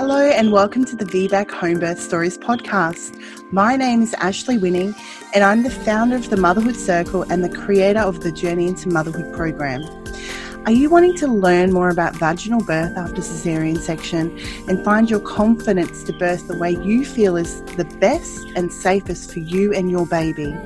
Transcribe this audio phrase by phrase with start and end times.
[0.00, 3.20] Hello, and welcome to the VBAC Home Birth Stories podcast.
[3.52, 4.94] My name is Ashley Winning,
[5.34, 8.88] and I'm the founder of the Motherhood Circle and the creator of the Journey into
[8.88, 9.82] Motherhood program.
[10.64, 14.38] Are you wanting to learn more about vaginal birth after cesarean section
[14.70, 19.30] and find your confidence to birth the way you feel is the best and safest
[19.30, 20.56] for you and your baby?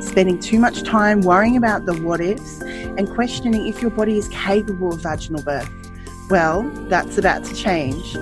[0.00, 4.28] Spending too much time worrying about the what ifs and questioning if your body is
[4.28, 5.79] capable of vaginal birth?
[6.30, 8.12] Well, that's about to change.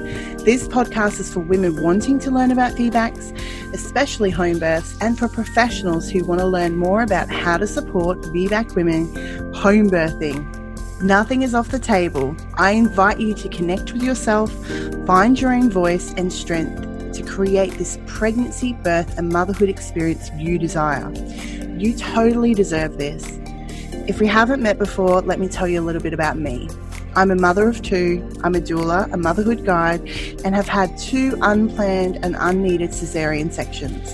[0.43, 5.29] This podcast is for women wanting to learn about VBACs, especially home births, and for
[5.29, 9.05] professionals who want to learn more about how to support VBAC women
[9.53, 11.03] home birthing.
[11.03, 12.35] Nothing is off the table.
[12.55, 14.51] I invite you to connect with yourself,
[15.05, 20.59] find your own voice and strength to create this pregnancy, birth, and motherhood experience you
[20.59, 21.13] desire.
[21.77, 23.39] You totally deserve this.
[24.09, 26.71] If we haven't met before, let me tell you a little bit about me.
[27.19, 30.09] I'm a mother of two, I'm a doula, a motherhood guide,
[30.45, 34.13] and have had two unplanned and unneeded cesarean sections.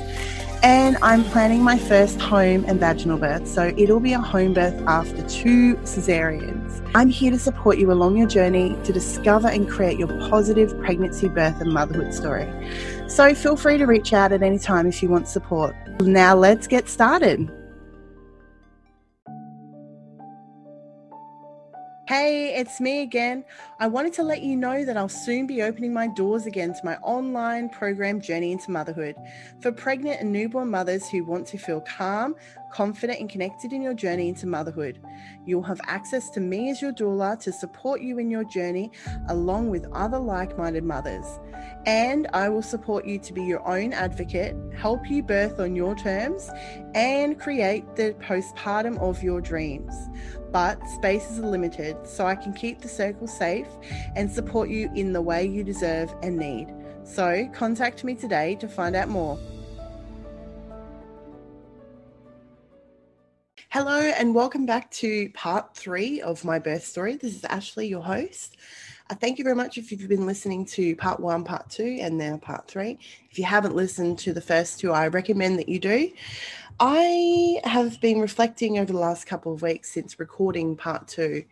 [0.62, 4.83] And I'm planning my first home and vaginal birth, so it'll be a home birth
[4.86, 6.80] after two cesareans.
[6.94, 11.28] I'm here to support you along your journey to discover and create your positive pregnancy,
[11.28, 12.48] birth, and motherhood story.
[13.06, 15.77] So feel free to reach out at any time if you want support.
[16.00, 17.50] Now, let's get started.
[22.06, 23.44] Hey, it's me again.
[23.80, 26.80] I wanted to let you know that I'll soon be opening my doors again to
[26.84, 29.17] my online program Journey into Motherhood
[29.61, 32.36] for pregnant and newborn mothers who want to feel calm,
[32.70, 35.00] confident, and connected in your journey into motherhood.
[35.45, 38.92] You'll have access to me as your doula to support you in your journey
[39.28, 41.27] along with other like minded mothers.
[41.84, 45.97] And I will support you to be your own advocate, help you birth on your
[45.97, 46.48] terms,
[46.95, 49.92] and create the postpartum of your dreams
[50.55, 53.64] but spaces are limited, so I can keep the circle safe
[54.17, 56.75] and support you in the way you deserve and need.
[57.05, 59.39] So contact me today to find out more.
[63.70, 67.17] Hello, and welcome back to part three of my birth story.
[67.17, 68.57] This is Ashley, your host.
[69.11, 72.17] Uh, thank you very much if you've been listening to part one, part two, and
[72.17, 72.98] now part three.
[73.30, 76.11] If you haven't listened to the first two, I recommend that you do.
[76.80, 81.45] I have been reflecting over the last couple of weeks since recording part two,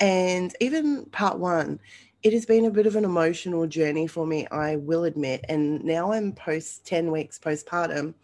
[0.00, 1.78] and even part one.
[2.22, 5.44] It has been a bit of an emotional journey for me, I will admit.
[5.48, 8.14] And now I'm post 10 weeks postpartum.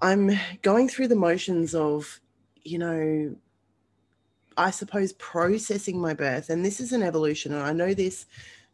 [0.00, 2.20] I'm going through the motions of,
[2.64, 3.34] you know,
[4.58, 6.50] I suppose processing my birth.
[6.50, 7.54] And this is an evolution.
[7.54, 8.26] And I know this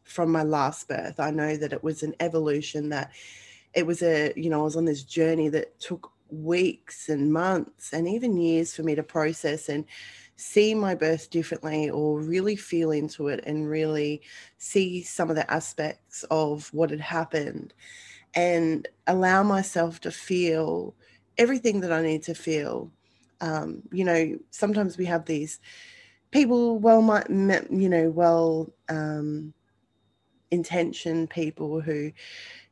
[0.02, 1.20] from my last birth.
[1.20, 3.12] I know that it was an evolution that
[3.74, 7.92] it was a, you know, I was on this journey that took weeks and months
[7.92, 9.84] and even years for me to process and
[10.42, 14.20] see my birth differently or really feel into it and really
[14.58, 17.72] see some of the aspects of what had happened
[18.34, 20.94] and allow myself to feel
[21.38, 22.90] everything that I need to feel.
[23.40, 25.60] Um, you know, sometimes we have these
[26.30, 29.52] people, well, might, you know, well um,
[30.50, 32.12] intentioned people who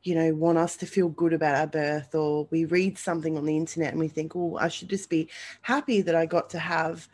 [0.03, 3.45] you know, want us to feel good about our birth, or we read something on
[3.45, 5.29] the internet and we think, oh, I should just be
[5.61, 7.07] happy that I got to have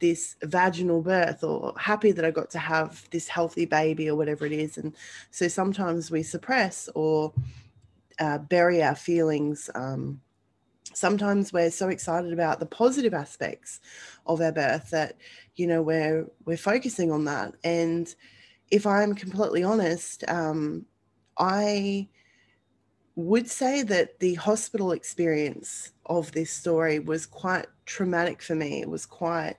[0.00, 4.46] this vaginal birth, or happy that I got to have this healthy baby, or whatever
[4.46, 4.78] it is.
[4.78, 4.94] And
[5.30, 7.32] so sometimes we suppress or
[8.18, 9.70] uh, bury our feelings.
[9.74, 10.20] Um,
[10.92, 13.80] sometimes we're so excited about the positive aspects
[14.26, 15.16] of our birth that
[15.54, 18.16] you know we're we're focusing on that and
[18.72, 20.84] if i'm completely honest um,
[21.38, 22.08] i
[23.16, 28.80] would say that the hospital experience of this story was quite traumatic for me.
[28.80, 29.56] It was quite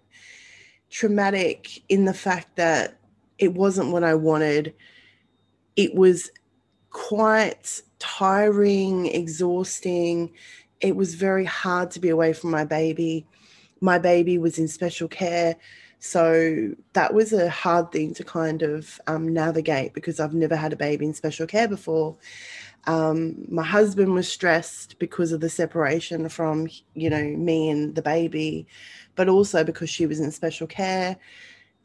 [0.92, 3.00] traumatic in the fact that
[3.40, 4.74] it wasn't what I wanted.
[5.76, 6.30] It was
[6.92, 10.32] quite tiring, exhausting.
[10.82, 13.26] It was very hard to be away from my baby.
[13.80, 15.56] My baby was in special care.
[16.00, 20.74] So that was a hard thing to kind of um, navigate because I've never had
[20.74, 22.18] a baby in special care before.
[22.88, 28.02] Um, my husband was stressed because of the separation from, you know, me and the
[28.02, 28.68] baby,
[29.16, 31.18] but also because she was in special care.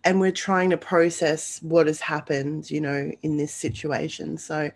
[0.04, 4.38] And we're trying to process what has happened, you know, in this situation.
[4.38, 4.70] So,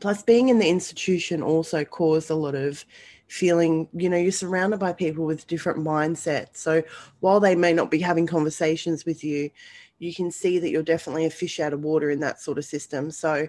[0.00, 2.84] plus being in the institution also caused a lot of
[3.32, 6.82] feeling you know you're surrounded by people with different mindsets so
[7.20, 9.48] while they may not be having conversations with you
[9.98, 12.64] you can see that you're definitely a fish out of water in that sort of
[12.64, 13.48] system so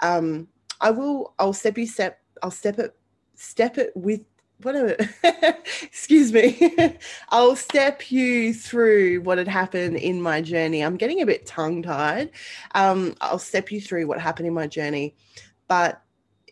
[0.00, 0.48] um,
[0.80, 1.34] I will.
[1.38, 2.20] I'll step you step.
[2.42, 2.96] I'll step it.
[3.34, 4.24] Step it with
[4.62, 4.96] whatever
[5.82, 6.74] excuse me
[7.28, 11.82] i'll step you through what had happened in my journey i'm getting a bit tongue
[11.82, 12.30] tied
[12.74, 15.14] um, i'll step you through what happened in my journey
[15.68, 16.02] but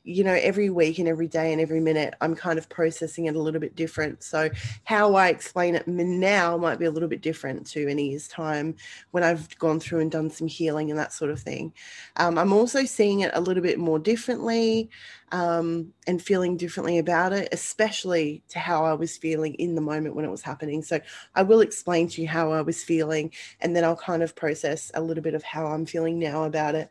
[0.04, 3.36] you know, every week and every day and every minute, I'm kind of processing it
[3.36, 4.22] a little bit different.
[4.22, 4.50] So,
[4.84, 8.28] how I explain it now might be a little bit different to in a year's
[8.28, 8.76] time
[9.12, 11.72] when I've gone through and done some healing and that sort of thing.
[12.16, 14.90] Um, I'm also seeing it a little bit more differently
[15.32, 20.14] um, and feeling differently about it, especially to how I was feeling in the moment
[20.14, 20.82] when it was happening.
[20.82, 21.00] So,
[21.34, 24.90] I will explain to you how I was feeling and then I'll kind of process
[24.94, 26.90] a little bit of how I'm feeling now about it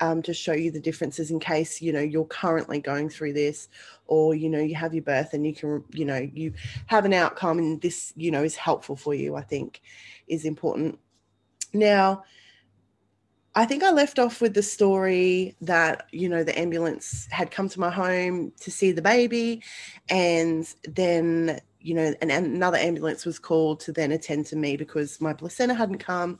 [0.00, 3.68] um, to show you the differences in case you know you're currently going through this
[4.06, 6.52] or you know you have your birth and you can you know you
[6.86, 9.80] have an outcome and this you know is helpful for you i think
[10.26, 10.98] is important
[11.72, 12.24] now
[13.54, 17.68] I think I left off with the story that, you know, the ambulance had come
[17.70, 19.62] to my home to see the baby.
[20.08, 25.32] And then, you know, another ambulance was called to then attend to me because my
[25.32, 26.38] placenta hadn't come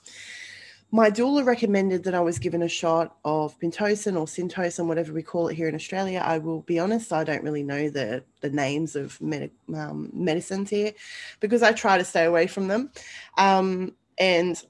[0.92, 5.22] my doula recommended that I was given a shot of Pitocin or Syntocin, whatever we
[5.22, 6.20] call it here in Australia.
[6.24, 10.68] I will be honest, I don't really know the, the names of med- um, medicines
[10.68, 10.92] here
[11.38, 12.90] because I try to stay away from them.
[13.38, 14.60] Um, and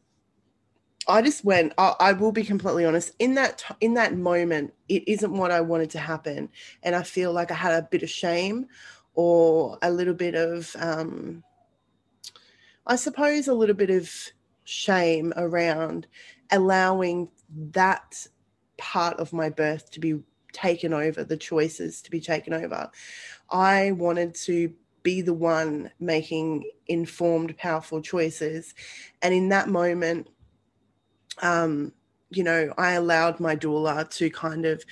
[1.08, 5.02] I just went, I, I, will be completely honest, in that, in that moment, it
[5.08, 6.50] isn't what I wanted to happen.
[6.82, 8.66] And I feel like I had a bit of shame
[9.14, 11.42] or a little bit of, um,
[12.86, 14.12] I suppose, a little bit of
[14.64, 16.06] shame around
[16.52, 17.28] allowing
[17.72, 18.26] that
[18.76, 20.20] part of my birth to be
[20.52, 22.90] taken over, the choices to be taken over.
[23.50, 24.72] I wanted to
[25.02, 28.74] be the one making informed, powerful choices.
[29.22, 30.28] And in that moment,
[31.38, 31.92] um,
[32.30, 34.84] you know, I allowed my doula to kind of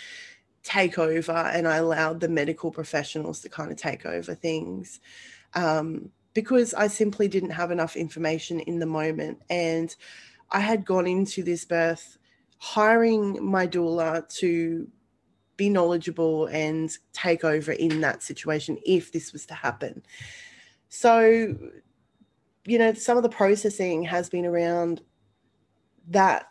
[0.62, 5.00] take over and I allowed the medical professionals to kind of take over things.
[5.55, 9.43] Um, because I simply didn't have enough information in the moment.
[9.50, 9.94] And
[10.50, 12.19] I had gone into this birth
[12.58, 14.88] hiring my doula to
[15.56, 20.02] be knowledgeable and take over in that situation if this was to happen.
[20.88, 21.56] So,
[22.67, 25.02] you know, some of the processing has been around
[26.10, 26.49] that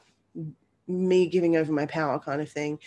[0.88, 2.80] me giving over my power kind of thing.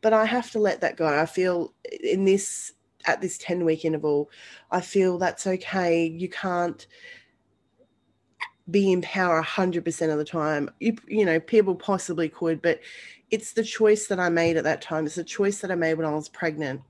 [0.00, 1.06] But I have to let that go.
[1.06, 1.72] I feel
[2.02, 2.72] in this
[3.06, 4.30] at this 10 week interval,
[4.70, 6.06] I feel that's okay.
[6.06, 6.86] You can't
[8.70, 10.70] be in power 100% of the time.
[10.80, 12.80] You, you know, people possibly could, but
[13.30, 15.04] it's the choice that I made at that time.
[15.04, 16.80] It's the choice that I made when I was pregnant.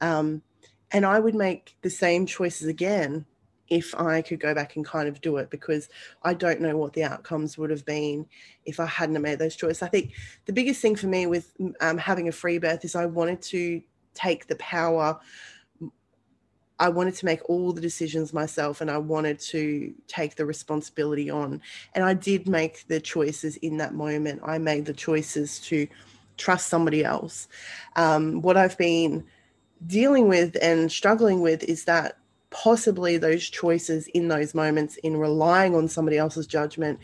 [0.00, 0.42] Um,
[0.90, 3.24] and I would make the same choices again
[3.68, 5.88] if I could go back and kind of do it because
[6.22, 8.26] I don't know what the outcomes would have been
[8.64, 9.82] if I hadn't made those choices.
[9.82, 10.12] I think
[10.44, 13.82] the biggest thing for me with um, having a free birth is I wanted to
[14.14, 15.18] take the power
[16.78, 21.30] I wanted to make all the decisions myself and I wanted to take the responsibility
[21.30, 21.60] on.
[21.94, 24.42] And I did make the choices in that moment.
[24.44, 25.86] I made the choices to
[26.36, 27.48] trust somebody else.
[27.94, 29.24] Um, what I've been
[29.86, 32.18] dealing with and struggling with is that
[32.54, 37.00] possibly those choices in those moments in relying on somebody else's judgment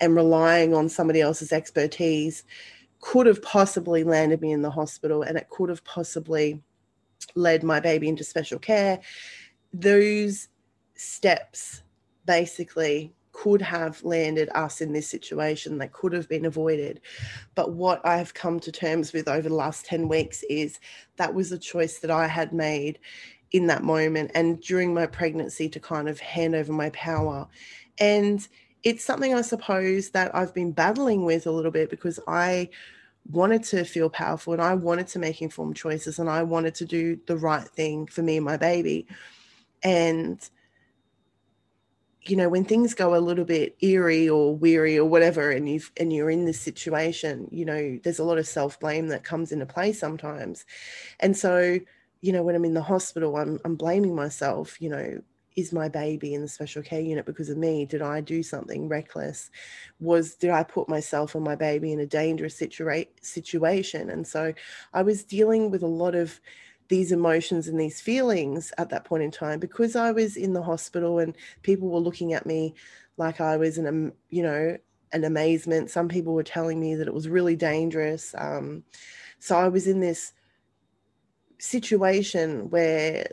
[0.00, 2.44] and relying on somebody else's expertise
[3.00, 6.62] could have possibly landed me in the hospital and it could have possibly
[7.34, 9.00] led my baby into special care.
[9.74, 10.48] Those
[10.94, 11.82] steps
[12.24, 17.00] basically could have landed us in this situation that could have been avoided.
[17.56, 20.78] But what I've come to terms with over the last 10 weeks is
[21.16, 23.00] that was a choice that I had made
[23.52, 27.46] in that moment and during my pregnancy to kind of hand over my power.
[27.98, 28.46] And
[28.82, 32.70] it's something I suppose that I've been battling with a little bit because I
[33.30, 36.84] wanted to feel powerful and I wanted to make informed choices and I wanted to
[36.84, 39.06] do the right thing for me and my baby.
[39.82, 40.40] And
[42.24, 45.90] you know, when things go a little bit eerie or weary or whatever, and you've
[45.96, 49.66] and you're in this situation, you know, there's a lot of self-blame that comes into
[49.66, 50.64] play sometimes.
[51.18, 51.80] And so,
[52.22, 55.20] you know, when I'm in the hospital, I'm I'm blaming myself, you know,
[55.56, 57.84] is my baby in the special care unit because of me?
[57.84, 59.50] Did i do something reckless?
[60.00, 64.08] Was did i put myself and my baby in a dangerous situa- situation?
[64.10, 64.54] And so
[64.94, 66.40] i was dealing with a lot of
[66.88, 70.62] these emotions and these feelings at that point in time because i was in the
[70.62, 72.74] hospital and people were looking at me
[73.16, 74.76] like i was an you know
[75.14, 75.90] an amazement.
[75.90, 78.82] Some people were telling me that it was really dangerous um,
[79.38, 80.32] so i was in this
[81.62, 83.26] situation where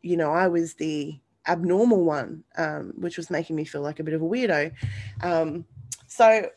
[0.00, 4.04] you know i was the abnormal one, um, which was making me feel like a
[4.04, 4.72] bit of a weirdo.
[5.22, 5.64] Um,
[6.06, 6.48] so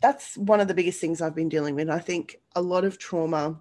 [0.00, 1.90] that's one of the biggest things I've been dealing with.
[1.90, 3.60] I think a lot of trauma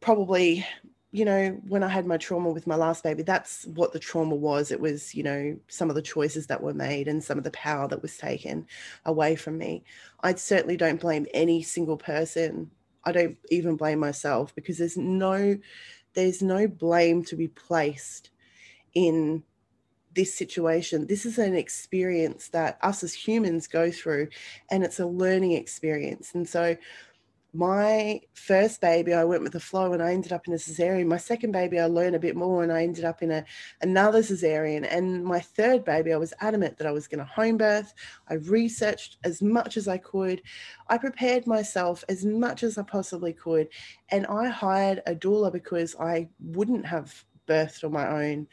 [0.00, 0.66] probably
[1.12, 4.34] you know, when I had my trauma with my last baby, that's what the trauma
[4.34, 4.70] was.
[4.70, 7.52] It was, you know, some of the choices that were made and some of the
[7.52, 8.66] power that was taken
[9.06, 9.82] away from me.
[10.20, 12.70] I certainly don't blame any single person.
[13.06, 15.58] I don't even blame myself because there's no
[16.14, 18.30] there's no blame to be placed
[18.94, 19.44] in
[20.14, 21.06] this situation.
[21.06, 24.28] This is an experience that us as humans go through,
[24.70, 26.32] and it's a learning experience.
[26.34, 26.76] And so,
[27.56, 31.06] my first baby, I went with the flow and I ended up in a cesarean.
[31.06, 33.44] My second baby, I learned a bit more and I ended up in a
[33.80, 34.86] another cesarean.
[34.90, 37.94] And my third baby, I was adamant that I was going to home birth.
[38.28, 40.42] I researched as much as I could.
[40.88, 43.68] I prepared myself as much as I possibly could.
[44.10, 48.48] And I hired a doula because I wouldn't have birthed on my own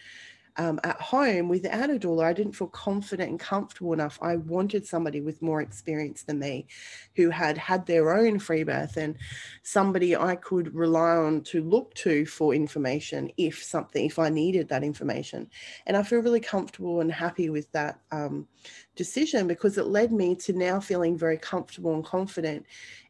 [0.57, 4.19] um, at home without a doula, I didn't feel confident and comfortable enough.
[4.21, 6.67] I wanted somebody with more experience than me
[7.15, 9.17] who had had their own free birth and
[9.63, 14.69] somebody I could rely on to look to for information if something, if I needed
[14.69, 15.49] that information.
[15.87, 18.47] And I feel really comfortable and happy with that um,
[18.95, 22.65] decision because it led me to now feeling very comfortable and confident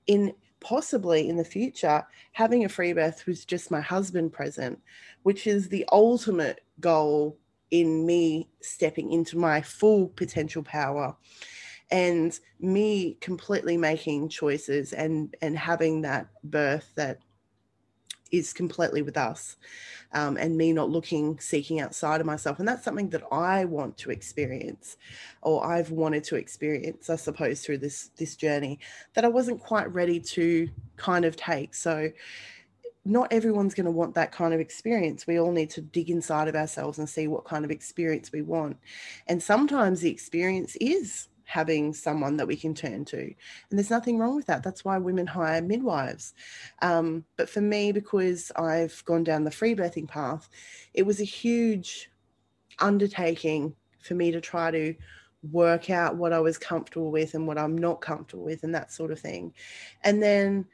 [0.07, 0.33] in
[0.63, 4.79] possibly in the future having a free birth with just my husband present,
[5.23, 7.37] which is the ultimate goal
[7.71, 11.15] in me stepping into my full potential power
[11.91, 17.19] and me completely making choices and and having that birth that
[18.31, 19.57] is completely with us
[20.13, 22.57] um, and me not looking seeking outside of myself.
[22.57, 24.97] And that's something that i want to experience
[25.41, 28.79] or i've wanted to experience i suppose through this this journey
[29.13, 31.73] that i wasn't quite ready to kind of take.
[31.75, 32.09] So
[33.05, 35.27] not everyone's going to want that kind of experience.
[35.27, 38.41] We all need to dig inside of ourselves and see what kind of experience we
[38.41, 38.77] want.
[39.27, 43.19] And sometimes the experience is having someone that we can turn to.
[43.19, 43.35] And
[43.71, 44.63] there's nothing wrong with that.
[44.63, 46.33] That's why women hire midwives.
[46.81, 50.49] Um, but for me, because I've gone down the free birthing path,
[50.93, 52.09] it was a huge
[52.79, 54.95] undertaking for me to try to
[55.51, 58.91] work out what I was comfortable with and what I'm not comfortable with and that
[58.91, 59.53] sort of thing.
[60.03, 60.65] And then,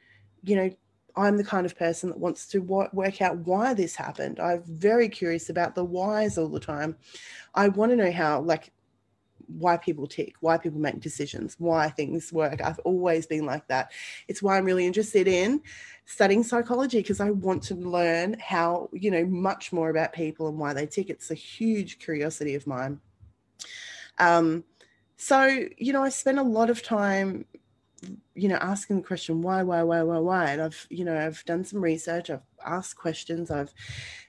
[0.44, 0.70] you know,
[1.16, 4.40] I'm the kind of person that wants to work out why this happened.
[4.40, 6.96] I'm very curious about the whys all the time.
[7.54, 8.72] I want to know how, like,
[9.58, 12.60] why people tick, why people make decisions, why things work.
[12.60, 13.90] I've always been like that.
[14.28, 15.62] It's why I'm really interested in
[16.04, 20.58] studying psychology because I want to learn how, you know, much more about people and
[20.58, 21.10] why they tick.
[21.10, 23.00] It's a huge curiosity of mine.
[24.18, 24.64] Um,
[25.16, 27.44] so, you know, I spend a lot of time
[28.34, 30.50] you know asking the question why why why why why?
[30.50, 33.72] And i've you know i've done some research i've asked questions i've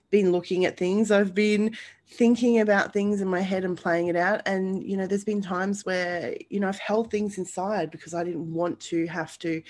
[0.09, 1.75] been looking at things i've been
[2.11, 4.41] thinking about things in my head and playing it out.
[4.45, 8.23] And you know there's been times where you know i've held things inside because i
[8.23, 9.63] didn't want to have to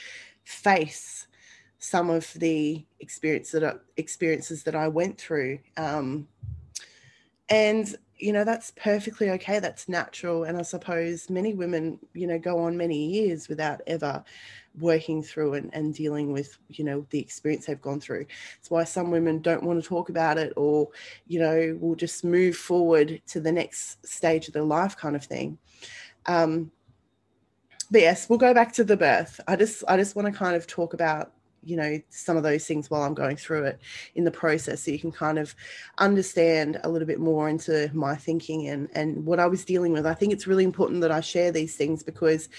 [0.43, 1.27] face
[1.77, 6.27] some of the experience that I, experiences that i went through um,
[7.51, 9.59] and you know that's perfectly okay.
[9.59, 10.45] That's natural.
[10.45, 14.23] And i suppose many women you know go on many years without ever
[14.79, 18.25] working through and, and dealing with you know the experience they've gone through.
[18.59, 20.89] It's why some women don't want to talk about it or
[21.27, 25.25] you know will just move forward to the next stage of their life kind of
[25.25, 25.57] thing.
[26.25, 26.71] Um
[27.89, 29.41] but yes we'll go back to the birth.
[29.47, 32.65] I just i just want to kind of talk about you know some of those
[32.65, 33.79] things while i'm going through it
[34.15, 35.55] in the process so you can kind of
[35.99, 40.05] understand a little bit more into my thinking and and what i was dealing with.
[40.05, 42.49] I think it's really important that i share these things because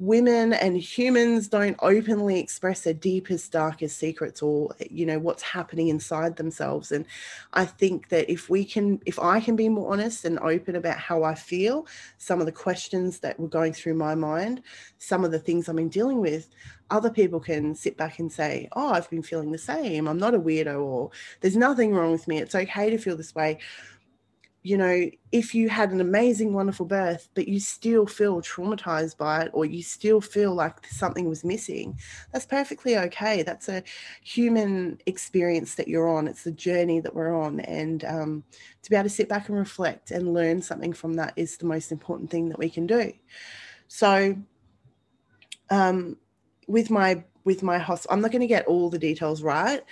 [0.00, 5.88] women and humans don't openly express their deepest darkest secrets or you know what's happening
[5.88, 6.90] inside themselves.
[6.90, 7.06] And
[7.52, 10.98] i think that if we can if i can be more honest and open about
[10.98, 11.86] how i feel
[12.18, 14.62] some of the questions that were going through my mind
[14.98, 16.48] some of the things i've been dealing with
[16.90, 20.08] other people can sit back and say oh i've been feeling the same.
[20.08, 21.10] I'm not a weirdo or
[21.40, 22.38] there's nothing wrong with me.
[22.38, 23.58] It's okay to feel this way
[24.64, 29.42] you know, if you had an amazing, wonderful birth, but you still feel traumatized by
[29.42, 31.98] it, or you still feel like something was missing,
[32.32, 33.42] that's perfectly okay.
[33.42, 33.82] That's a
[34.22, 36.26] human experience that you're on.
[36.26, 37.60] It's the journey that we're on.
[37.60, 38.42] And um,
[38.82, 41.66] to be able to sit back and reflect and learn something from that is the
[41.66, 43.12] most important thing that we can do.
[43.88, 44.34] So,
[45.68, 46.16] um,
[46.66, 49.82] with my with my hospital, I'm not going to get all the details right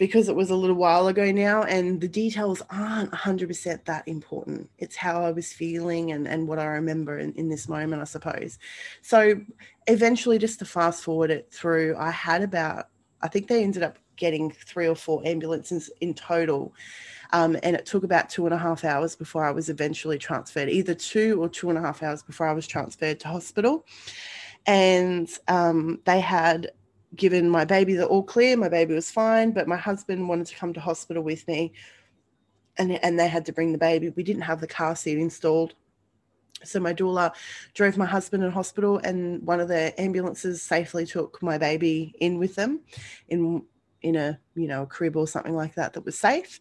[0.00, 4.70] because it was a little while ago now and the details aren't 100% that important.
[4.78, 8.06] It's how I was feeling and, and what I remember in, in this moment, I
[8.06, 8.58] suppose.
[9.02, 9.42] So
[9.88, 12.86] eventually, just to fast forward it through, I had about,
[13.20, 16.72] I think they ended up getting three or four ambulances in total.
[17.34, 20.70] Um, and it took about two and a half hours before I was eventually transferred,
[20.70, 23.84] either two or two and a half hours before I was transferred to hospital.
[24.64, 26.70] And um, they had
[27.16, 28.56] given my baby the all clear.
[28.56, 31.72] My baby was fine, but my husband wanted to come to hospital with me,
[32.78, 34.10] and and they had to bring the baby.
[34.10, 35.74] We didn't have the car seat installed.
[36.62, 37.32] So my doula
[37.74, 42.38] drove my husband in hospital, and one of the ambulances safely took my baby in
[42.38, 42.80] with them,
[43.28, 43.62] in
[44.02, 46.60] in a you know a crib or something like that that was safe,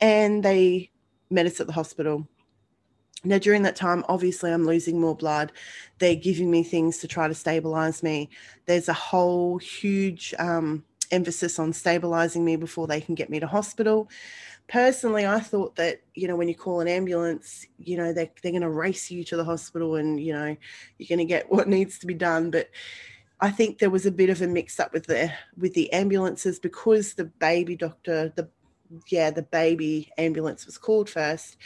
[0.00, 0.90] and they
[1.30, 2.28] met us at the hospital.
[3.22, 5.52] Now, during that time, obviously, I'm losing more blood.
[5.98, 8.30] They're giving me things to try to stabilize me.
[8.66, 13.46] There's a whole huge um, emphasis on stabilizing me before they can get me to
[13.46, 14.08] hospital
[14.70, 18.52] personally, I thought that, you know, when you call an ambulance, you know, they're, they're
[18.52, 20.56] going to race you to the hospital and, you know,
[20.96, 22.50] you're going to get what needs to be done.
[22.50, 22.70] But
[23.40, 26.60] I think there was a bit of a mix up with the, with the ambulances
[26.60, 28.48] because the baby doctor, the,
[29.08, 31.56] yeah, the baby ambulance was called first.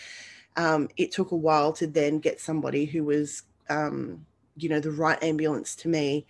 [0.56, 4.24] Um, it took a while to then get somebody who was, um,
[4.56, 6.26] you know, the right ambulance to me.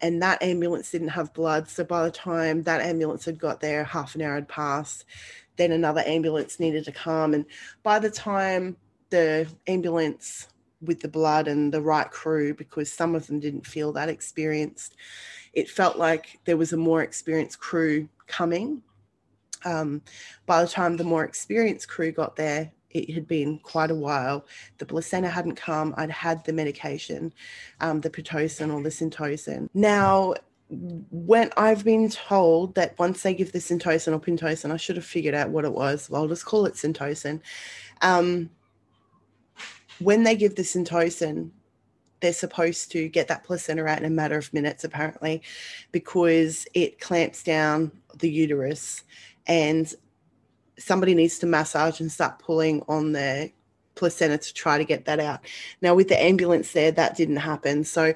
[0.00, 1.68] And that ambulance didn't have blood.
[1.68, 5.04] So by the time that ambulance had got there, half an hour had passed
[5.56, 7.34] then another ambulance needed to come.
[7.34, 7.44] And
[7.82, 8.76] by the time
[9.10, 10.48] the ambulance
[10.82, 14.96] with the blood and the right crew, because some of them didn't feel that experienced,
[15.52, 18.82] it felt like there was a more experienced crew coming.
[19.64, 20.02] Um,
[20.44, 24.46] by the time the more experienced crew got there, it had been quite a while.
[24.78, 25.94] The placenta hadn't come.
[25.96, 27.32] I'd had the medication,
[27.80, 29.68] um, the pitocin or the syntocin.
[29.74, 30.34] Now,
[30.68, 35.04] when I've been told that once they give the Syntocin or Pitocin, I should have
[35.04, 36.10] figured out what it was.
[36.10, 37.40] Well, I'll just call it Syntocin.
[38.02, 38.50] Um,
[40.00, 41.50] when they give the Syntocin,
[42.20, 45.42] they're supposed to get that placenta out in a matter of minutes, apparently,
[45.92, 49.04] because it clamps down the uterus
[49.46, 49.94] and
[50.78, 53.50] somebody needs to massage and start pulling on the
[53.94, 55.40] placenta to try to get that out.
[55.80, 57.84] Now, with the ambulance there, that didn't happen.
[57.84, 58.14] So,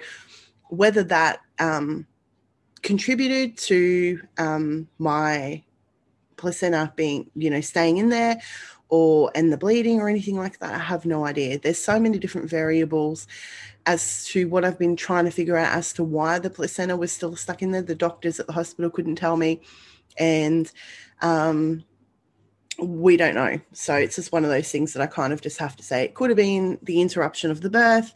[0.69, 2.07] whether that um,
[2.83, 5.63] contributed to um, my
[6.37, 8.41] placenta being, you know, staying in there
[8.89, 10.75] or and the bleeding or anything like that.
[10.75, 11.59] I have no idea.
[11.59, 13.27] There's so many different variables
[13.87, 17.13] as to what I've been trying to figure out as to why the placenta was
[17.13, 17.83] still stuck in there.
[17.83, 19.61] The doctors at the hospital couldn't tell me.
[20.19, 20.71] And
[21.23, 21.85] um,
[22.79, 23.61] we don't know.
[23.73, 26.05] So it's just one of those things that I kind of just have to say.
[26.05, 28.13] It could have been the interruption of the birth,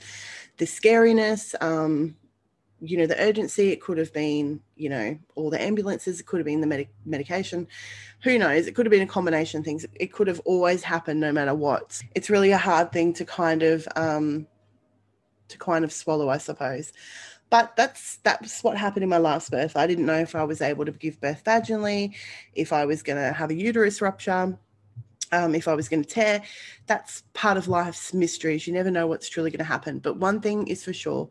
[0.58, 2.16] the scariness, um,
[2.80, 3.70] you know the urgency.
[3.70, 6.20] It could have been you know all the ambulances.
[6.20, 7.66] It could have been the medic- medication.
[8.22, 8.66] Who knows?
[8.66, 9.86] It could have been a combination of things.
[9.94, 12.02] It could have always happened no matter what.
[12.14, 14.46] It's really a hard thing to kind of um
[15.48, 16.92] to kind of swallow i suppose
[17.54, 20.60] but that's that's what happened in my last birth i didn't know if i was
[20.60, 22.12] able to give birth vaginally
[22.54, 24.58] if i was going to have a uterus rupture
[25.32, 26.42] um, if I was going to tear.
[26.86, 28.68] That's part of life's mysteries.
[28.68, 29.98] You never know what's truly going to happen.
[29.98, 31.28] But one thing is for sure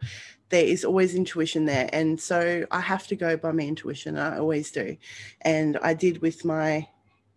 [0.50, 1.90] there is always intuition there.
[1.94, 4.18] And so I have to go by my intuition.
[4.18, 4.98] I always do.
[5.42, 6.86] And I did with my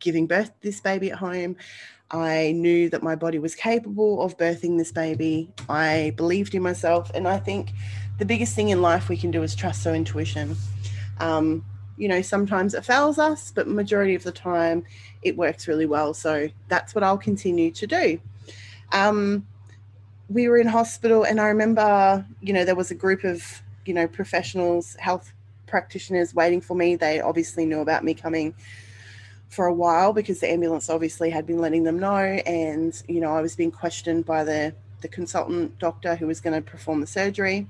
[0.01, 1.57] giving birth to this baby at home.
[2.11, 5.53] I knew that my body was capable of birthing this baby.
[5.69, 7.11] I believed in myself.
[7.15, 7.71] And I think
[8.19, 10.57] the biggest thing in life we can do is trust our intuition.
[11.19, 11.65] Um,
[11.97, 14.85] you know, sometimes it fails us, but majority of the time
[15.23, 16.15] it works really well.
[16.15, 18.21] So that's what I'll continue to do.
[18.93, 19.47] Um,
[20.29, 23.95] we were in hospital and I remember, you know, there was a group of, you
[23.95, 25.33] know, professionals, health
[25.67, 26.97] practitioners waiting for me.
[26.97, 28.55] They obviously knew about me coming
[29.49, 32.17] for a while because the ambulance obviously had been letting them know.
[32.17, 36.55] And, you know, I was being questioned by the, the consultant doctor who was going
[36.55, 37.67] to perform the surgery.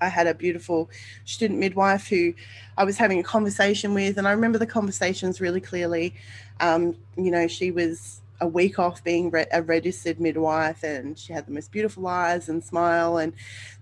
[0.00, 0.90] I had a beautiful
[1.24, 2.34] student midwife who
[2.76, 6.14] I was having a conversation with, and I remember the conversations really clearly.
[6.60, 11.32] Um, you know, she was a week off being re- a registered midwife and she
[11.32, 13.32] had the most beautiful eyes and smile and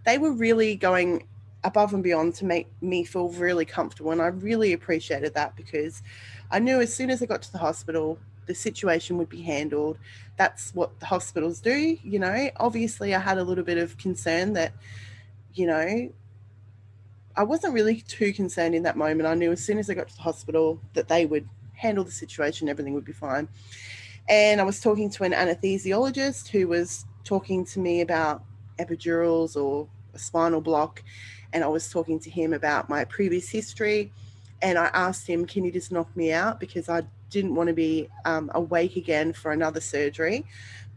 [0.05, 1.27] they were really going
[1.65, 6.03] above and beyond to make me feel really comfortable and I really appreciated that because
[6.51, 9.99] I knew as soon as I got to the hospital the situation would be handled
[10.37, 14.55] that's what the hospitals do you know obviously I had a little bit of concern
[14.55, 14.73] that
[15.59, 16.13] you know
[17.37, 20.09] I wasn't really too concerned in that moment I knew as soon as I got
[20.09, 23.49] to the hospital that they would handle the situation everything would be fine
[24.29, 28.45] and I was talking to an anesthesiologist who was talking to me about
[28.79, 31.03] epidurals or a spinal block.
[31.53, 34.13] And I was talking to him about my previous history.
[34.61, 36.61] And I asked him, Can you just knock me out?
[36.61, 40.45] Because I didn't want to be um, awake again for another surgery.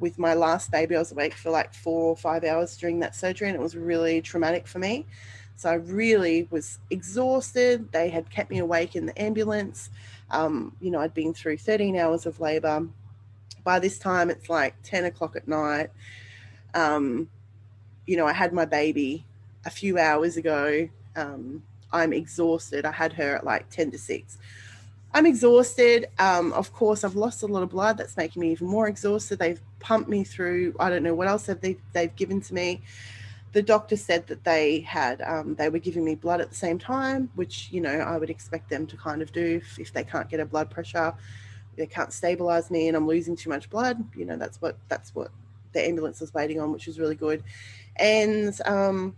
[0.02, 3.16] With my last baby, I was awake for like four or five hours during that
[3.16, 5.06] surgery, and it was really traumatic for me.
[5.56, 7.90] So I really was exhausted.
[7.94, 9.90] They had kept me awake in the ambulance.
[10.30, 12.88] Um, you know, I'd been through 13 hours of labor
[13.64, 15.92] by this time it's like 10 o'clock at night
[16.74, 17.30] um,
[18.08, 19.24] you know i had my baby
[19.66, 21.62] a few hours ago um,
[21.94, 22.86] I'm exhausted.
[22.86, 24.38] I had her at like 10 to 6.
[25.14, 26.08] I'm exhausted.
[26.20, 27.98] Um, of course, I've lost a lot of blood.
[27.98, 29.40] That's making me even more exhausted.
[29.40, 30.76] They've pumped me through.
[30.80, 32.82] I don't know what else have they, they've given to me.
[33.52, 36.80] The doctor said that they had um, they were giving me blood at the same
[36.80, 40.06] time, which you know I would expect them to kind of do if, if they
[40.06, 41.14] can't get a blood pressure,
[41.76, 44.02] they can't stabilize me, and I'm losing too much blood.
[44.16, 45.32] You know that's what that's what
[45.74, 47.44] the ambulance was waiting on, which was really good.
[47.98, 49.18] And um,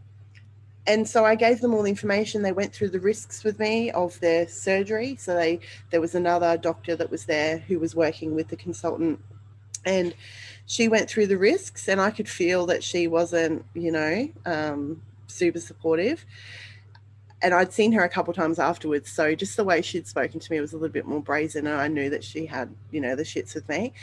[0.85, 2.41] and so I gave them all the information.
[2.41, 5.15] They went through the risks with me of their surgery.
[5.15, 5.59] So they
[5.91, 9.19] there was another doctor that was there who was working with the consultant,
[9.85, 10.13] and
[10.65, 15.01] she went through the risks, and I could feel that she wasn't, you know, um,
[15.27, 16.25] super supportive.
[17.41, 20.51] And I'd seen her a couple times afterwards, so just the way she'd spoken to
[20.51, 23.15] me was a little bit more brazen, and I knew that she had, you know,
[23.15, 23.93] the shits with me.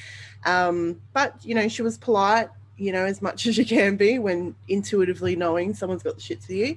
[0.45, 2.49] Um, but you know, she was polite
[2.81, 6.41] you know, as much as you can be when intuitively knowing someone's got the shit
[6.41, 6.77] to you.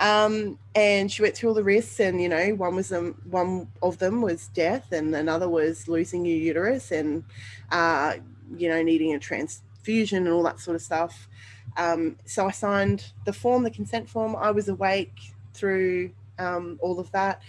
[0.00, 3.68] Um, and she went through all the risks, and you know, one was um, one
[3.82, 7.24] of them was death, and another was losing your uterus, and
[7.70, 8.14] uh,
[8.56, 11.28] you know, needing a transfusion and all that sort of stuff.
[11.76, 14.34] Um, so I signed the form, the consent form.
[14.34, 17.42] I was awake through um, all of that,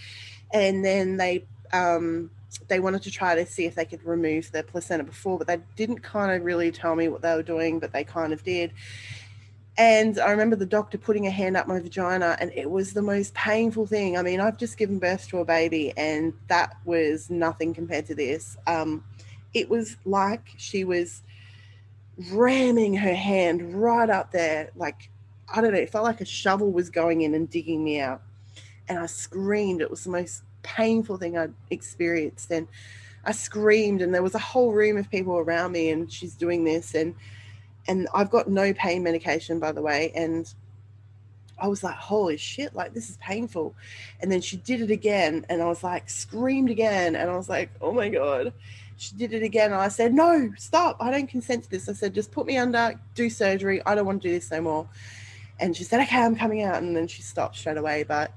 [0.54, 2.30] and then they um,
[2.68, 5.60] they wanted to try to see if they could remove the placenta before, but they
[5.76, 8.72] didn't kind of really tell me what they were doing, but they kind of did.
[9.78, 13.02] And I remember the doctor putting a hand up my vagina, and it was the
[13.02, 14.18] most painful thing.
[14.18, 18.16] I mean, I've just given birth to a baby, and that was nothing compared to
[18.16, 18.56] this.
[18.68, 19.04] Um,
[19.54, 21.24] it was like she was
[22.32, 25.10] ramming her hand right up there, like
[25.54, 28.22] I don't know, it felt like a shovel was going in and digging me out.
[28.88, 29.82] And I screamed.
[29.82, 32.52] It was the most painful thing I'd experienced.
[32.52, 32.68] And
[33.24, 36.64] I screamed, and there was a whole room of people around me, and she's doing
[36.64, 37.16] this, and
[37.88, 40.52] and I've got no pain medication, by the way, and
[41.60, 43.76] I was like, holy shit, like this is painful.
[44.20, 47.50] And then she did it again, and I was like, screamed again, and I was
[47.50, 48.54] like, oh my god.
[48.98, 51.90] She did it again, and I said, no, stop, I don't consent to this.
[51.90, 53.82] I said, just put me under, do surgery.
[53.86, 54.88] I don't want to do this no more.
[55.60, 58.04] And she said, okay, I'm coming out, and then she stopped straight away.
[58.04, 58.32] But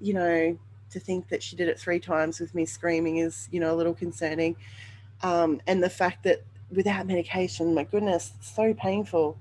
[0.00, 0.58] you know,
[0.96, 3.76] to think that she did it three times with me screaming is, you know, a
[3.76, 4.56] little concerning.
[5.22, 9.36] Um, and the fact that without medication, my goodness, it's so painful.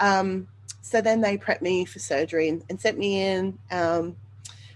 [0.00, 0.48] Um,
[0.82, 3.58] so then they prepped me for surgery and, and sent me in.
[3.70, 4.16] Um,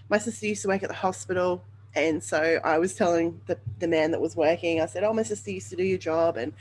[0.07, 1.61] my sister used to work at the hospital.
[1.93, 5.23] And so I was telling the, the man that was working, I said, Oh, my
[5.23, 6.37] sister used to do your job.
[6.37, 6.53] And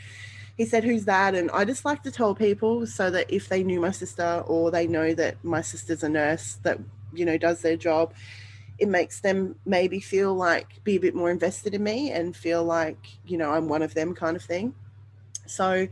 [0.56, 1.36] he said, Who's that?
[1.36, 4.72] And I just like to tell people so that if they knew my sister or
[4.72, 6.78] they know that my sister's a nurse that,
[7.14, 8.12] you know, does their job,
[8.82, 12.64] it makes them maybe feel like be a bit more invested in me and feel
[12.64, 14.74] like you know i'm one of them kind of thing.
[15.46, 15.86] So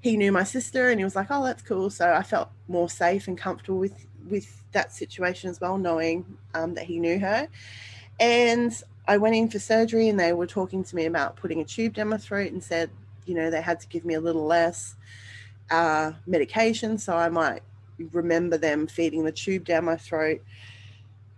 [0.00, 1.90] he knew my sister and he was like oh that's cool.
[1.90, 6.24] So i felt more safe and comfortable with with that situation as well knowing
[6.54, 7.48] um, that he knew her.
[8.20, 8.72] And
[9.08, 11.94] i went in for surgery and they were talking to me about putting a tube
[11.94, 12.88] down my throat and said
[13.26, 14.94] you know they had to give me a little less
[15.72, 17.62] uh, medication so i might
[18.12, 20.40] remember them feeding the tube down my throat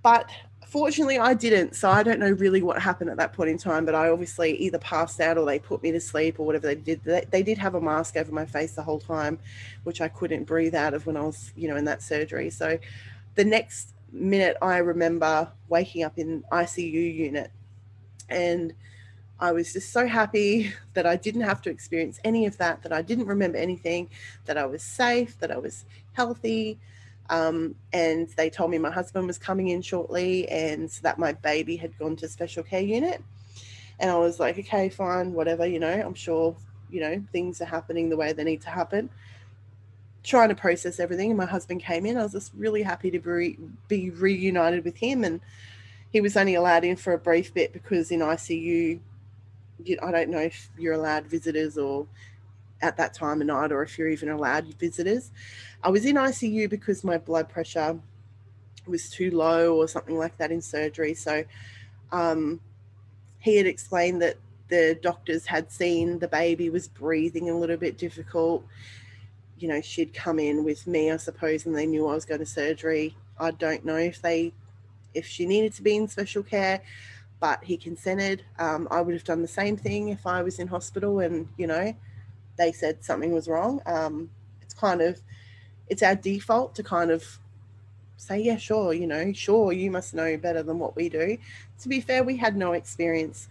[0.03, 0.29] but
[0.67, 1.77] fortunately, I didn't.
[1.77, 3.85] So I don't know really what happened at that point in time.
[3.85, 6.75] But I obviously either passed out or they put me to sleep or whatever they
[6.75, 7.05] did.
[7.05, 9.39] They, they did have a mask over my face the whole time,
[9.85, 12.51] which I couldn't breathe out of when I was, you know, in that surgery.
[12.51, 12.79] So
[13.35, 17.51] the next minute, I remember waking up in ICU unit
[18.29, 18.73] and
[19.41, 22.93] I was just so happy that I didn't have to experience any of that, that
[22.93, 24.09] I didn't remember anything,
[24.45, 26.79] that I was safe, that I was healthy,
[27.31, 31.77] um, and they told me my husband was coming in shortly and that my baby
[31.77, 33.23] had gone to special care unit.
[33.99, 36.57] And I was like, okay, fine, whatever, you know, I'm sure,
[36.91, 39.11] you know, things are happening the way they need to happen.
[40.25, 41.31] Trying to process everything.
[41.31, 42.17] And my husband came in.
[42.17, 43.59] I was just really happy to be,
[43.89, 45.25] be reunited with him.
[45.25, 45.41] And
[46.13, 49.01] he was only allowed in for a brief bit because in ICU,
[50.03, 52.07] I don't know if you're allowed visitors or
[52.83, 55.31] at that time of night or if you're even allowed visitors.
[55.83, 57.99] I was in ICU because my blood pressure
[58.87, 61.15] was too low or something like that in surgery.
[61.15, 61.45] So
[62.11, 62.61] um,
[63.39, 64.37] he had explained that
[64.69, 68.65] the doctors had seen the baby was breathing a little bit difficult.
[69.59, 72.41] You know, she'd come in with me, I suppose, and they knew I was going
[72.41, 73.17] to surgery.
[73.39, 74.53] I don't know if they,
[75.15, 76.81] if she needed to be in special care,
[77.39, 78.45] but he consented.
[78.59, 81.67] Um, I would have done the same thing if I was in hospital and, you
[81.67, 81.95] know,
[82.57, 83.81] they said something was wrong.
[83.87, 85.21] Um, it's kind of
[85.89, 87.25] it's our default to kind of
[88.17, 91.37] say, yeah, sure, you know, sure, you must know better than what we do.
[91.81, 93.49] To be fair, we had no experience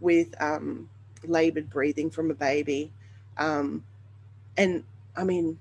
[0.00, 0.88] with um,
[1.26, 2.90] labored breathing from a baby,
[3.36, 3.84] um,
[4.56, 4.84] and
[5.16, 5.58] I mean,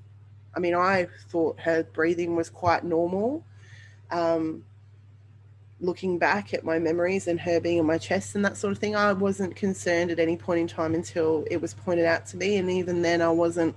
[0.56, 3.44] I mean, I thought her breathing was quite normal.
[4.12, 4.64] Um,
[5.84, 8.80] looking back at my memories and her being on my chest and that sort of
[8.80, 12.38] thing, I wasn't concerned at any point in time until it was pointed out to
[12.38, 12.56] me.
[12.56, 13.76] And even then, I wasn't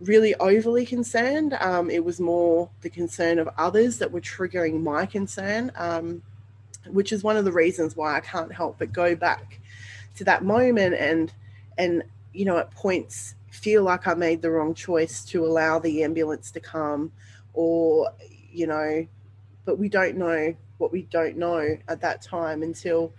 [0.00, 1.54] really overly concerned.
[1.54, 6.22] Um, it was more the concern of others that were triggering my concern, um,
[6.86, 9.60] which is one of the reasons why I can't help but go back
[10.16, 11.32] to that moment and
[11.76, 16.04] and you know at points feel like I made the wrong choice to allow the
[16.04, 17.12] ambulance to come,
[17.54, 18.10] or
[18.52, 19.06] you know,
[19.64, 23.12] but we don't know what we don't know at that time until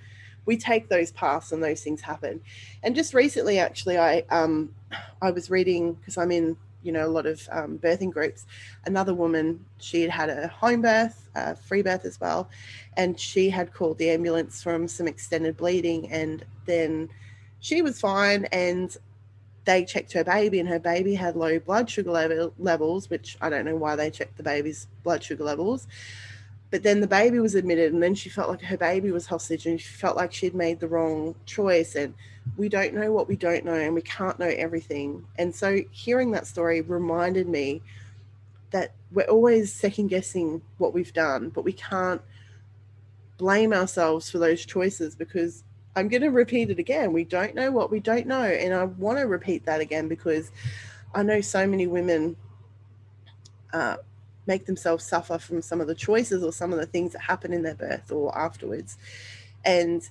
[0.45, 2.41] we take those paths and those things happen.
[2.81, 4.73] And just recently, actually, I um,
[5.21, 8.45] I was reading because I'm in you know a lot of um, birthing groups.
[8.85, 12.49] Another woman, she had had a home birth, a free birth as well,
[12.95, 17.09] and she had called the ambulance from some extended bleeding, and then
[17.59, 18.97] she was fine and
[19.65, 23.49] they checked her baby and her baby had low blood sugar level, levels which i
[23.49, 25.87] don't know why they checked the baby's blood sugar levels
[26.69, 29.65] but then the baby was admitted and then she felt like her baby was hostage
[29.65, 32.13] and she felt like she'd made the wrong choice and
[32.58, 35.25] we don't know what we don't know and we can't know everything.
[35.38, 37.82] And so hearing that story reminded me
[38.71, 42.21] that we're always second guessing what we've done but we can't
[43.38, 45.63] blame ourselves for those choices because
[45.95, 48.84] i'm going to repeat it again we don't know what we don't know and i
[48.84, 50.51] want to repeat that again because
[51.15, 52.36] i know so many women
[53.73, 53.97] uh,
[54.47, 57.53] make themselves suffer from some of the choices or some of the things that happen
[57.53, 58.97] in their birth or afterwards.
[59.65, 60.07] And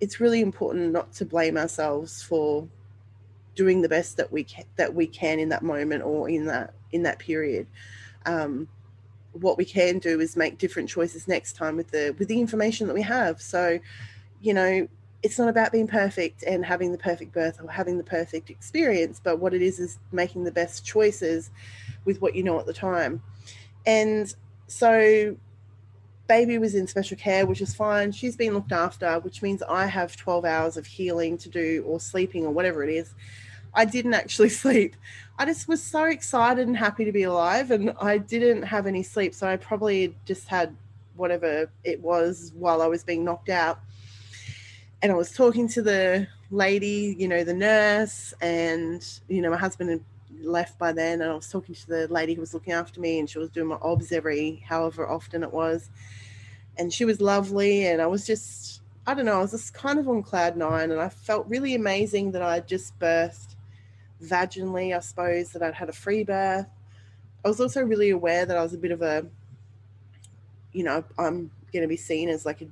[0.00, 2.66] it's really important not to blame ourselves for
[3.54, 6.74] doing the best that we can, that we can in that moment or in that
[6.92, 7.66] in that period.
[8.26, 8.68] Um,
[9.32, 12.86] what we can do is make different choices next time with the with the information
[12.86, 13.40] that we have.
[13.40, 13.78] So,
[14.40, 14.88] you know,
[15.22, 19.20] it's not about being perfect and having the perfect birth or having the perfect experience,
[19.22, 21.50] but what it is is making the best choices
[22.04, 23.22] with what you know at the time.
[23.86, 24.34] And
[24.66, 25.36] so
[26.26, 28.12] baby was in special care, which is fine.
[28.12, 32.00] She's been looked after, which means I have 12 hours of healing to do or
[32.00, 33.14] sleeping or whatever it is.
[33.74, 34.96] I didn't actually sleep.
[35.38, 39.02] I just was so excited and happy to be alive, and I didn't have any
[39.02, 39.34] sleep.
[39.34, 40.74] So I probably just had
[41.16, 43.80] whatever it was while I was being knocked out.
[45.02, 49.56] And I was talking to the lady, you know, the nurse, and, you know, my
[49.56, 50.00] husband
[50.42, 53.18] left by then and I was talking to the lady who was looking after me
[53.18, 55.90] and she was doing my obs every however often it was.
[56.76, 59.98] And she was lovely and I was just I don't know, I was just kind
[59.98, 63.54] of on cloud nine and I felt really amazing that I had just birthed
[64.22, 66.66] vaginally, I suppose, that I'd had a free birth.
[67.44, 69.26] I was also really aware that I was a bit of a
[70.72, 72.66] you know, I'm gonna be seen as like a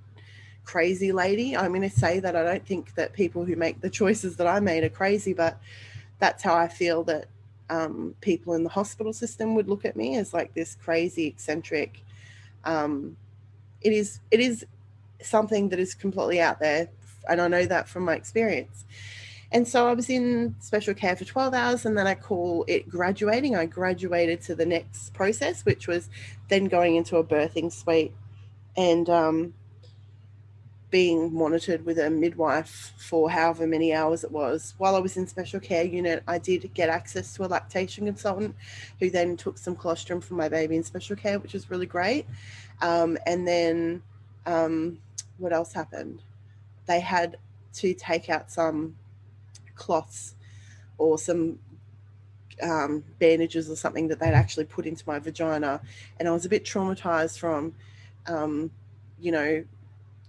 [0.64, 1.57] crazy lady.
[1.57, 4.46] I'm going to say that I don't think that people who make the choices that
[4.46, 5.59] I made are crazy, but
[6.18, 7.27] that's how I feel that
[7.70, 12.03] um, people in the hospital system would look at me as like this crazy eccentric.
[12.64, 13.16] Um,
[13.81, 14.64] it is it is
[15.20, 16.88] something that is completely out there,
[17.29, 18.85] and I know that from my experience.
[19.53, 22.88] And so I was in special care for 12 hours, and then I call it
[22.88, 23.55] graduating.
[23.55, 26.09] I graduated to the next process, which was
[26.48, 28.14] then going into a birthing suite.
[28.79, 29.53] And um,
[30.92, 34.74] being monitored with a midwife for however many hours it was.
[34.76, 38.55] While I was in special care unit, I did get access to a lactation consultant
[39.00, 42.26] who then took some colostrum for my baby in special care, which was really great.
[42.83, 44.02] Um, and then
[44.44, 44.98] um,
[45.38, 46.22] what else happened?
[46.87, 47.38] They had
[47.76, 48.94] to take out some
[49.74, 50.35] cloths
[50.98, 51.59] or some
[52.62, 55.81] um, bandages or something that they'd actually put into my vagina.
[56.18, 57.74] And I was a bit traumatized from,
[58.26, 58.70] um,
[59.18, 59.64] you know,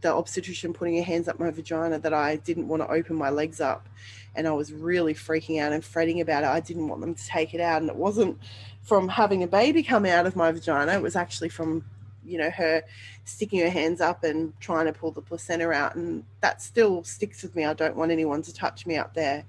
[0.03, 3.29] the obstetrician putting her hands up my vagina that I didn't want to open my
[3.29, 3.89] legs up.
[4.35, 6.47] And I was really freaking out and fretting about it.
[6.47, 7.81] I didn't want them to take it out.
[7.81, 8.37] And it wasn't
[8.81, 11.83] from having a baby come out of my vagina, it was actually from,
[12.25, 12.83] you know, her
[13.25, 15.95] sticking her hands up and trying to pull the placenta out.
[15.95, 17.65] And that still sticks with me.
[17.65, 19.45] I don't want anyone to touch me up there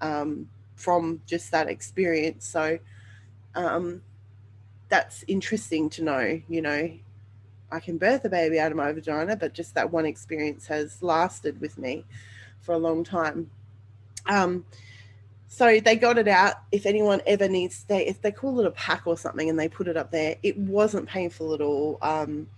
[0.00, 2.46] um, from just that experience.
[2.46, 2.78] So,
[3.54, 4.02] um,
[4.88, 6.90] that's interesting to know, you know,
[7.70, 11.02] I can birth a baby out of my vagina, but just that one experience has
[11.02, 12.04] lasted with me
[12.60, 13.50] for a long time.
[14.26, 14.64] Um,
[15.48, 16.54] so they got it out.
[16.72, 19.68] If anyone ever needs, they if they call it a pack or something, and they
[19.68, 21.98] put it up there, it wasn't painful at all.
[22.02, 22.48] Um,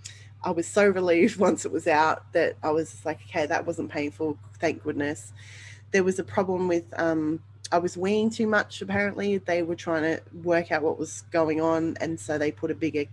[0.43, 3.91] I was so relieved once it was out that I was like, okay, that wasn't
[3.91, 4.39] painful.
[4.59, 5.33] Thank goodness.
[5.91, 7.41] There was a problem with um,
[7.71, 8.81] I was weeing too much.
[8.81, 12.71] Apparently, they were trying to work out what was going on, and so they put
[12.71, 13.05] a bigger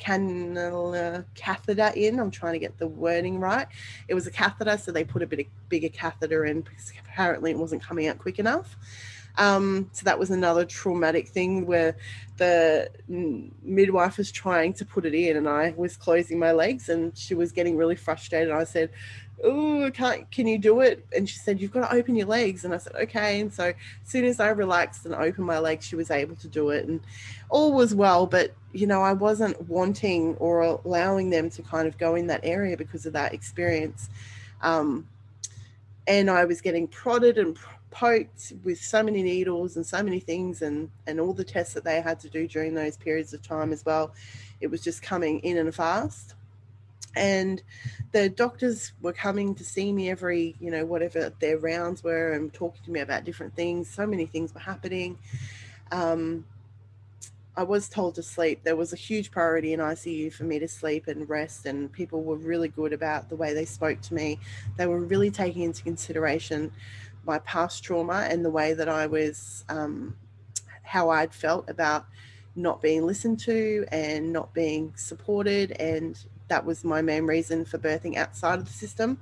[0.00, 2.18] cannula catheter in.
[2.18, 3.66] I'm trying to get the wording right.
[4.08, 7.50] It was a catheter, so they put a bit of bigger catheter in because apparently
[7.50, 8.76] it wasn't coming out quick enough.
[9.38, 11.96] Um, so that was another traumatic thing where
[12.36, 17.16] the midwife was trying to put it in, and I was closing my legs, and
[17.16, 18.52] she was getting really frustrated.
[18.52, 18.90] I said,
[19.44, 21.04] oh, can't, can you do it?
[21.14, 22.64] And she said, you've got to open your legs.
[22.64, 23.40] And I said, okay.
[23.40, 26.48] And so as soon as I relaxed and opened my legs, she was able to
[26.48, 26.86] do it.
[26.86, 27.00] And
[27.48, 28.26] all was well.
[28.26, 32.40] But, you know, I wasn't wanting or allowing them to kind of go in that
[32.44, 34.10] area because of that experience.
[34.60, 35.08] Um,
[36.06, 37.58] and I was getting prodded and
[37.90, 41.84] poked with so many needles and so many things and, and all the tests that
[41.84, 44.14] they had to do during those periods of time as well.
[44.60, 46.34] It was just coming in and fast
[47.16, 47.62] and
[48.12, 52.52] the doctors were coming to see me every you know whatever their rounds were and
[52.52, 53.88] talking to me about different things.
[53.88, 55.18] So many things were happening.
[55.90, 56.44] Um,
[57.54, 58.62] i was told to sleep.
[58.64, 62.22] There was a huge priority in icu for me to sleep and rest and people
[62.22, 64.38] were really good about the way they spoke to me.
[64.78, 66.72] They were really taking into consideration
[67.24, 70.16] my past trauma and the way that i was um,
[70.82, 72.06] how i'd felt about
[72.54, 77.78] not being listened to and not being supported and that was my main reason for
[77.78, 79.16] birthing outside of the system.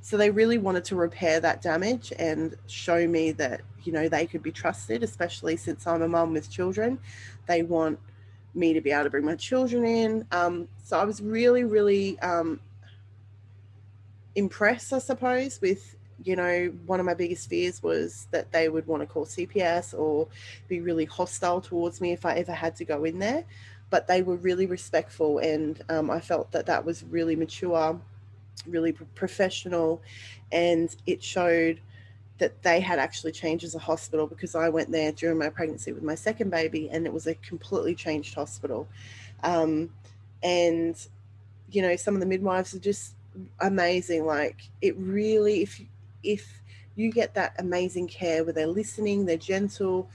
[0.00, 4.26] So they really wanted to repair that damage and show me that, you know, they
[4.26, 6.98] could be trusted, especially since I'm a mum with children.
[7.46, 8.00] They want
[8.54, 10.26] me to be able to bring my children in.
[10.32, 12.58] Um, so I was really, really um,
[14.34, 18.86] impressed, I suppose, with you know, one of my biggest fears was that they would
[18.86, 20.28] want to call CPS or
[20.68, 23.44] be really hostile towards me if I ever had to go in there
[23.92, 28.00] but they were really respectful and um, i felt that that was really mature
[28.66, 30.02] really professional
[30.50, 31.78] and it showed
[32.38, 35.92] that they had actually changed as a hospital because i went there during my pregnancy
[35.92, 38.88] with my second baby and it was a completely changed hospital.
[39.44, 39.90] Um,
[40.42, 40.96] and
[41.70, 43.14] you know some of the midwives are just
[43.60, 45.80] amazing like it really if
[46.22, 46.62] if
[46.96, 50.08] you get that amazing care where they're listening they're gentle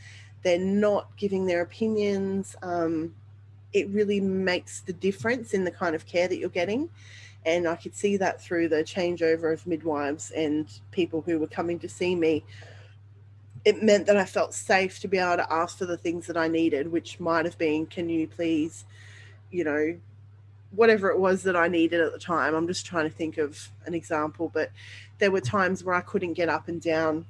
[0.44, 3.14] they're not giving their opinions um,
[3.78, 6.90] it really makes the difference in the kind of care that you're getting.
[7.46, 11.80] And I could see that through the changeover of midwives and people who were coming
[11.80, 12.44] to see me.
[13.64, 16.38] It meant that I felt safe to be able to ask for the things that
[16.38, 18.86] I needed, which might have been, can you please,
[19.52, 19.98] you know,
[20.72, 22.54] whatever it was that I needed at the time.
[22.54, 24.72] I'm just trying to think of an example, but
[25.20, 27.26] there were times where I couldn't get up and down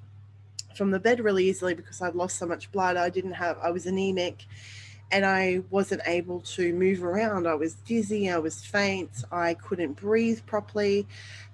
[0.75, 2.97] from the bed really easily because I'd lost so much blood.
[2.97, 4.45] I didn't have, I was anemic
[5.11, 7.47] and I wasn't able to move around.
[7.47, 11.07] I was dizzy, I was faint, I couldn't breathe properly.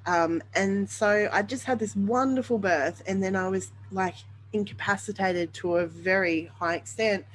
[0.05, 4.15] Um, and so I just had this wonderful birth, and then I was like
[4.51, 7.25] incapacitated to a very high extent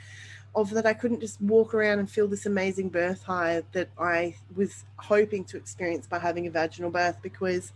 [0.55, 4.37] of that I couldn't just walk around and feel this amazing birth high that I
[4.57, 7.73] was hoping to experience by having a vaginal birth because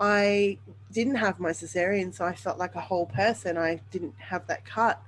[0.00, 0.58] I
[0.92, 3.56] didn't have my cesarean, so I felt like a whole person.
[3.56, 5.02] I didn't have that cut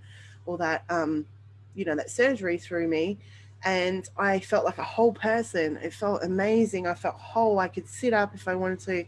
[0.46, 1.26] or that um,
[1.74, 3.18] you know that surgery through me
[3.62, 5.76] and I felt like a whole person.
[5.82, 6.86] It felt amazing.
[6.86, 7.58] I felt whole.
[7.58, 9.04] I could sit up if I wanted to,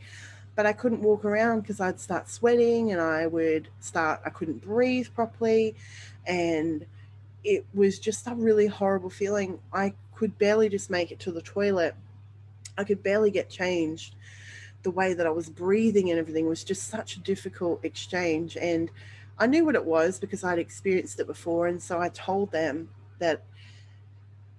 [0.55, 4.63] but I couldn't walk around because I'd start sweating and I would start, I couldn't
[4.63, 5.75] breathe properly.
[6.27, 6.85] And
[7.45, 9.59] it was just a really horrible feeling.
[9.73, 11.95] I could barely just make it to the toilet.
[12.77, 14.17] I could barely get changed.
[14.83, 18.57] The way that I was breathing and everything was just such a difficult exchange.
[18.57, 18.91] And
[19.39, 21.67] I knew what it was because I'd experienced it before.
[21.67, 23.43] And so I told them that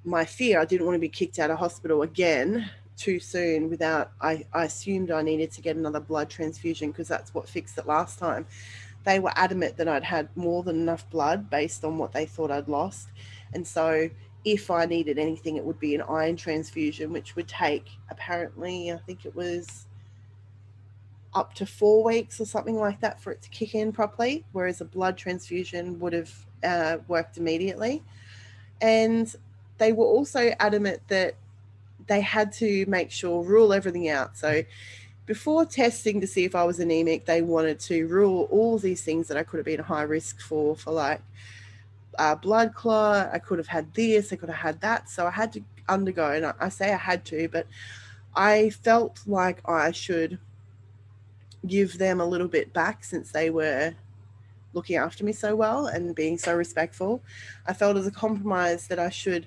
[0.04, 4.12] my fear, I didn't want to be kicked out of hospital again too soon without,
[4.22, 7.88] I, I assumed I needed to get another blood transfusion because that's what fixed it
[7.88, 8.46] last time.
[9.06, 12.52] They were adamant that I'd had more than enough blood based on what they thought
[12.52, 13.10] I'd lost.
[13.54, 14.10] And so
[14.46, 18.98] if I needed anything, it would be an iron transfusion, which would take apparently, I
[18.98, 19.88] think it was
[21.36, 24.82] up to four weeks or something like that for it to kick in properly, whereas
[24.82, 28.04] a blood transfusion would have uh, worked immediately.
[28.82, 29.34] And
[29.78, 31.36] they were also adamant that
[32.08, 34.38] they had to make sure, rule everything out.
[34.38, 34.64] So
[35.26, 39.28] before testing to see if I was anemic, they wanted to rule all these things
[39.30, 41.22] that I could have been high risk for, for like
[42.20, 43.30] uh, blood clot.
[43.34, 45.10] I could have had this, I could have had that.
[45.10, 47.68] So I had to undergo, and I, I say I had to, but
[48.36, 50.40] I felt like I should
[51.68, 53.94] give them a little bit back since they were
[54.74, 57.22] looking after me so well and being so respectful.
[57.68, 59.46] I felt as a compromise that I should,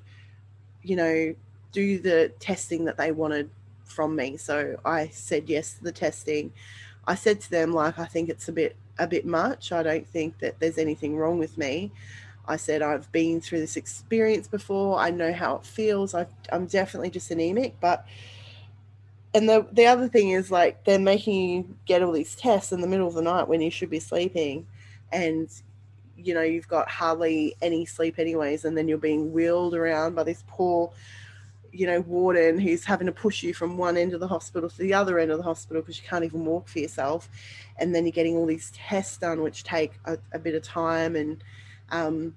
[0.82, 1.34] you know,
[1.72, 3.50] do the testing that they wanted
[3.84, 4.36] from me.
[4.36, 6.52] So I said yes to the testing.
[7.06, 9.72] I said to them like I think it's a bit a bit much.
[9.72, 11.92] I don't think that there's anything wrong with me.
[12.48, 14.98] I said I've been through this experience before.
[14.98, 16.14] I know how it feels.
[16.14, 18.06] i am definitely just anemic, but
[19.36, 22.80] and the the other thing is like they're making you get all these tests in
[22.80, 24.66] the middle of the night when you should be sleeping.
[25.12, 25.50] And
[26.16, 30.22] you know you've got hardly any sleep anyways and then you're being wheeled around by
[30.22, 30.90] this poor
[31.70, 34.78] you know warden who's having to push you from one end of the hospital to
[34.78, 37.28] the other end of the hospital because you can't even walk for yourself.
[37.78, 41.14] And then you're getting all these tests done which take a, a bit of time.
[41.14, 41.44] And
[41.90, 42.34] um,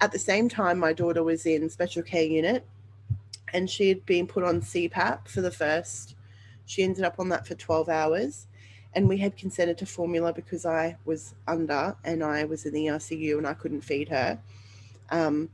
[0.00, 2.66] at the same time my daughter was in special care unit
[3.54, 6.13] and she had been put on cpap for the first
[6.66, 8.46] she ended up on that for 12 hours
[8.94, 12.86] and we had consented to formula because I was under and I was in the
[12.86, 14.38] ICU and I couldn't feed her.
[15.10, 15.50] Um,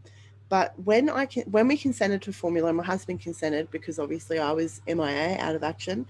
[0.49, 4.53] but when I can, when we consented to formula, my husband consented because obviously I
[4.53, 6.07] was MIA out of action.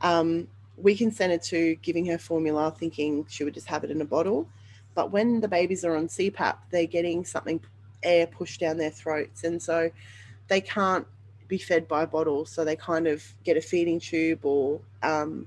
[0.00, 4.04] Um, we consented to giving her formula, thinking she would just have it in a
[4.04, 4.48] bottle.
[4.94, 7.60] But when the babies are on CPAP, they're getting something
[8.02, 9.90] air pushed down their throats, and so
[10.48, 11.06] they can't
[11.48, 12.50] be fed by bottles.
[12.50, 15.46] So they kind of get a feeding tube, or um,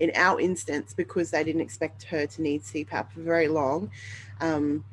[0.00, 3.90] in our instance, because they didn't expect her to need CPAP for very long,
[4.40, 4.84] um,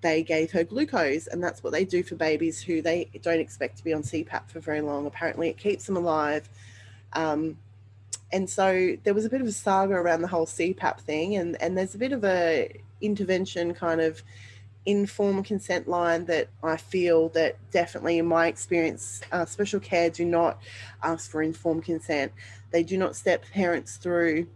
[0.00, 1.26] they gave her glucose.
[1.26, 4.48] And that's what they do for babies who they don't expect to be on CPAP
[4.48, 5.06] for very long.
[5.06, 6.48] Apparently, it keeps them alive.
[7.12, 7.56] Um,
[8.32, 11.60] and so there was a bit of a saga around the whole CPAP thing, and,
[11.60, 14.22] and there's a bit of a intervention kind of
[14.84, 20.24] informed consent line that I feel that definitely in my experience, uh, special care do
[20.24, 20.60] not
[21.02, 22.32] ask for informed consent.
[22.70, 24.48] They do not step parents through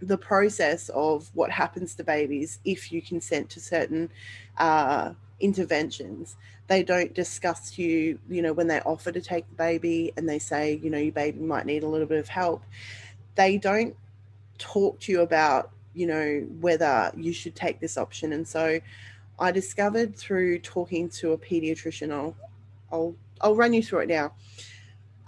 [0.00, 4.10] the process of what happens to babies if you consent to certain
[4.58, 6.36] uh, interventions.
[6.68, 10.38] They don't discuss you, you know, when they offer to take the baby and they
[10.38, 12.62] say, you know, your baby might need a little bit of help.
[13.36, 13.96] They don't
[14.58, 18.32] talk to you about, you know, whether you should take this option.
[18.32, 18.80] And so
[19.38, 22.12] I discovered through talking to a pediatrician.
[22.12, 22.36] I'll
[22.90, 24.32] I'll I'll run you through it now.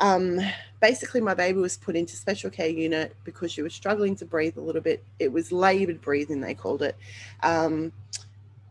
[0.00, 0.38] Um,
[0.80, 4.56] basically, my baby was put into special care unit because she was struggling to breathe
[4.56, 5.04] a little bit.
[5.18, 6.96] It was laboured breathing, they called it.
[7.42, 7.92] Um,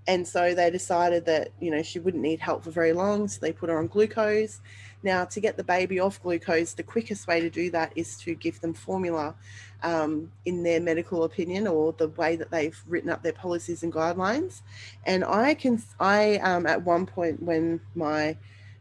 [0.08, 3.40] and so they decided that you know she wouldn't need help for very long, so
[3.42, 4.62] they put her on glucose.
[5.04, 8.34] Now, to get the baby off glucose, the quickest way to do that is to
[8.34, 9.36] give them formula
[9.84, 13.94] um, in their medical opinion or the way that they've written up their policies and
[13.94, 14.62] guidelines.
[15.06, 18.38] And I can, I um, at one point when my,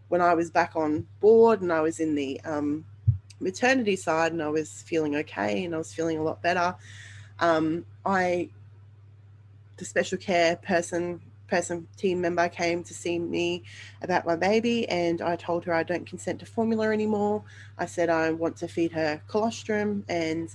[0.08, 2.84] when I was back on board and I was in the um,
[3.40, 6.74] maternity side and I was feeling okay and I was feeling a lot better,
[7.40, 8.48] um, I,
[9.76, 13.62] the special care person person team member came to see me
[14.02, 17.44] about my baby and I told her I don't consent to formula anymore.
[17.78, 20.50] I said I want to feed her colostrum and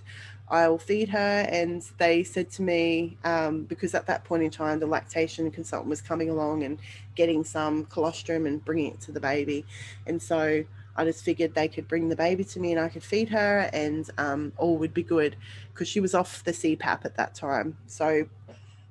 [0.50, 1.48] I'll feed her.
[1.50, 5.90] And they said to me, um, because at that point in time, the lactation consultant
[5.90, 6.78] was coming along and
[7.16, 9.66] getting some colostrum and bringing it to the baby.
[10.06, 10.66] And so
[10.98, 13.70] I just figured they could bring the baby to me and I could feed her
[13.72, 15.38] and um, all would be good
[15.74, 17.78] because she was off the CPAP at that time.
[17.88, 18.28] So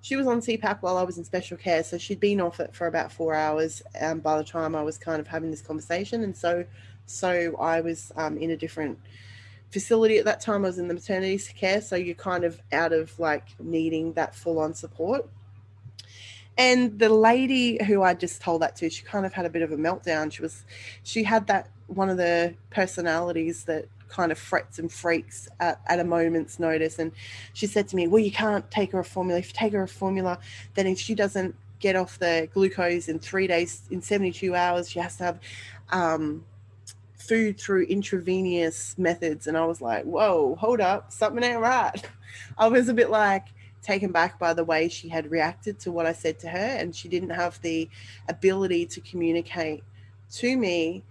[0.00, 1.82] she was on CPAP while I was in special care.
[1.82, 4.96] So she'd been off it for about four hours um, by the time I was
[4.96, 6.22] kind of having this conversation.
[6.22, 6.64] And so,
[7.06, 8.98] so I was um, in a different
[9.70, 10.64] facility at that time.
[10.64, 11.80] I was in the maternity care.
[11.80, 15.28] So you're kind of out of like needing that full on support.
[16.56, 19.62] And the lady who I just told that to, she kind of had a bit
[19.62, 20.32] of a meltdown.
[20.32, 20.64] She was,
[21.02, 26.00] she had that one of the personalities that kind of frets and freaks at, at
[26.00, 26.98] a moment's notice.
[26.98, 27.12] And
[27.52, 29.38] she said to me, Well, you can't take her a formula.
[29.38, 30.38] If you take her a formula,
[30.74, 34.98] then if she doesn't get off the glucose in three days, in 72 hours, she
[34.98, 35.38] has to have
[35.90, 36.44] um,
[37.14, 39.46] food through intravenous methods.
[39.46, 42.02] And I was like, Whoa, hold up, something ain't right.
[42.58, 43.46] I was a bit like,
[43.82, 46.94] taken back by the way she had reacted to what I said to her, and
[46.94, 47.88] she didn't have the
[48.28, 49.82] ability to communicate
[50.32, 51.02] to me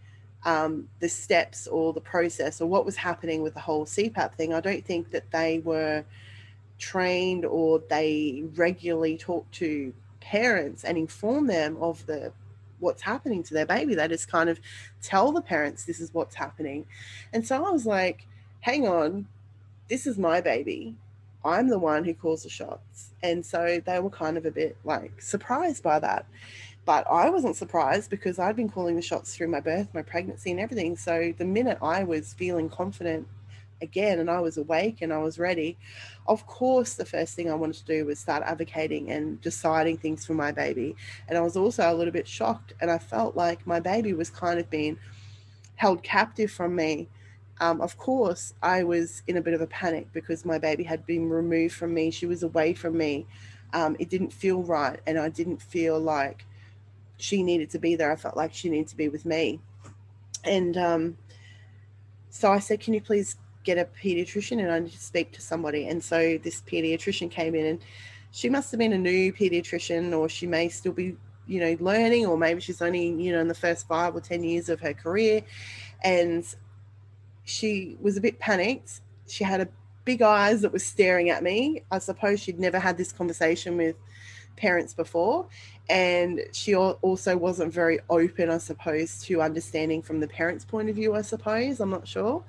[0.46, 4.54] um, the steps or the process or what was happening with the whole CPAP thing.
[4.54, 6.06] I don't think that they were
[6.78, 12.32] trained or they regularly talk to parents and inform them of the
[12.80, 13.94] what's happening to their baby.
[13.96, 14.60] They just kind of
[15.02, 16.86] tell the parents this is what's happening.
[17.34, 18.26] And so I was like,
[18.62, 19.28] hang on,
[19.90, 20.96] this is my baby.
[21.44, 23.12] I'm the one who calls the shots.
[23.24, 26.26] And so they were kind of a bit like surprised by that.
[26.90, 30.50] But I wasn't surprised because I'd been calling the shots through my birth, my pregnancy,
[30.50, 30.98] and everything.
[30.98, 33.28] So the minute I was feeling confident
[33.80, 35.78] again and I was awake and I was ready,
[36.26, 40.26] of course, the first thing I wanted to do was start advocating and deciding things
[40.26, 40.96] for my baby.
[41.28, 44.32] And I was also a little bit shocked and I felt like my baby was
[44.32, 44.98] kind of being
[45.76, 47.08] held captive from me.
[47.60, 51.06] Um, of course, I was in a bit of a panic because my baby had
[51.06, 52.10] been removed from me.
[52.10, 53.28] She was away from me.
[53.74, 55.00] Um, it didn't feel right.
[55.06, 56.46] And I didn't feel like
[57.20, 58.12] she needed to be there.
[58.12, 59.60] I felt like she needed to be with me.
[60.46, 61.18] And um,
[62.30, 64.60] so I said, Can you please get a pediatrician?
[64.60, 65.88] And I need to speak to somebody.
[65.88, 67.80] And so this pediatrician came in and
[68.32, 71.18] she must have been a new pediatrician, or she may still be,
[71.48, 74.44] you know, learning, or maybe she's only, you know, in the first five or 10
[74.44, 75.42] years of her career.
[76.04, 76.46] And
[77.44, 79.02] she was a bit panicked.
[79.28, 79.68] She had a
[80.06, 81.84] big eyes that was staring at me.
[81.92, 83.96] I suppose she'd never had this conversation with
[84.60, 85.47] parents before.
[85.89, 90.95] And she also wasn't very open, I suppose, to understanding from the parents' point of
[90.95, 91.80] view, I suppose.
[91.80, 92.43] I'm not sure.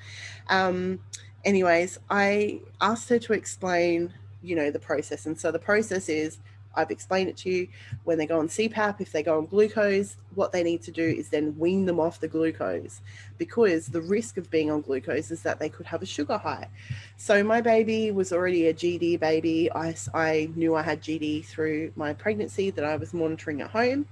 [0.49, 1.01] Um,
[1.45, 5.25] anyways, I asked her to explain, you know, the process.
[5.25, 6.39] And so the process is
[6.75, 7.69] I've explained it to you.
[8.05, 11.03] When they go on CPAP, if they go on glucose, what they need to do
[11.03, 13.01] is then wean them off the glucose
[13.39, 16.69] because the risk of being on glucose is that they could have a sugar high.
[17.17, 19.71] So my baby was already a GD baby.
[19.73, 24.07] I, I knew I had GD through my pregnancy that I was monitoring at home.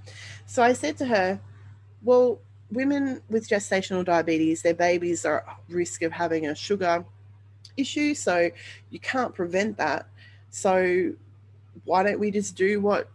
[0.45, 1.39] So I said to her,
[2.03, 2.39] well,
[2.71, 7.05] women with gestational diabetes, their babies are at risk of having a sugar
[7.77, 8.13] issue.
[8.13, 8.49] So
[8.89, 10.07] you can't prevent that.
[10.49, 11.13] So
[11.89, 13.09] why don't we just do what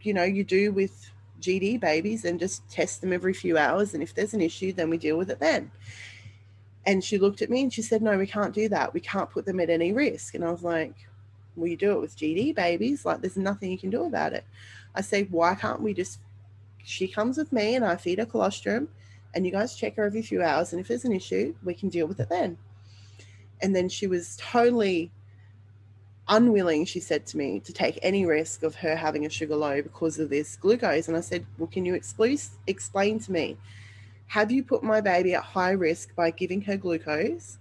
[0.00, 1.10] you know you do with
[1.42, 4.88] GD babies and just test them every few hours and if there's an issue then
[4.88, 5.70] we deal with it then.
[6.86, 8.94] And she looked at me and she said no we can't do that.
[8.94, 10.34] We can't put them at any risk.
[10.34, 10.94] And I was like
[11.54, 13.04] well you do it with GD babies.
[13.04, 14.44] Like there's nothing you can do about it.
[14.94, 16.18] I say why can't we just
[16.82, 18.88] she comes with me and I feed her colostrum
[19.34, 21.90] and you guys check her every few hours and if there's an issue we can
[21.90, 22.56] deal with it then.
[23.60, 25.12] And then she was totally
[26.28, 29.82] unwilling, she said to me, to take any risk of her having a sugar low
[29.82, 31.08] because of this glucose.
[31.08, 33.56] And I said, Well, can you explain to me,
[34.28, 37.58] have you put my baby at high risk by giving her glucose?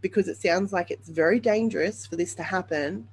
[0.00, 3.08] Because it sounds like it's very dangerous for this to happen.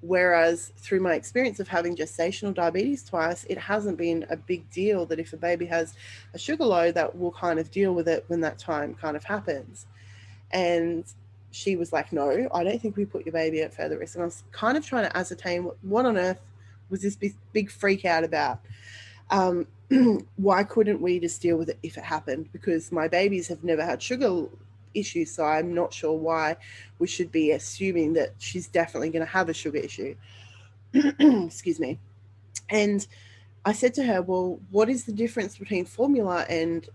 [0.00, 5.06] Whereas through my experience of having gestational diabetes twice, it hasn't been a big deal
[5.06, 5.94] that if a baby has
[6.34, 9.24] a sugar low, that we'll kind of deal with it when that time kind of
[9.24, 9.86] happens.
[10.50, 11.04] And
[11.54, 14.16] she was like, No, I don't think we put your baby at further risk.
[14.16, 16.40] And I was kind of trying to ascertain what, what on earth
[16.90, 18.60] was this big, big freak out about.
[19.30, 19.66] Um,
[20.36, 22.48] why couldn't we just deal with it if it happened?
[22.52, 24.46] Because my babies have never had sugar
[24.94, 26.56] issues, so I'm not sure why
[26.98, 30.16] we should be assuming that she's definitely going to have a sugar issue.
[30.92, 31.98] Excuse me.
[32.68, 33.06] And
[33.64, 36.88] I said to her, Well, what is the difference between formula and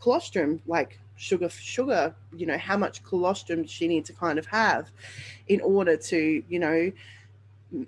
[0.00, 0.62] colostrum?
[0.66, 4.90] Like, sugar sugar you know how much colostrum she needs to kind of have
[5.48, 6.90] in order to you know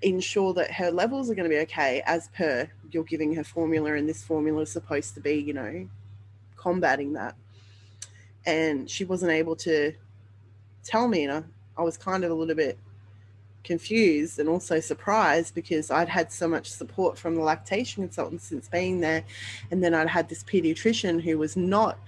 [0.03, 3.95] ensure that her levels are going to be okay as per you're giving her formula
[3.95, 5.89] and this formula is supposed to be you know
[6.63, 7.35] combating that.
[8.47, 9.93] And she wasn't able to
[10.85, 11.43] tell me and I,
[11.81, 12.79] I was kind of a little bit
[13.65, 18.69] confused and also surprised because I'd had so much support from the lactation consultant since
[18.69, 19.25] being there
[19.71, 21.99] and then I'd had this pediatrician who was not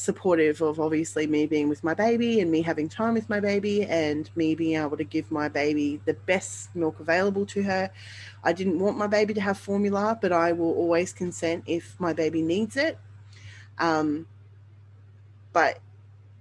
[0.00, 3.84] supportive of obviously me being with my baby and me having time with my baby
[3.84, 7.90] and me being able to give my baby the best milk available to her.
[8.42, 12.12] I didn't want my baby to have formula, but I will always consent if my
[12.12, 12.98] baby needs it.
[13.78, 14.26] Um,
[15.52, 15.78] but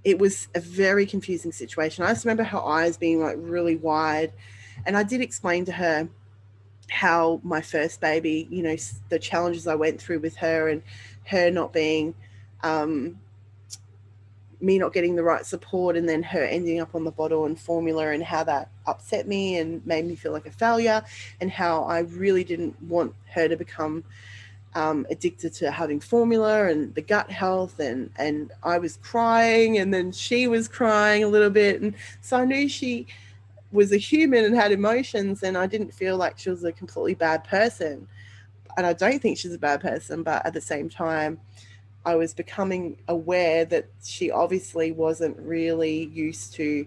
[0.03, 2.03] it was a very confusing situation.
[2.03, 4.33] I just remember her eyes being like really wide.
[4.85, 6.09] And I did explain to her
[6.89, 8.75] how my first baby, you know,
[9.09, 10.81] the challenges I went through with her and
[11.25, 12.15] her not being
[12.63, 13.19] um,
[14.61, 17.59] me not getting the right support and then her ending up on the bottle and
[17.59, 21.01] formula and how that upset me and made me feel like a failure
[21.39, 24.03] and how I really didn't want her to become
[24.75, 29.93] um, addicted to having formula and the gut health and and I was crying and
[29.93, 33.07] then she was crying a little bit and so I knew she
[33.71, 37.13] was a human and had emotions and I didn't feel like she was a completely
[37.13, 38.07] bad person.
[38.77, 41.39] And I don't think she's a bad person but at the same time
[42.05, 46.85] I was becoming aware that she obviously wasn't really used to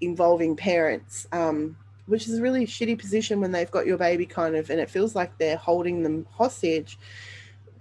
[0.00, 4.56] involving parents, um, which is a really shitty position when they've got your baby kind
[4.56, 6.98] of, and it feels like they're holding them hostage,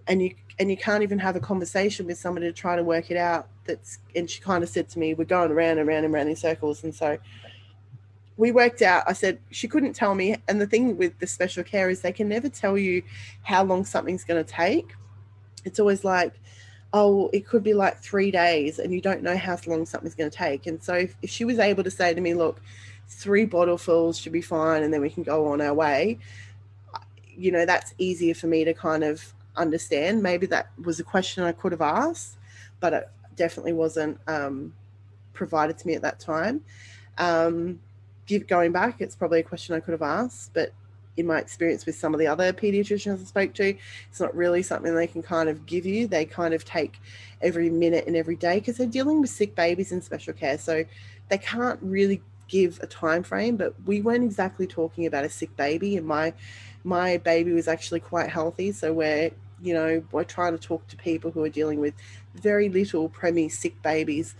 [0.07, 3.11] and you and you can't even have a conversation with somebody to try to work
[3.11, 3.47] it out.
[3.65, 6.27] That's and she kind of said to me, "We're going around and around and around
[6.27, 7.17] in circles," and so
[8.37, 9.03] we worked out.
[9.07, 12.11] I said she couldn't tell me, and the thing with the special care is they
[12.11, 13.01] can never tell you
[13.43, 14.93] how long something's going to take
[15.65, 16.33] it's always like,
[16.93, 20.29] oh, it could be like three days and you don't know how long something's going
[20.29, 20.65] to take.
[20.65, 22.61] And so if, if she was able to say to me, look,
[23.09, 26.19] three bottle fills should be fine and then we can go on our way,
[27.35, 30.23] you know, that's easier for me to kind of understand.
[30.23, 32.37] Maybe that was a question I could have asked,
[32.79, 34.73] but it definitely wasn't um,
[35.33, 36.61] provided to me at that time.
[37.17, 37.79] Um,
[38.47, 40.71] going back, it's probably a question I could have asked, but
[41.17, 43.75] in my experience with some of the other pediatricians I spoke to,
[44.09, 46.07] it's not really something they can kind of give you.
[46.07, 46.99] They kind of take
[47.41, 50.57] every minute and every day because they're dealing with sick babies in special care.
[50.57, 50.83] So
[51.29, 55.55] they can't really give a time frame, but we weren't exactly talking about a sick
[55.55, 55.97] baby.
[55.97, 56.33] And my
[56.83, 60.97] my baby was actually quite healthy, so we're you know we're trying to talk to
[60.97, 61.93] people who are dealing with
[62.35, 64.35] very little preemie sick babies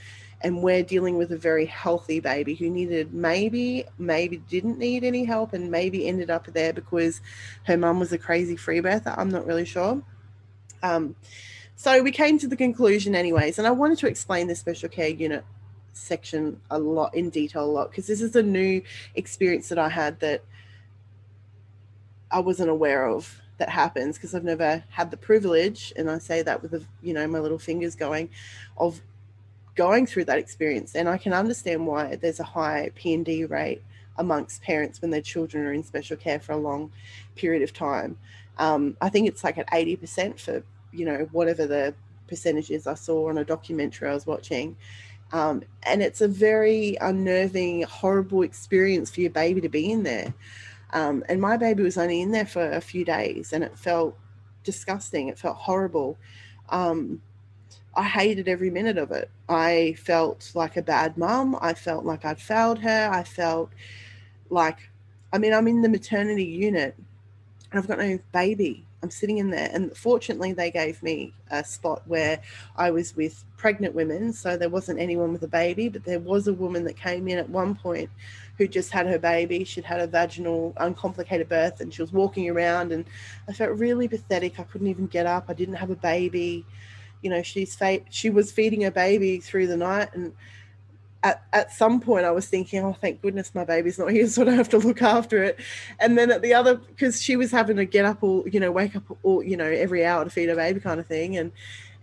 [0.45, 5.25] and we're dealing with a very healthy baby who needed maybe maybe didn't need any
[5.25, 7.19] help and maybe ended up there because
[7.63, 10.03] her mum was a crazy free birther i'm not really sure.
[10.83, 11.15] Um,
[11.75, 15.09] so we came to the conclusion anyways and i wanted to explain the special care
[15.09, 15.43] unit
[15.93, 18.83] section a lot in detail a lot because this is a new
[19.15, 20.43] experience that i had that
[22.29, 26.41] i wasn't aware of that happens because I've never had the privilege, and I say
[26.41, 28.29] that with the, you know my little fingers going,
[28.77, 29.01] of
[29.75, 30.95] going through that experience.
[30.95, 33.83] And I can understand why there's a high PND rate
[34.17, 36.91] amongst parents when their children are in special care for a long
[37.35, 38.17] period of time.
[38.57, 40.63] Um, I think it's like at 80% for,
[40.93, 41.93] you know, whatever the
[42.27, 44.77] percentage is I saw on a documentary I was watching.
[45.33, 50.33] Um, and it's a very unnerving, horrible experience for your baby to be in there.
[50.93, 54.17] Um, and my baby was only in there for a few days and it felt
[54.63, 55.27] disgusting.
[55.27, 56.17] It felt horrible.
[56.69, 57.21] Um,
[57.95, 59.29] I hated every minute of it.
[59.47, 61.57] I felt like a bad mum.
[61.61, 63.09] I felt like I'd failed her.
[63.11, 63.69] I felt
[64.49, 64.77] like,
[65.31, 66.95] I mean, I'm in the maternity unit
[67.71, 68.85] and I've got no baby.
[69.01, 69.69] I'm sitting in there.
[69.71, 72.41] And fortunately, they gave me a spot where
[72.75, 74.33] I was with pregnant women.
[74.33, 77.37] So there wasn't anyone with a baby, but there was a woman that came in
[77.37, 78.09] at one point
[78.57, 79.63] who just had her baby.
[79.63, 82.91] She'd had a vaginal, uncomplicated birth and she was walking around.
[82.91, 83.05] And
[83.47, 84.59] I felt really pathetic.
[84.59, 85.45] I couldn't even get up.
[85.49, 86.65] I didn't have a baby
[87.21, 90.33] you know she's fa- she was feeding her baby through the night and
[91.25, 94.43] at, at some point I was thinking, oh, thank goodness my baby's not here, so
[94.43, 95.59] I don't have to look after it.
[95.99, 98.71] And then at the other, because she was having to get up all, you know,
[98.71, 101.35] wake up all, you know, every hour to feed her baby kind of thing.
[101.37, 101.51] And,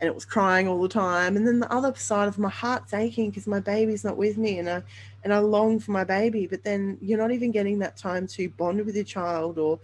[0.01, 1.37] and it was crying all the time.
[1.37, 4.59] And then the other side of my heart's aching because my baby's not with me
[4.59, 4.83] and I,
[5.23, 8.49] and I long for my baby, but then you're not even getting that time to
[8.49, 9.79] bond with your child or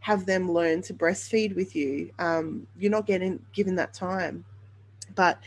[0.00, 2.10] have them learn to breastfeed with you.
[2.18, 4.44] Um, you're not getting given that time.
[5.14, 5.40] But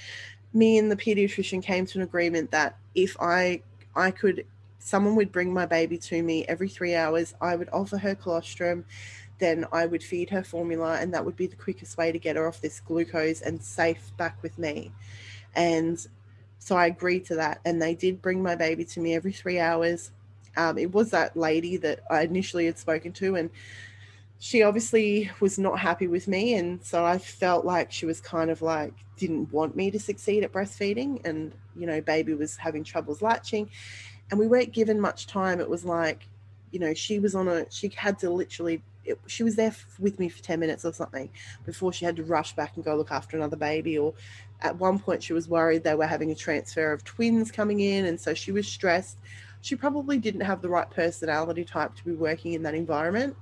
[0.54, 3.62] me and the pediatrician came to an agreement that if I
[3.96, 4.46] I could
[4.80, 8.84] someone would bring my baby to me every three hours, I would offer her colostrum,
[9.40, 12.36] then I would feed her formula, and that would be the quickest way to get
[12.36, 14.92] her off this glucose and safe back with me.
[15.56, 16.06] And
[16.60, 19.58] so I agreed to that, and they did bring my baby to me every three
[19.58, 20.12] hours.
[20.58, 23.50] Um, it was that lady that I initially had spoken to, and
[24.40, 28.52] she obviously was not happy with me and so i felt like she was kind
[28.52, 28.94] of like
[29.28, 33.70] didn't want me to succeed at breastfeeding and you know baby was having troubles latching.
[34.30, 35.60] And we weren't given much time.
[35.60, 36.28] It was like
[36.72, 40.18] you know she was on a she had to literally it, she was there with
[40.20, 41.30] me for 10 minutes or something
[41.66, 44.14] before she had to rush back and go look after another baby or
[44.62, 48.06] at one point she was worried they were having a transfer of twins coming in
[48.06, 49.18] and so she was stressed.
[49.62, 53.38] She probably didn't have the right personality type to be working in that environment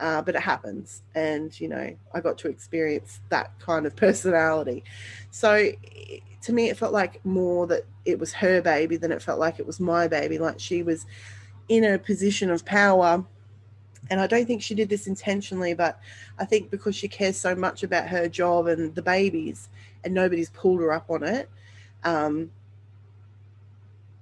[0.00, 1.02] uh, but it happens.
[1.14, 4.84] And you know i got to experience that kind of personality.
[5.30, 5.70] So
[6.42, 9.58] to me it felt like more that it was her baby than it felt like
[9.58, 10.38] it was my baby.
[10.38, 11.06] Like she was
[11.68, 13.24] in a position of power.
[14.08, 15.98] And i don't think she did this intentionally but
[16.38, 19.68] i think because she cares so much about her job and the babies
[20.04, 21.50] and nobody's pulled her up on it
[22.04, 22.52] um,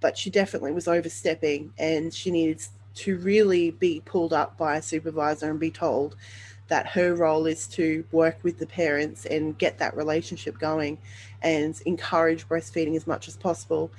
[0.05, 2.63] but she definitely was overstepping and she needed
[2.95, 6.17] to really be pulled up by a supervisor and be told
[6.69, 10.99] that her role is to work with the parents and get that relationship going
[11.43, 13.91] and encourage breastfeeding as much as possible.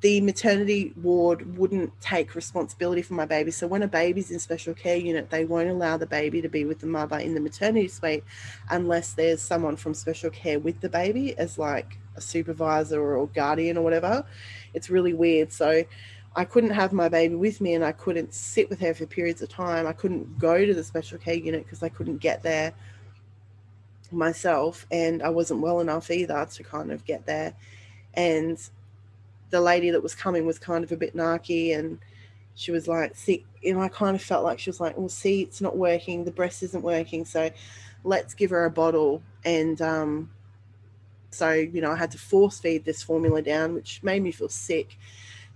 [0.00, 3.50] The maternity ward wouldn't take responsibility for my baby.
[3.50, 6.64] So when a baby's in special care unit, they won't allow the baby to be
[6.66, 8.22] with the mother in the maternity suite
[8.68, 13.76] unless there's someone from special care with the baby as like a supervisor or guardian
[13.76, 14.24] or whatever.
[14.74, 15.52] It's really weird.
[15.52, 15.84] So
[16.36, 19.40] I couldn't have my baby with me and I couldn't sit with her for periods
[19.42, 19.86] of time.
[19.86, 22.72] I couldn't go to the special care unit because I couldn't get there
[24.10, 27.54] myself and I wasn't well enough either to kind of get there.
[28.14, 28.58] And
[29.50, 31.98] the lady that was coming was kind of a bit narky and
[32.56, 35.42] she was like, see, and I kind of felt like she was like, well, see,
[35.42, 36.24] it's not working.
[36.24, 37.24] The breast isn't working.
[37.24, 37.50] So
[38.02, 39.22] let's give her a bottle.
[39.44, 40.30] And um,
[41.30, 44.48] so, you know, I had to force feed this formula down, which made me feel
[44.48, 44.96] sick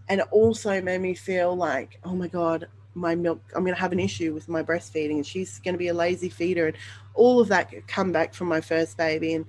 [0.08, 3.80] and it also made me feel like oh my god my milk i'm going to
[3.80, 6.76] have an issue with my breastfeeding and she's going to be a lazy feeder and
[7.14, 9.46] all of that come back from my first baby and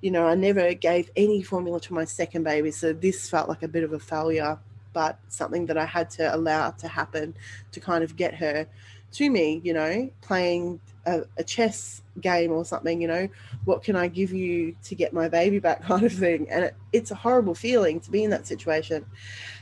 [0.00, 3.62] you know i never gave any formula to my second baby so this felt like
[3.62, 4.58] a bit of a failure
[4.92, 7.34] but something that i had to allow to happen
[7.72, 8.66] to kind of get her
[9.10, 13.28] to me you know playing a, a, chess game or something, you know,
[13.64, 16.48] what can I give you to get my baby back kind of thing.
[16.50, 19.04] And it, it's a horrible feeling to be in that situation.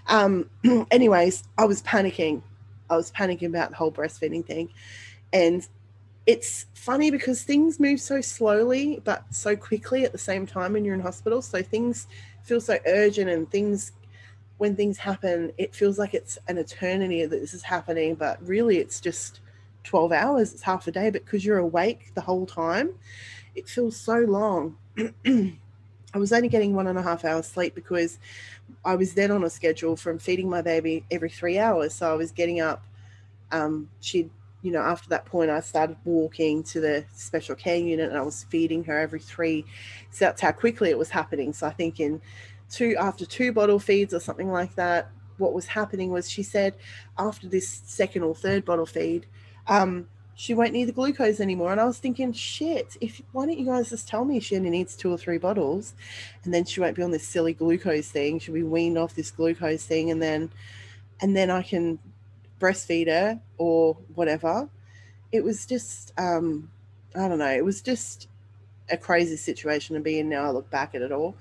[0.09, 0.51] Um,
[0.91, 2.43] anyways, I was panicking.
[2.89, 4.71] I was panicking about the whole breastfeeding thing.
[5.33, 5.67] And
[6.27, 10.85] it's funny because things move so slowly, but so quickly at the same time when
[10.85, 11.41] you're in hospital.
[11.43, 12.07] So things
[12.43, 13.93] feel so urgent and things
[14.59, 18.77] when things happen, it feels like it's an eternity that this is happening, but really
[18.77, 19.41] it's just
[19.85, 22.91] 12 hours, it's half a day, but because you're awake the whole time,
[23.55, 24.77] it feels so long.
[25.27, 28.19] I was only getting one and a half hours sleep because
[28.85, 31.95] I was then on a schedule from feeding my baby every three hours.
[31.95, 32.85] So I was getting up.
[33.53, 34.31] Um, she'd,
[34.63, 38.23] you know, after that point, I started walking to the special care unit and I
[38.23, 39.65] was feeding her every three.
[40.11, 41.53] So that's how quickly it was happening.
[41.53, 42.21] So I think in
[42.69, 46.75] two after two bottle feeds or something like that what was happening was she said
[47.19, 49.27] after this second or third bottle feed
[49.67, 50.09] um,
[50.41, 51.71] she won't need the glucose anymore.
[51.71, 54.71] And i was thinking shit if why don't you guys just tell me she only
[54.71, 55.95] needs two or three bottles?
[56.45, 58.39] And then she won't be on this silly glucose thing.
[58.39, 60.11] She'll be weaned off this glucose thing.
[60.11, 60.51] And then
[61.21, 61.99] and then i can
[62.59, 64.71] breastfeed her or whatever.
[65.31, 66.71] It was just um
[67.15, 67.53] i don't know.
[67.53, 68.29] It was just
[68.89, 71.37] a crazy situation to be in now i look back at it all.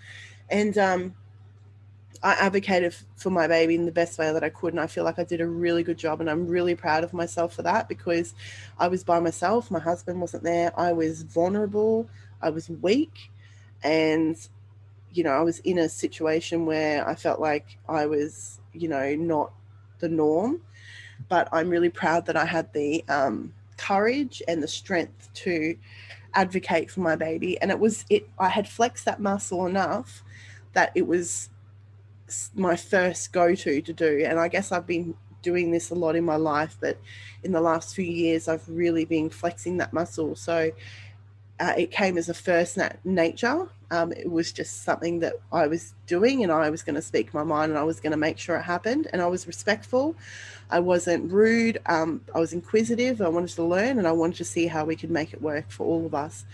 [0.50, 1.16] And um,
[2.22, 4.74] I advocated for my baby in the best way that I could.
[4.74, 6.20] And I feel like I did a really good job.
[6.20, 8.34] And I'm really proud of myself for that because
[8.78, 9.72] I was by myself.
[9.72, 10.78] My husband wasn't there.
[10.78, 12.10] I was vulnerable.
[12.42, 13.32] I was weak.
[13.84, 14.36] And,
[15.12, 19.16] you know, I was in a situation where I felt like I was, you know,
[19.16, 19.54] not
[20.00, 20.62] the norm.
[21.30, 25.78] But I'm really proud that I had the um, courage and the strength to
[26.34, 27.60] advocate for my baby.
[27.62, 30.24] And it was, it, I had flexed that muscle enough
[30.74, 31.50] that it was
[32.56, 34.24] my first go to to do.
[34.26, 36.98] And I guess I've been doing this a lot in my life, but
[37.44, 40.36] in the last few years, I've really been flexing that muscle.
[40.36, 40.72] So
[41.60, 43.68] uh, it came as a first nat- nature.
[43.92, 47.34] Um, it was just something that I was doing, and I was going to speak
[47.34, 49.08] my mind, and I was going to make sure it happened.
[49.12, 50.16] And I was respectful.
[50.70, 51.80] I wasn't rude.
[51.88, 53.22] Um, I was inquisitive.
[53.22, 55.70] I wanted to learn, and I wanted to see how we could make it work
[55.72, 56.46] for all of us.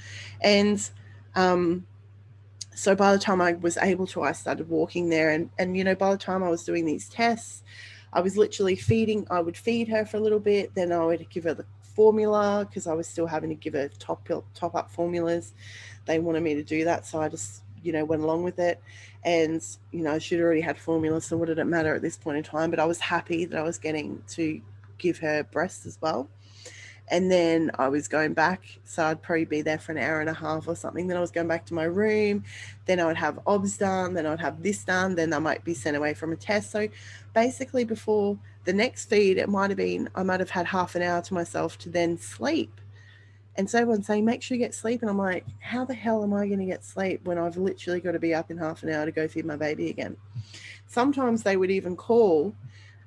[0.41, 0.89] And
[1.35, 1.85] um,
[2.75, 5.29] so by the time I was able to, I started walking there.
[5.31, 7.63] And, and, you know, by the time I was doing these tests,
[8.11, 10.75] I was literally feeding, I would feed her for a little bit.
[10.75, 13.89] Then I would give her the formula because I was still having to give her
[13.97, 15.53] top, top up formulas.
[16.05, 17.05] They wanted me to do that.
[17.05, 18.81] So I just, you know, went along with it.
[19.23, 21.21] And, you know, she'd already had formula.
[21.21, 22.69] So what did it matter at this point in time?
[22.71, 24.61] But I was happy that I was getting to
[24.97, 26.29] give her breast as well
[27.09, 28.63] and then I was going back.
[28.83, 31.07] So I'd probably be there for an hour and a half or something.
[31.07, 32.43] Then I was going back to my room.
[32.85, 34.13] Then I would have OBS done.
[34.15, 35.15] Then I'd have this done.
[35.15, 36.71] Then I might be sent away from a test.
[36.71, 36.87] So
[37.33, 41.03] basically, before the next feed, it might have been, I might have had half an
[41.03, 42.81] hour to myself to then sleep.
[43.57, 45.01] And so everyone's saying, make sure you get sleep.
[45.01, 48.01] And I'm like, how the hell am I going to get sleep when I've literally
[48.01, 50.17] got to be up in half an hour to go feed my baby again?
[50.87, 52.53] Sometimes they would even call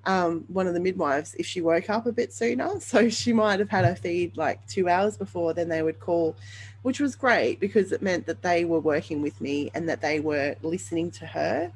[0.08, 2.68] um, one of the midwives if she woke up a bit sooner.
[2.80, 6.34] So she might have had her feed like two hours before, then they would call,
[6.82, 10.20] which was great because it meant that they were working with me and that they
[10.20, 11.70] were listening to her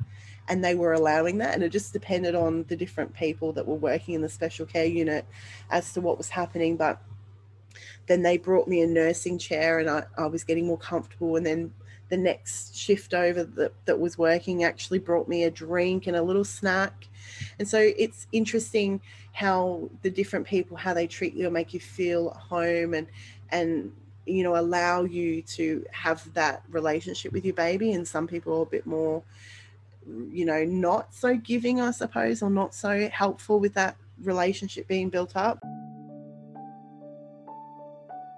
[0.48, 1.54] and they were allowing that.
[1.54, 4.86] And it just depended on the different people that were working in the special care
[4.86, 5.26] unit
[5.70, 6.78] as to what was happening.
[6.78, 7.02] But
[8.06, 11.36] then they brought me a nursing chair and I, I was getting more comfortable.
[11.36, 11.74] And then
[12.12, 16.22] the next shift over that, that was working actually brought me a drink and a
[16.22, 17.08] little snack.
[17.58, 19.00] And so it's interesting
[19.32, 23.06] how the different people how they treat you or make you feel at home and
[23.48, 23.90] and
[24.26, 27.94] you know allow you to have that relationship with your baby.
[27.94, 29.22] And some people are a bit more
[30.30, 35.08] you know not so giving i suppose or not so helpful with that relationship being
[35.08, 35.62] built up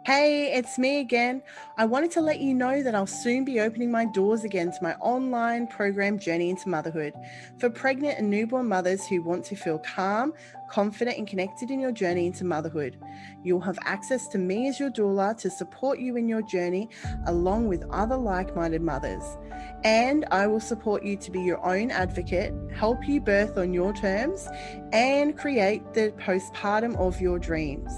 [0.04, 1.42] Hey, it's me again.
[1.78, 4.78] I wanted to let you know that I'll soon be opening my doors again to
[4.82, 7.14] my online program Journey into Motherhood
[7.56, 10.34] for pregnant and newborn mothers who want to feel calm,
[10.74, 12.98] confident, and connected in your journey into motherhood.
[13.44, 16.88] You'll have access to me as your doula to support you in your journey
[17.26, 19.22] along with other like minded mothers.
[19.84, 23.92] And I will support you to be your own advocate, help you birth on your
[23.92, 24.48] terms,
[24.92, 27.92] and create the postpartum of your dreams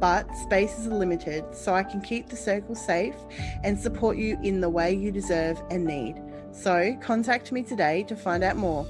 [0.00, 3.14] but spaces are limited, so I can keep the circle safe
[3.62, 6.20] and support you in the way you deserve and need.
[6.52, 8.86] So contact me today to find out more.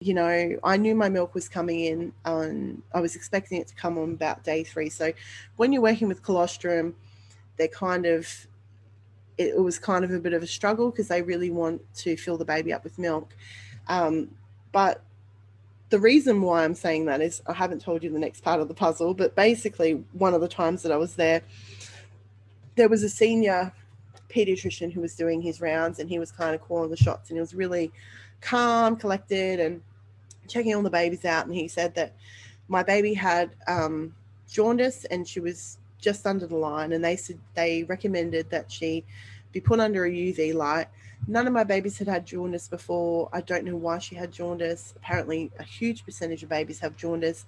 [0.00, 3.74] You know, I knew my milk was coming in on, I was expecting it to
[3.74, 4.88] come on about day three.
[4.88, 5.12] So
[5.56, 6.96] when you're working with colostrum,
[7.58, 8.26] they're kind of,
[9.36, 12.38] it was kind of a bit of a struggle because they really want to fill
[12.38, 13.36] the baby up with milk.
[13.88, 14.30] Um,
[14.72, 15.02] but
[15.90, 18.68] the reason why I'm saying that is I haven't told you the next part of
[18.68, 21.42] the puzzle, but basically, one of the times that I was there,
[22.76, 23.72] there was a senior
[24.28, 27.36] pediatrician who was doing his rounds and he was kind of calling the shots and
[27.36, 27.90] he was really
[28.40, 29.82] calm, collected, and
[30.50, 31.46] checking all the babies out.
[31.46, 32.14] And he said that
[32.68, 34.14] my baby had um,
[34.50, 39.04] jaundice and she was just under the line, and they said they recommended that she
[39.52, 40.86] be put under a UV light
[41.26, 43.28] None of my babies had had jaundice before.
[43.32, 44.94] I don't know why she had jaundice.
[44.96, 47.44] Apparently, a huge percentage of babies have jaundice.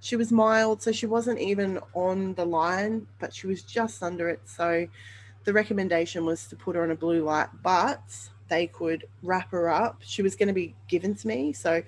[0.00, 4.28] She was mild, so she wasn't even on the line, but she was just under
[4.28, 4.40] it.
[4.44, 4.86] So
[5.44, 8.02] the recommendation was to put her on a blue light, but
[8.48, 10.00] they could wrap her up.
[10.04, 11.52] She was going to be given to me.
[11.52, 11.82] So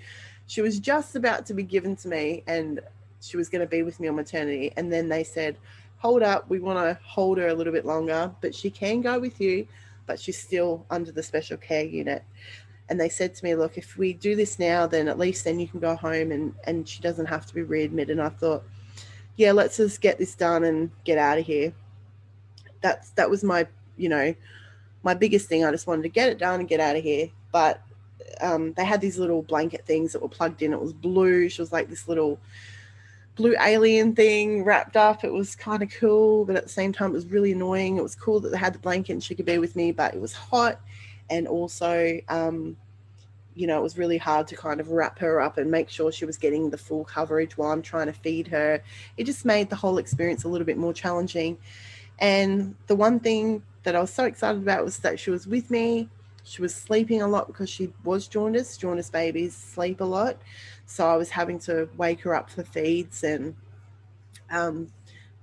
[0.51, 2.81] she was just about to be given to me, and
[3.21, 4.73] she was going to be with me on maternity.
[4.77, 5.57] And then they said,
[5.99, 9.19] Hold up, we want to hold her a little bit longer, but she can go
[9.19, 9.67] with you
[10.11, 12.25] but she's still under the special care unit.
[12.89, 15.61] And they said to me, look, if we do this now, then at least then
[15.61, 18.19] you can go home and, and she doesn't have to be readmitted.
[18.19, 18.65] And I thought,
[19.37, 21.73] yeah, let's just get this done and get out of here.
[22.81, 24.35] That's that was my, you know,
[25.05, 25.65] my biggest thing.
[25.65, 27.29] I just wanted to get it done and get out of here.
[27.53, 27.81] But
[28.41, 30.73] um, they had these little blanket things that were plugged in.
[30.73, 31.49] It was blue.
[31.49, 32.39] She was like this little
[33.37, 35.25] blue alien thing wrapped up.
[35.25, 37.97] It was kind of cool, but at the same time, it was really annoying.
[37.97, 40.15] It was cool that they had the blanket and she could be with me, but
[40.15, 40.81] it was hot.
[41.31, 42.77] And also, um,
[43.55, 46.13] you know, it was really hard to kind of wrap her up and make sure
[46.13, 48.83] she was getting the full coverage while I'm trying to feed her.
[49.17, 51.59] It just made the whole experience a little bit more challenging.
[52.19, 55.71] And the one thing that I was so excited about was that she was with
[55.71, 56.09] me.
[56.51, 58.77] She was sleeping a lot because she was jaundice.
[58.77, 60.37] Jaundice babies sleep a lot.
[60.85, 63.55] So I was having to wake her up for feeds, and
[64.51, 64.93] um,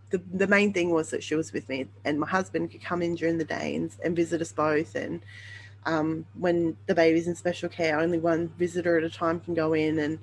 [0.09, 3.01] the the main thing was that she was with me, and my husband could come
[3.01, 4.95] in during the day and, and visit us both.
[4.95, 5.21] And
[5.85, 9.71] um, when the baby's in special care, only one visitor at a time can go
[9.71, 10.19] in, and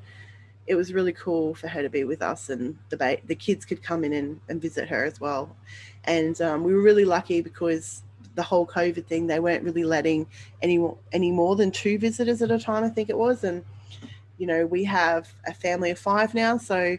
[0.67, 3.65] it was really cool for her to be with us, and the ba- the kids
[3.65, 5.57] could come in and, and visit her as well.
[6.05, 8.03] And um, we were really lucky because
[8.35, 10.27] the whole COVID thing, they weren't really letting
[10.63, 13.65] any any more than two visitors at a time, I think it was, and
[14.39, 16.59] you know, we have a family of five now.
[16.59, 16.97] So,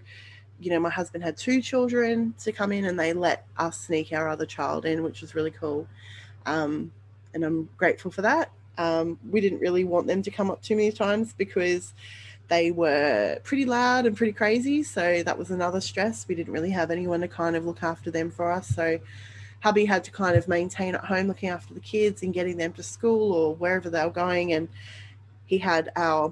[0.60, 4.14] you know, my husband had two children to come in and they let us sneak
[4.14, 5.88] our other child in, which was really cool.
[6.46, 6.92] Um,
[7.34, 8.52] and I'm grateful for that.
[8.78, 11.94] Um, we didn't really want them to come up too many times because
[12.48, 14.84] they were pretty loud and pretty crazy.
[14.84, 16.28] So that was another stress.
[16.28, 18.68] We didn't really have anyone to kind of look after them for us.
[18.68, 19.00] So
[19.66, 22.72] hubby had to kind of maintain at home looking after the kids and getting them
[22.72, 24.54] to school or wherever they were going.
[24.54, 24.70] And
[25.48, 26.32] he had our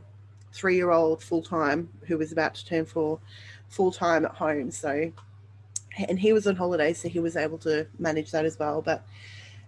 [0.51, 3.19] three year old full time who was about to turn four
[3.69, 4.69] full time at home.
[4.69, 5.11] So,
[6.07, 8.83] and he was on holiday, so he was able to manage that as well.
[8.83, 9.03] But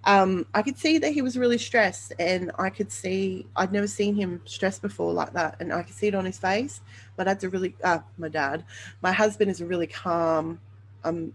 [0.03, 3.87] um, I could see that he was really stressed, and I could see I'd never
[3.87, 6.81] seen him stressed before like that, and I could see it on his face.
[7.17, 8.63] My dad's a really, uh, my dad,
[9.01, 10.59] my husband is a really calm,
[11.03, 11.33] um,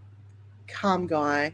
[0.69, 1.53] calm guy.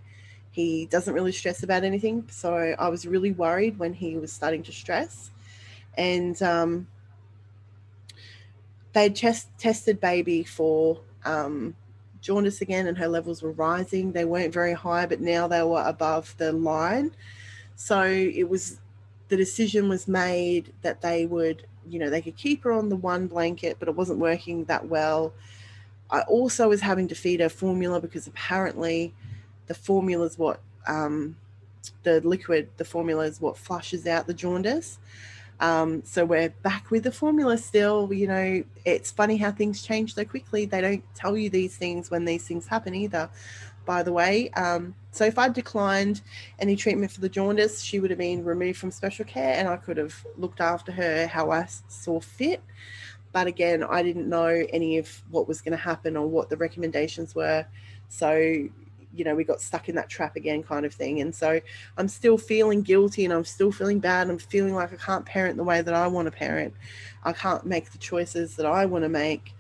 [0.58, 4.64] He doesn't really stress about anything, so I was really worried when he was starting
[4.64, 5.30] to stress,
[5.96, 6.88] and um,
[8.92, 11.76] they just tested baby for um,
[12.22, 14.12] jaundice again, and her levels were rising.
[14.12, 17.12] They weren't very high, but now they were above the line.
[17.76, 18.80] So it was
[19.28, 22.96] the decision was made that they would, you know, they could keep her on the
[22.96, 25.34] one blanket, but it wasn't working that well.
[26.10, 29.14] I also was having to feed her formula because apparently
[29.68, 31.36] the formula is what um,
[32.04, 35.00] the liquid, the formula is what flushes out the jaundice.
[35.60, 38.14] Um, so we're back with the formula still.
[38.14, 40.66] You know, it's funny how things change so quickly.
[40.66, 43.30] They don't tell you these things when these things happen either,
[43.86, 44.50] by the way.
[44.52, 46.22] Um, so if I'd declined
[46.60, 49.78] any treatment for the jaundice, she would have been removed from special care and I
[49.78, 52.62] could have looked after her how I saw fit.
[53.34, 56.58] But again, I didn't know any of what was going to happen or what the
[56.58, 57.66] recommendations were.
[58.10, 58.70] So
[59.18, 61.22] you know we got stuck in that trap again kind of thing.
[61.22, 61.60] And so
[61.98, 64.30] i'm still feeling guilty and i'm still feeling bad.
[64.30, 66.74] I'm feeling like i can't parent the way that i want to parent.
[67.24, 69.54] I can't make the choices that i want to make.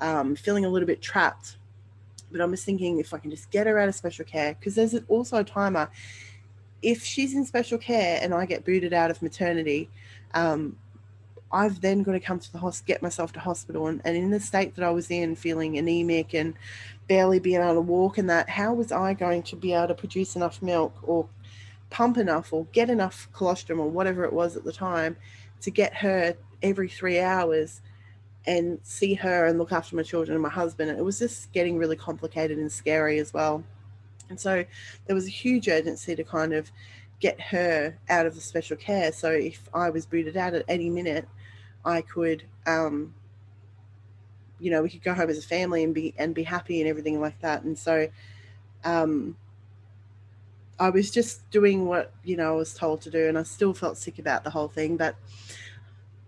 [0.00, 1.56] Um, feeling a little bit trapped.
[2.30, 4.74] But i'm just thinking if i can just get her out of special care because
[4.74, 5.90] there's also a timer.
[6.80, 9.90] If she's in special care and i get booted out of maternity
[10.34, 10.76] um,
[11.50, 14.30] I've then got to come to the hospital, get myself to hospital, and, and in
[14.30, 16.54] the state that I was in, feeling anemic and
[17.08, 19.94] barely being able to walk, and that, how was I going to be able to
[19.94, 21.28] produce enough milk or
[21.90, 25.16] pump enough or get enough colostrum or whatever it was at the time
[25.62, 27.80] to get her every three hours
[28.46, 30.90] and see her and look after my children and my husband?
[30.90, 33.64] It was just getting really complicated and scary as well.
[34.28, 34.64] And so
[35.06, 36.70] there was a huge urgency to kind of
[37.20, 39.12] get her out of the special care.
[39.12, 41.26] So if I was booted out at any minute,
[41.84, 43.14] I could um,
[44.60, 46.88] you know we could go home as a family and be and be happy and
[46.88, 47.62] everything like that.
[47.62, 48.08] And so
[48.84, 49.36] um
[50.78, 53.74] i was just doing what you know i was told to do and i still
[53.74, 54.96] felt sick about the whole thing.
[54.96, 55.16] But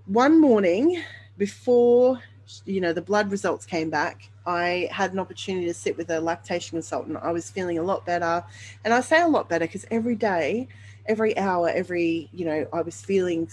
[0.06, 1.02] one morning
[1.38, 2.20] before
[2.64, 6.20] you know the blood results came back i had an opportunity to sit with a
[6.20, 7.16] lactation consultant.
[7.22, 8.44] I was feeling a lot better.
[8.84, 10.66] And i say a lot better because every day
[11.06, 13.48] every hour every you know i was feeling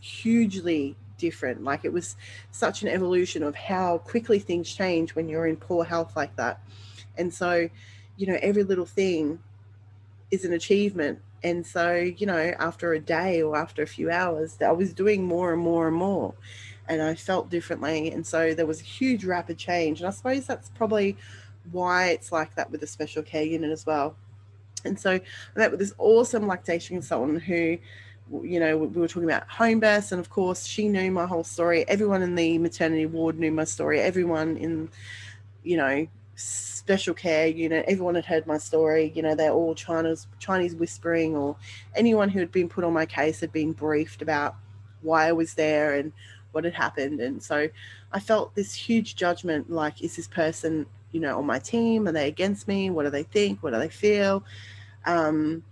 [0.00, 1.64] hugely different.
[1.64, 2.16] Like it was
[2.50, 6.60] such an evolution of how quickly things change when you're in poor health like that.
[7.16, 7.68] And so,
[8.16, 9.40] you know, every little thing
[10.30, 11.20] is an achievement.
[11.42, 15.24] And so, you know, after a day or after a few hours, I was doing
[15.24, 16.34] more and more and more.
[16.88, 18.10] And I felt differently.
[18.10, 20.00] And so there was a huge rapid change.
[20.00, 21.16] And I suppose that's probably
[21.70, 24.16] why it's like that with the special care unit as well.
[24.84, 25.20] And so I
[25.56, 27.78] met with this awesome lactation consultant who
[28.42, 31.44] you know, we were talking about home births, and of course, she knew my whole
[31.44, 31.88] story.
[31.88, 34.00] Everyone in the maternity ward knew my story.
[34.00, 34.88] Everyone in,
[35.62, 39.12] you know, special care unit, everyone had heard my story.
[39.14, 41.56] You know, they're all Chinese Chinese whispering, or
[41.96, 44.56] anyone who had been put on my case had been briefed about
[45.02, 46.12] why I was there and
[46.52, 47.20] what had happened.
[47.20, 47.68] And so,
[48.12, 52.06] I felt this huge judgment: like, is this person, you know, on my team?
[52.08, 52.90] Are they against me?
[52.90, 53.62] What do they think?
[53.62, 54.44] What do they feel?
[55.06, 55.62] Um,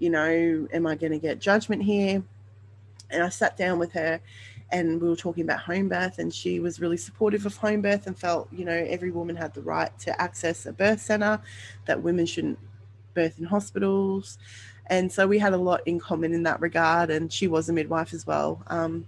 [0.00, 2.22] you know, am I going to get judgment here?
[3.10, 4.20] And I sat down with her
[4.72, 8.06] and we were talking about home birth and she was really supportive of home birth
[8.06, 11.40] and felt, you know, every woman had the right to access a birth center,
[11.86, 12.58] that women shouldn't
[13.14, 14.38] birth in hospitals.
[14.86, 17.10] And so we had a lot in common in that regard.
[17.10, 18.62] And she was a midwife as well.
[18.68, 19.06] Um,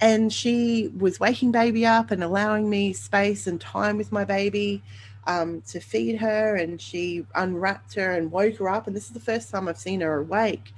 [0.00, 4.82] and she was waking baby up and allowing me space and time with my baby
[5.26, 8.86] um, to feed her, and she unwrapped her and woke her up.
[8.86, 10.72] And this is the first time I've seen her awake.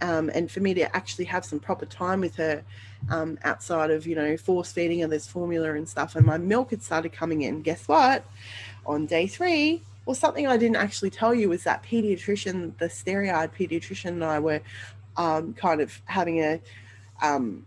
[0.00, 2.62] Um, and for me to actually have some proper time with her
[3.10, 6.16] um, outside of, you know, force feeding her this formula and stuff.
[6.16, 7.62] And my milk had started coming in.
[7.62, 8.24] Guess what?
[8.86, 12.88] On day three, well, something I didn't actually tell you was that pediatrician, the
[13.30, 14.60] eyed pediatrician, and I were
[15.16, 16.60] um, kind of having a
[17.22, 17.66] um,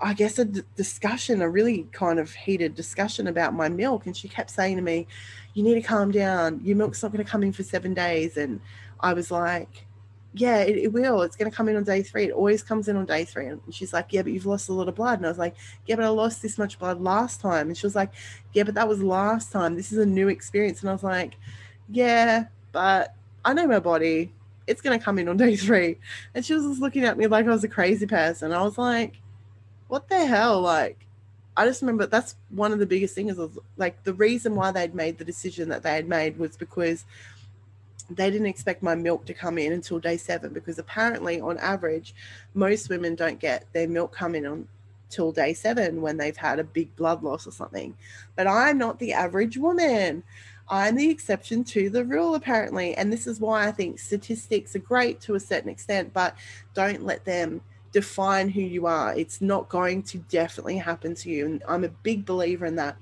[0.00, 4.06] I guess a d- discussion, a really kind of heated discussion about my milk.
[4.06, 5.06] And she kept saying to me,
[5.54, 6.60] You need to calm down.
[6.62, 8.36] Your milk's not going to come in for seven days.
[8.36, 8.60] And
[9.00, 9.86] I was like,
[10.34, 11.22] Yeah, it, it will.
[11.22, 12.26] It's going to come in on day three.
[12.26, 13.46] It always comes in on day three.
[13.46, 15.18] And she's like, Yeah, but you've lost a lot of blood.
[15.18, 17.66] And I was like, Yeah, but I lost this much blood last time.
[17.66, 18.12] And she was like,
[18.52, 19.74] Yeah, but that was last time.
[19.74, 20.80] This is a new experience.
[20.80, 21.36] And I was like,
[21.88, 24.32] Yeah, but I know my body.
[24.68, 25.98] It's going to come in on day three.
[26.36, 28.52] And she was just looking at me like I was a crazy person.
[28.52, 29.20] I was like,
[29.88, 30.60] what the hell?
[30.60, 31.06] Like,
[31.58, 34.94] I just remember that's one of the biggest things was like the reason why they'd
[34.94, 37.04] made the decision that they had made was because
[38.08, 42.14] they didn't expect my milk to come in until day seven because apparently on average
[42.54, 44.68] most women don't get their milk coming on
[45.10, 47.92] till day seven when they've had a big blood loss or something.
[48.36, 50.22] But i'm not the average woman.
[50.70, 52.94] I'm the exception to the rule apparently.
[52.94, 56.36] And this is why i think statistics are great to a certain extent but
[56.72, 57.62] don't let them
[57.92, 59.14] define who you are.
[59.14, 61.46] It's not going to definitely happen to you.
[61.46, 62.96] And I'm a big believer in that.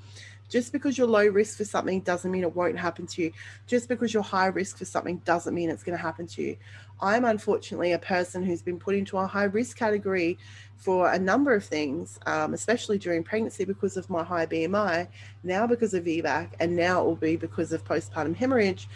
[0.49, 3.33] Just because you're low risk for something doesn't mean it won't happen to you.
[3.67, 6.57] Just because you're high risk for something doesn't mean it's going to happen to you.
[7.01, 10.39] I'm unfortunately a person who's been put into a high risk category
[10.77, 15.09] for a number of things, um, especially during pregnancy because of my high BMI,
[15.43, 18.89] now because of VBAC, and now it will be because of postpartum hemorrhage.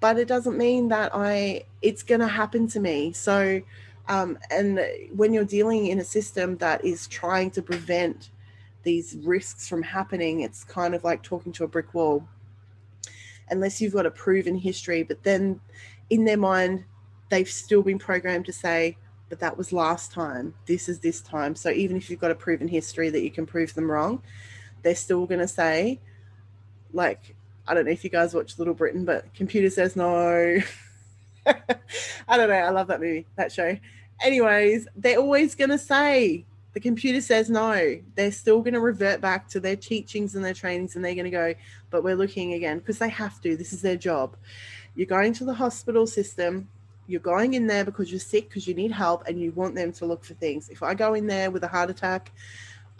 [0.00, 3.12] But it doesn't mean that I it's going to happen to me.
[3.12, 3.60] So
[4.08, 4.80] um, and
[5.14, 8.30] when you're dealing in a system that is trying to prevent
[8.82, 12.26] these risks from happening, it's kind of like talking to a brick wall.
[13.50, 15.60] Unless you've got a proven history, but then
[16.10, 16.84] in their mind,
[17.28, 18.96] they've still been programmed to say,
[19.28, 21.54] but that was last time, this is this time.
[21.54, 24.22] So even if you've got a proven history that you can prove them wrong,
[24.82, 26.00] they're still going to say,
[26.94, 27.34] like,
[27.66, 30.60] I don't know if you guys watch Little Britain, but computer says no.
[31.46, 32.54] I don't know.
[32.54, 33.76] I love that movie, that show.
[34.20, 36.44] Anyways, they're always going to say,
[36.74, 37.98] the computer says no.
[38.14, 41.24] They're still going to revert back to their teachings and their trainings and they're going
[41.24, 41.54] to go,
[41.90, 43.56] but we're looking again because they have to.
[43.56, 44.36] This is their job.
[44.94, 46.68] You're going to the hospital system.
[47.06, 49.92] You're going in there because you're sick, because you need help, and you want them
[49.92, 50.68] to look for things.
[50.68, 52.32] If I go in there with a heart attack,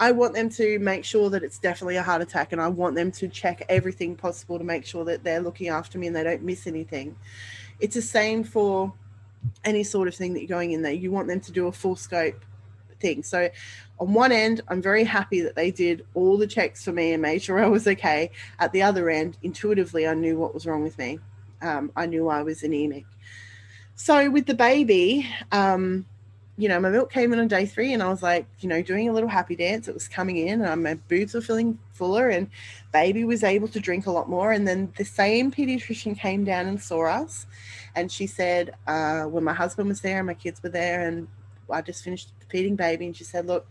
[0.01, 2.95] I want them to make sure that it's definitely a heart attack, and I want
[2.95, 6.23] them to check everything possible to make sure that they're looking after me and they
[6.23, 7.17] don't miss anything.
[7.81, 8.95] It's the same for
[9.65, 10.93] any sort of thing that you're going in there.
[10.93, 12.45] You want them to do a full scope
[13.01, 13.23] thing.
[13.23, 13.49] So,
[14.01, 17.23] on one end, I'm very happy that they did all the checks for me and
[17.23, 18.31] made sure I was okay.
[18.59, 21.19] At the other end, intuitively, I knew what was wrong with me.
[21.63, 23.05] Um, I knew I was anemic.
[23.95, 26.07] So, with the baby, um,
[26.57, 28.83] you know, my milk came in on day three, and I was like, you know,
[28.83, 29.87] doing a little happy dance.
[29.87, 32.49] It was coming in, and my boobs were feeling fuller, and
[32.93, 34.53] baby was able to drink a lot more.
[34.53, 37.47] And then the same pediatrician came down and saw us,
[37.99, 41.29] and she said, uh, when my husband was there and my kids were there, and
[41.71, 43.67] I just finished feeding baby, and she said, look,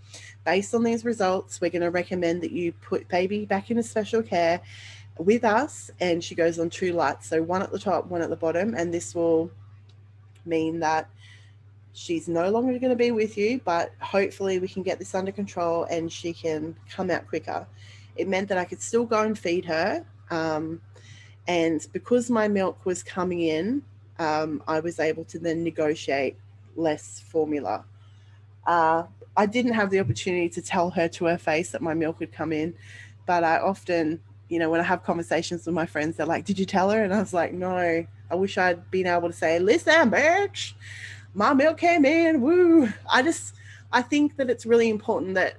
[0.45, 4.21] based on these results, we're going to recommend that you put baby back into special
[4.21, 4.61] care
[5.17, 5.89] with us.
[5.99, 8.75] And she goes on two lights, so one at the top, one at the bottom,
[8.75, 9.49] and this will
[10.45, 11.09] mean that
[11.93, 15.31] she's no longer going to be with you, but hopefully we can get this under
[15.31, 17.65] control and she can come out quicker.
[18.15, 20.05] It meant that I could still go and feed her.
[20.29, 20.79] Um,
[21.47, 23.81] and because my milk was coming in,
[24.19, 26.37] um, I was able to then negotiate
[26.75, 27.85] less formula.
[28.65, 29.03] Uh,
[29.35, 32.31] I didn't have the opportunity to tell her to her face that my milk would
[32.31, 32.73] come in,
[33.25, 36.57] but I often, you know, when I have conversations with my friends, they're like, Did
[36.57, 37.03] you tell her?
[37.03, 40.73] And I was like, No, I wish I'd been able to say, Listen, bitch,
[41.33, 42.41] my milk came in.
[42.41, 42.89] Woo.
[43.11, 43.53] I just,
[43.91, 45.57] I think that it's really important that,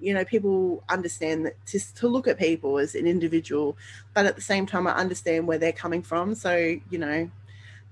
[0.00, 3.76] you know, people understand that just to look at people as an individual,
[4.12, 6.34] but at the same time, I understand where they're coming from.
[6.34, 6.56] So,
[6.90, 7.30] you know,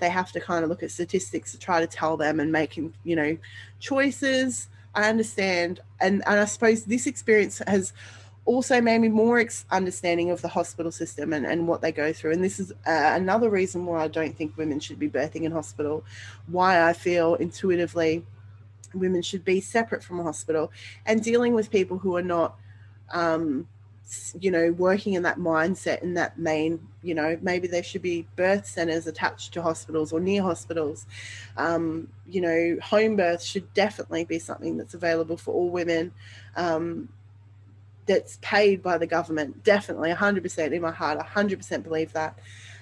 [0.03, 2.92] they have to kind of look at statistics to try to tell them and making,
[3.05, 3.38] you know,
[3.78, 4.68] choices.
[4.96, 5.78] I understand.
[6.00, 7.92] And, and I suppose this experience has
[8.44, 12.32] also made me more understanding of the hospital system and, and what they go through.
[12.32, 15.53] And this is uh, another reason why I don't think women should be birthing in
[15.53, 16.05] hospital,
[16.48, 18.24] why I feel intuitively
[18.94, 20.72] women should be separate from a hospital
[21.07, 22.57] and dealing with people who are not,
[23.12, 23.68] um,
[24.40, 28.26] you know, working in that mindset in that main, you know, maybe there should be
[28.36, 31.07] birth centers attached to hospitals or near hospitals.
[31.57, 36.12] Um, you know, home birth should definitely be something that's available for all women.
[36.57, 37.09] Um,
[38.07, 39.62] that's paid by the government.
[39.62, 42.38] Definitely, 100% in my heart, 100% believe that.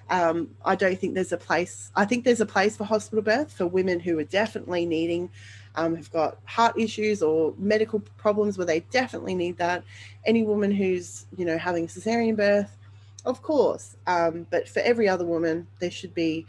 [0.09, 1.93] Um, I don't think there's a place.
[1.95, 5.31] I think there's a place for hospital birth for women who are definitely needing,
[5.77, 9.85] um, have got heart issues or medical problems where they definitely need that.
[10.25, 12.77] Any woman who's you know having cesarean birth,
[13.25, 13.97] of course.
[14.07, 16.47] Um, but for every other woman, there should be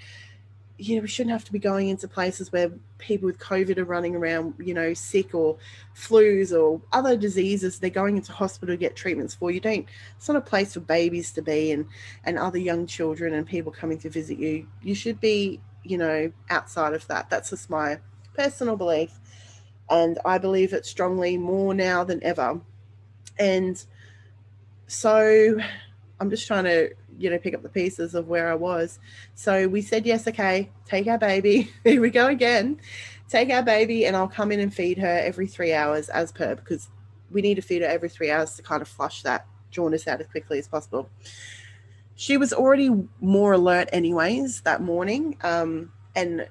[0.82, 3.86] you know, we shouldn't have to be going into places where people with COVID are
[3.86, 5.57] running around, you know, sick or
[5.95, 7.78] flus or other diseases.
[7.78, 9.51] They're going into hospital to get treatments for.
[9.51, 9.86] You don't.
[10.17, 11.86] It's not a place for babies to be and
[12.24, 14.65] and other young children and people coming to visit you.
[14.82, 17.30] You should be, you know, outside of that.
[17.30, 17.99] That's just my
[18.36, 19.19] personal belief,
[19.89, 22.59] and I believe it strongly more now than ever.
[23.39, 23.84] And
[24.88, 25.57] so,
[26.19, 28.99] I'm just trying to you know pick up the pieces of where I was.
[29.36, 31.71] So we said yes, okay, take our baby.
[31.84, 32.79] Here we go again.
[33.29, 36.55] Take our baby, and I'll come in and feed her every three hours as per
[36.55, 36.89] because
[37.32, 40.19] we need to feed her every three hours to kind of flush that jaundice out
[40.19, 41.09] as quickly as possible.
[42.15, 46.47] She was already more alert, anyways, that morning, um, and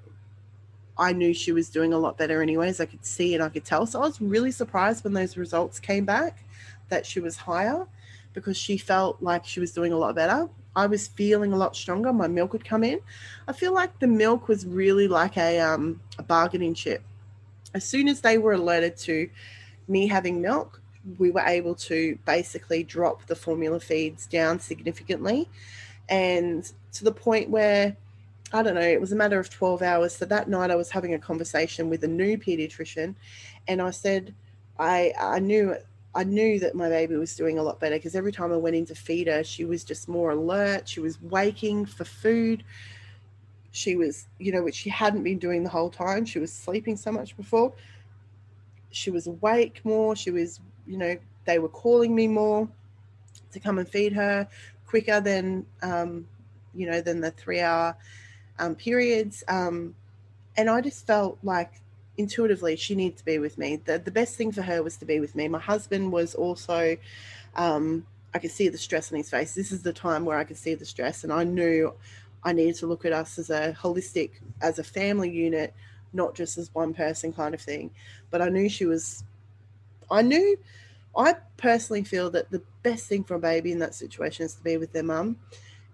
[1.00, 2.78] I knew she was doing a lot better, anyways.
[2.78, 3.86] I could see and I could tell.
[3.86, 6.44] So I was really surprised when those results came back
[6.90, 7.86] that she was higher
[8.34, 10.46] because she felt like she was doing a lot better.
[10.76, 12.12] I was feeling a lot stronger.
[12.12, 13.00] My milk would come in.
[13.48, 17.02] I feel like the milk was really like a, um, a bargaining chip.
[17.72, 19.28] As soon as they were alerted to
[19.88, 20.82] me having milk,
[21.18, 25.48] we were able to basically drop the formula feeds down significantly.
[26.10, 27.96] And to the point where,
[28.52, 30.16] I don't know, it was a matter of 12 hours.
[30.16, 33.14] So that night I was having a conversation with a new pediatrician
[33.68, 34.34] and I said,
[34.78, 35.76] I, I knew
[36.12, 38.74] I knew that my baby was doing a lot better because every time I went
[38.74, 40.88] in to feed her, she was just more alert.
[40.88, 42.64] She was waking for food.
[43.70, 46.24] She was, you know, which she hadn't been doing the whole time.
[46.24, 47.72] She was sleeping so much before.
[48.90, 50.16] She was awake more.
[50.16, 52.68] She was, you know, they were calling me more
[53.52, 54.48] to come and feed her
[54.88, 56.26] quicker than, um,
[56.74, 57.96] you know, than the three hour
[58.60, 59.42] um, periods.
[59.48, 59.94] Um,
[60.56, 61.72] and I just felt like
[62.18, 63.76] intuitively she needed to be with me.
[63.76, 65.48] The, the best thing for her was to be with me.
[65.48, 66.96] My husband was also,
[67.56, 69.54] um, I could see the stress on his face.
[69.54, 71.94] This is the time where I could see the stress, and I knew
[72.44, 74.30] I needed to look at us as a holistic,
[74.60, 75.74] as a family unit,
[76.12, 77.90] not just as one person kind of thing.
[78.30, 79.24] But I knew she was,
[80.10, 80.58] I knew,
[81.16, 84.62] I personally feel that the best thing for a baby in that situation is to
[84.62, 85.38] be with their mum.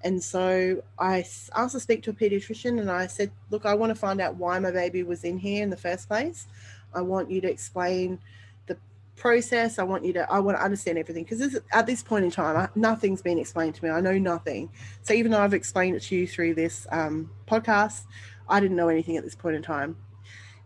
[0.07, 1.25] And so I
[1.57, 4.37] asked to speak to a pediatrician and I said, Look, I want to find out
[4.37, 6.47] why my baby was in here in the first place.
[6.95, 8.21] I want you to explain
[8.67, 8.79] the
[9.17, 9.81] process.
[9.81, 12.57] I want you to, I want to understand everything because at this point in time,
[12.57, 13.91] I, nothing's been explained to me.
[13.91, 14.71] I know nothing.
[15.03, 18.03] So even though I've explained it to you through this um, podcast,
[18.49, 19.97] I didn't know anything at this point in time.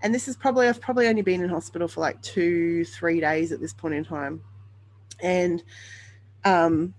[0.02, 3.52] And this is probably, I've probably only been in hospital for like two, three days
[3.52, 4.42] at this point in time.
[5.22, 5.62] And,
[6.44, 6.92] um,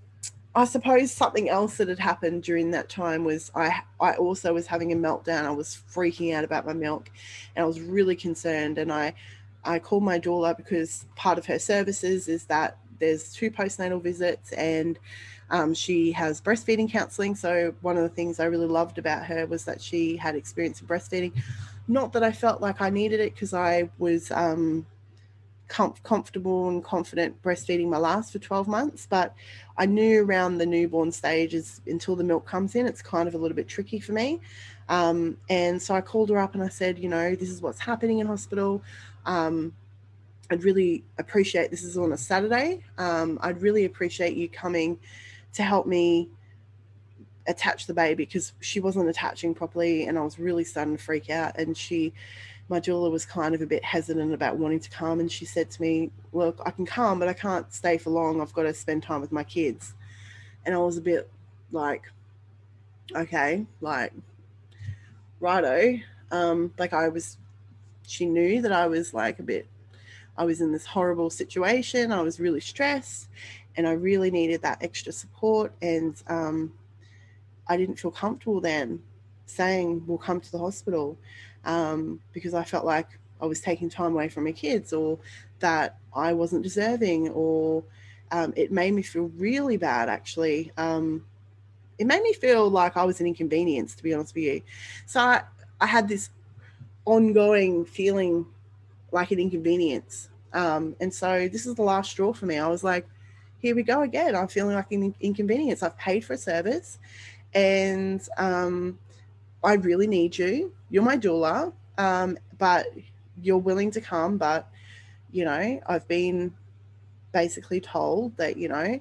[0.54, 4.68] I suppose something else that had happened during that time was I I also was
[4.68, 5.46] having a meltdown.
[5.46, 7.10] I was freaking out about my milk,
[7.56, 8.78] and I was really concerned.
[8.78, 9.14] And I
[9.64, 14.52] I called my doula because part of her services is that there's two postnatal visits
[14.54, 15.00] and
[15.50, 17.36] um, she has breastfeeding counseling.
[17.36, 20.82] So one of the things I really loved about her was that she had experience
[20.82, 21.34] in breastfeeding.
[21.88, 24.86] Not that I felt like I needed it because I was um,
[25.72, 29.34] com- comfortable and confident breastfeeding my last for 12 months, but
[29.78, 33.38] I knew around the newborn stages until the milk comes in, it's kind of a
[33.38, 34.42] little bit tricky for me.
[34.90, 37.80] Um, and so I called her up and I said, you know, this is what's
[37.80, 38.84] happening in hospital.
[39.26, 39.74] Um,
[40.50, 42.84] I'd really appreciate this is on a Saturday.
[42.98, 45.00] Um, I'd really appreciate you coming
[45.54, 46.30] to help me
[47.48, 51.30] attach the baby because she wasn't attaching properly and I was really starting to freak
[51.30, 51.58] out.
[51.58, 52.14] And she,
[52.70, 55.20] my doula was kind of a bit hesitant about wanting to come.
[55.20, 58.42] And she said to me, Look, I can come, but I can't stay for long.
[58.42, 59.94] I've got to spend time with my kids.
[60.66, 61.30] And I was a bit
[61.72, 62.04] like,
[63.16, 64.14] okay, like,
[65.40, 66.00] righto.
[66.32, 67.38] Um, like I was,
[68.08, 69.68] she knew that I was like a bit,
[70.38, 72.12] I was in this horrible situation.
[72.12, 73.28] I was really stressed
[73.76, 75.74] and I really needed that extra support.
[75.82, 76.74] And um,
[77.68, 79.02] I didn't feel comfortable then
[79.46, 81.18] saying, We'll come to the hospital
[81.66, 83.08] um, because I felt like
[83.42, 85.20] I was taking time away from my kids or
[85.60, 87.84] that I wasn't deserving or
[88.32, 90.72] um, it made me feel really bad actually.
[90.78, 91.26] Um,
[91.98, 94.62] it made me feel like I was an inconvenience, to be honest with you.
[95.06, 95.44] So I,
[95.80, 96.30] I had this
[97.06, 98.46] ongoing feeling
[99.12, 100.30] like an inconvenience.
[100.54, 102.58] Um, and so this is the last straw for me.
[102.58, 103.08] I was like,
[103.60, 104.36] here we go again.
[104.36, 105.84] I'm feeling like an inconvenience.
[105.84, 106.98] I've paid for a service
[107.54, 108.98] and um,
[109.64, 110.74] I really need you.
[110.90, 112.88] You're my doula, um, but
[113.42, 114.38] you're willing to come.
[114.38, 114.70] But,
[115.32, 116.54] you know, I've been
[117.32, 119.00] basically told that, you know,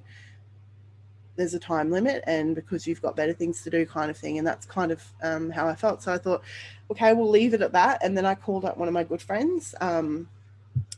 [1.37, 4.37] there's a time limit and because you've got better things to do kind of thing
[4.37, 6.43] and that's kind of um, how i felt so i thought
[6.91, 9.23] okay we'll leave it at that and then i called up one of my good
[9.23, 10.29] friends um,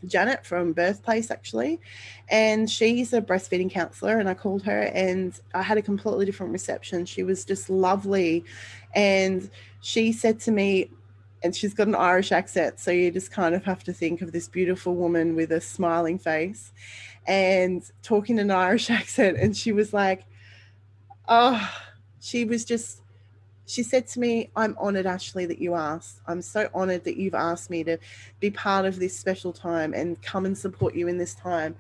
[0.07, 1.81] Janet from Birthplace actually,
[2.29, 4.19] and she's a breastfeeding counselor.
[4.19, 7.05] And I called her, and I had a completely different reception.
[7.07, 8.45] She was just lovely,
[8.95, 9.51] and
[9.81, 10.91] she said to me,
[11.43, 14.33] and she's got an Irish accent, so you just kind of have to think of
[14.33, 16.73] this beautiful woman with a smiling face,
[17.27, 19.39] and talking in an Irish accent.
[19.39, 20.25] And she was like,
[21.29, 21.71] "Oh,"
[22.21, 23.02] she was just
[23.67, 26.21] she said to me, I'm honored, Ashley, that you asked.
[26.27, 27.99] I'm so honored that you've asked me to
[28.41, 31.77] be part of this special time and come and support you in this time.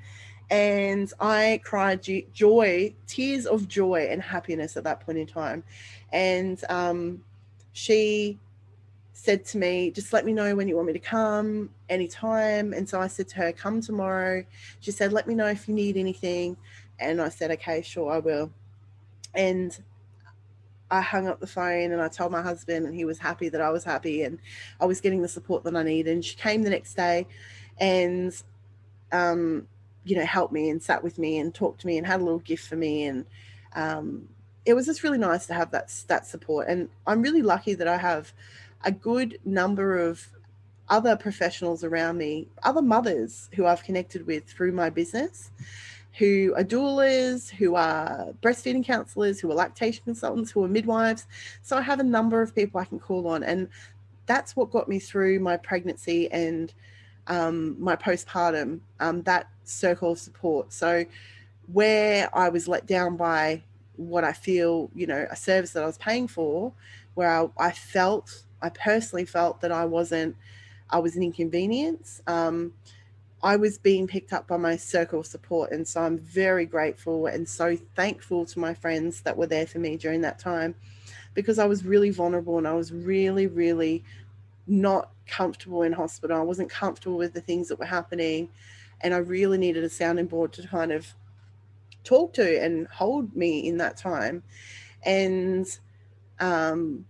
[0.50, 5.64] And I cried joy, tears of joy and happiness at that point in time.
[6.12, 7.24] And um,
[7.72, 8.38] she
[9.14, 12.72] said to me, just let me know when you want me to come anytime.
[12.72, 14.44] And so I said to her, come tomorrow.
[14.80, 16.56] She said, let me know if you need anything.
[16.98, 18.50] And I said, okay, sure, I will.
[19.34, 19.76] And
[20.92, 23.62] I hung up the phone and I told my husband, and he was happy that
[23.62, 24.38] I was happy and
[24.78, 26.12] I was getting the support that I needed.
[26.12, 27.26] And she came the next day
[27.80, 28.30] and,
[29.10, 29.66] um,
[30.04, 32.24] you know, helped me and sat with me and talked to me and had a
[32.24, 33.04] little gift for me.
[33.04, 33.24] And
[33.74, 34.28] um,
[34.66, 36.68] it was just really nice to have that, that support.
[36.68, 38.34] And I'm really lucky that I have
[38.84, 40.28] a good number of
[40.90, 45.50] other professionals around me, other mothers who I've connected with through my business
[46.18, 51.26] who are doulas, who are breastfeeding counselors, who are lactation consultants, who are midwives.
[51.62, 53.42] So I have a number of people I can call on.
[53.42, 53.68] And
[54.26, 56.72] that's what got me through my pregnancy and
[57.28, 60.72] um, my postpartum, um, that circle of support.
[60.72, 61.04] So
[61.72, 63.62] where I was let down by
[63.96, 66.72] what I feel, you know, a service that I was paying for,
[67.14, 70.36] where I, I felt, I personally felt that I wasn't,
[70.90, 72.20] I was an inconvenience.
[72.26, 72.74] Um,
[73.42, 75.72] I was being picked up by my circle of support.
[75.72, 79.80] And so I'm very grateful and so thankful to my friends that were there for
[79.80, 80.74] me during that time
[81.34, 84.04] because I was really vulnerable and I was really, really
[84.66, 86.38] not comfortable in hospital.
[86.38, 88.48] I wasn't comfortable with the things that were happening.
[89.00, 91.08] And I really needed a sounding board to kind of
[92.04, 94.44] talk to and hold me in that time.
[95.02, 95.66] And
[96.38, 97.06] um,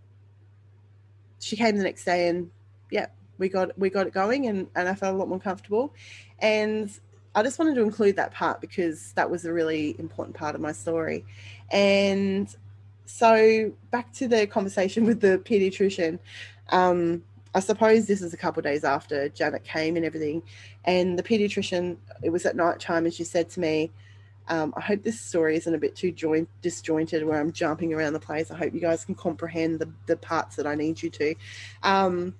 [1.40, 2.50] she came the next day and,
[2.90, 3.06] yeah,
[3.38, 5.94] we got we got it going and, and I felt a lot more comfortable.
[6.38, 6.90] And
[7.34, 10.60] I just wanted to include that part because that was a really important part of
[10.60, 11.24] my story.
[11.70, 12.54] And
[13.06, 16.18] so back to the conversation with the pediatrician.
[16.70, 17.22] Um,
[17.54, 20.42] I suppose this is a couple days after Janet came and everything.
[20.84, 23.90] And the pediatrician, it was at night time, and she said to me,
[24.48, 28.14] um, I hope this story isn't a bit too joint, disjointed where I'm jumping around
[28.14, 28.50] the place.
[28.50, 31.34] I hope you guys can comprehend the, the parts that I need you to.
[31.82, 32.34] Um,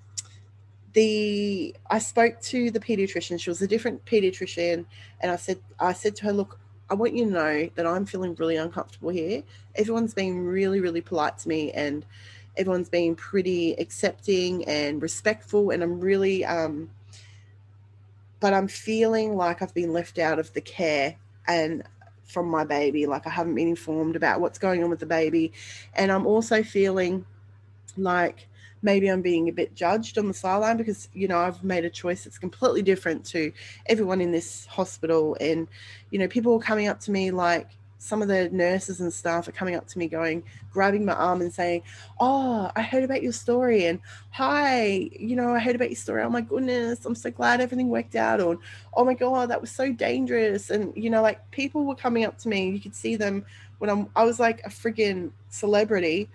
[0.93, 3.39] the I spoke to the pediatrician.
[3.39, 4.85] She was a different pediatrician,
[5.21, 6.59] and I said I said to her, "Look,
[6.89, 9.43] I want you to know that I'm feeling really uncomfortable here.
[9.75, 12.05] Everyone's been really, really polite to me and
[12.55, 15.71] everyone's been pretty accepting and respectful.
[15.71, 16.89] And I'm really, um,
[18.39, 21.15] but I'm feeling like I've been left out of the care
[21.47, 21.83] and
[22.25, 23.05] from my baby.
[23.05, 25.51] Like I haven't been informed about what's going on with the baby.
[25.95, 27.25] And I'm also feeling
[27.97, 28.47] like
[28.83, 31.89] maybe I'm being a bit judged on the sideline because, you know, I've made a
[31.89, 33.51] choice that's completely different to
[33.87, 35.37] everyone in this hospital.
[35.39, 35.67] And,
[36.11, 37.69] you know, people are coming up to me like,
[38.03, 41.39] some of the nurses and staff are coming up to me going grabbing my arm
[41.39, 41.81] and saying
[42.19, 43.97] oh i heard about your story and
[44.29, 47.87] hi you know i heard about your story oh my goodness i'm so glad everything
[47.87, 48.57] worked out or
[48.95, 52.37] oh my god that was so dangerous and you know like people were coming up
[52.37, 53.45] to me you could see them
[53.77, 56.27] when i'm i was like a friggin celebrity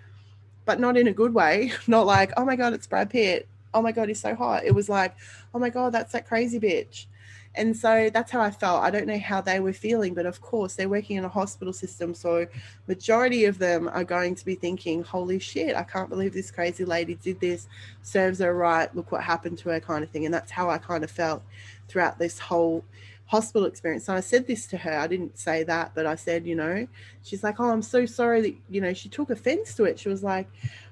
[0.69, 3.81] but not in a good way not like oh my god it's brad pitt oh
[3.81, 5.15] my god he's so hot it was like
[5.55, 7.07] oh my god that's that crazy bitch
[7.55, 8.83] and so that's how I felt.
[8.83, 11.73] I don't know how they were feeling, but of course they're working in a hospital
[11.73, 12.13] system.
[12.13, 12.45] So
[12.87, 16.85] majority of them are going to be thinking, holy shit, I can't believe this crazy
[16.85, 17.67] lady did this,
[18.03, 20.25] serves her right, look what happened to her kind of thing.
[20.25, 21.41] And that's how I kind of felt
[21.87, 22.85] throughout this whole
[23.29, 24.09] hospital experience.
[24.09, 24.97] And I said this to her.
[24.97, 26.87] I didn't say that, but I said, you know,
[27.23, 29.99] she's like, oh, I'm so sorry that, you know, she took offense to it.
[29.99, 30.49] She was like,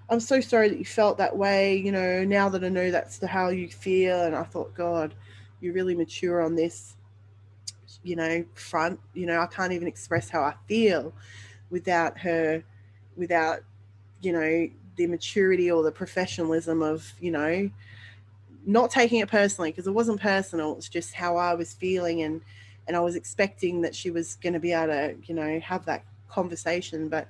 [0.07, 1.77] I'm so sorry that you felt that way.
[1.77, 4.21] You know, now that I know that's the, how you feel.
[4.21, 5.15] And I thought, God,
[5.61, 6.93] you're really mature on this
[8.03, 11.11] you know front you know i can't even express how i feel
[11.71, 12.63] without her
[13.17, 13.61] without
[14.21, 17.69] you know the maturity or the professionalism of you know
[18.67, 22.41] not taking it personally because it wasn't personal it's just how i was feeling and
[22.87, 25.85] and i was expecting that she was going to be able to you know have
[25.85, 27.27] that conversation but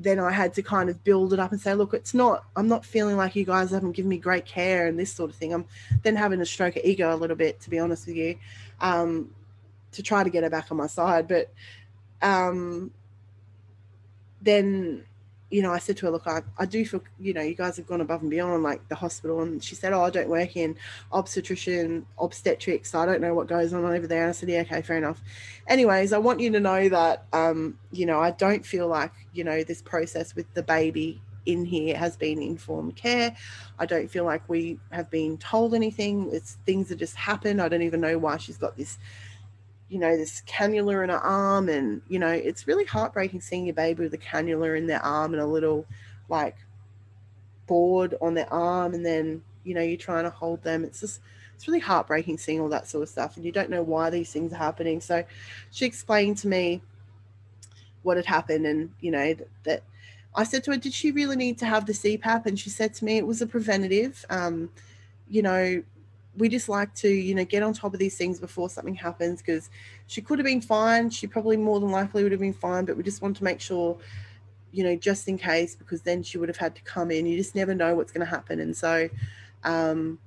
[0.00, 2.68] then I had to kind of build it up and say, look, it's not, I'm
[2.68, 5.52] not feeling like you guys haven't given me great care and this sort of thing.
[5.52, 5.64] I'm
[6.02, 8.36] then having a stroke of ego a little bit, to be honest with you,
[8.80, 9.34] um,
[9.92, 11.26] to try to get her back on my side.
[11.26, 11.52] But
[12.22, 12.92] um,
[14.40, 15.04] then
[15.50, 17.76] you know, I said to her, look, I, I do feel, you know, you guys
[17.78, 19.40] have gone above and beyond like the hospital.
[19.40, 20.76] And she said, oh, I don't work in
[21.10, 22.90] obstetrician, obstetrics.
[22.90, 24.22] So I don't know what goes on over there.
[24.22, 25.22] And I said, yeah, okay, fair enough.
[25.66, 29.42] Anyways, I want you to know that, um, you know, I don't feel like, you
[29.42, 33.34] know, this process with the baby in here has been informed care.
[33.78, 36.28] I don't feel like we have been told anything.
[36.30, 37.62] It's things that just happened.
[37.62, 38.98] I don't even know why she's got this
[39.88, 41.68] you know, this cannula in her arm.
[41.68, 45.32] And, you know, it's really heartbreaking seeing your baby with a cannula in their arm
[45.32, 45.86] and a little
[46.28, 46.56] like
[47.66, 48.94] board on their arm.
[48.94, 50.84] And then, you know, you're trying to hold them.
[50.84, 51.20] It's just,
[51.54, 53.36] it's really heartbreaking seeing all that sort of stuff.
[53.36, 55.00] And you don't know why these things are happening.
[55.00, 55.24] So
[55.70, 56.82] she explained to me
[58.02, 59.82] what had happened and, you know, that, that
[60.34, 62.46] I said to her, did she really need to have the CPAP?
[62.46, 64.24] And she said to me, it was a preventative.
[64.30, 64.70] Um,
[65.28, 65.82] you know,
[66.38, 69.42] we just like to, you know, get on top of these things before something happens
[69.42, 69.70] because
[70.06, 71.10] she could have been fine.
[71.10, 73.60] She probably more than likely would have been fine, but we just want to make
[73.60, 73.98] sure,
[74.72, 77.26] you know, just in case, because then she would have had to come in.
[77.26, 78.60] You just never know what's going to happen.
[78.60, 79.08] And so
[79.64, 80.18] um,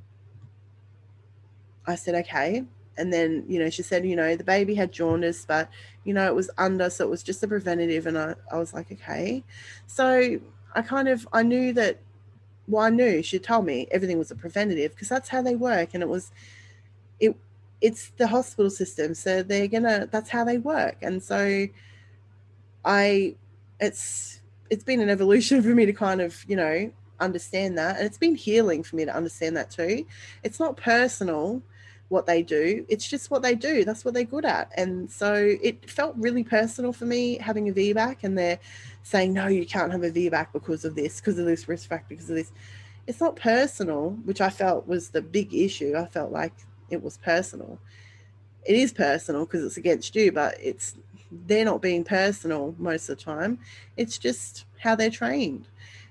[1.88, 2.66] I said, okay.
[2.98, 5.70] And then, you know, she said, you know, the baby had jaundice, but,
[6.04, 8.06] you know, it was under, so it was just a preventative.
[8.06, 9.44] And I, I was like, okay.
[9.88, 10.40] So
[10.76, 12.00] I kind of, I knew that
[12.90, 16.10] knew she told me everything was a preventative because that's how they work, and it
[16.10, 16.32] was,
[17.20, 17.36] it,
[17.82, 20.08] it's the hospital system, so they're gonna.
[20.12, 21.68] That's how they work, and so,
[22.86, 23.36] I,
[23.80, 28.06] it's it's been an evolution for me to kind of you know understand that, and
[28.06, 30.06] it's been healing for me to understand that too.
[30.44, 31.62] It's not personal
[32.12, 32.86] what they do.
[32.90, 33.86] It's just what they do.
[33.86, 34.72] That's what they're good at.
[34.76, 38.60] And so it felt really personal for me having a VBAC and they're
[39.04, 42.08] saying, no, you can't have a VBAC because of this, because of this risk factor,
[42.10, 42.52] because of this.
[43.08, 45.96] It's not personal, which I felt was the big issue.
[45.98, 46.54] I felt like
[46.90, 47.80] it was personal.
[48.66, 50.96] It is personal because it's against you, but it's
[51.48, 53.58] they're not being personal most of the time.
[53.96, 55.68] It's just how they're trained.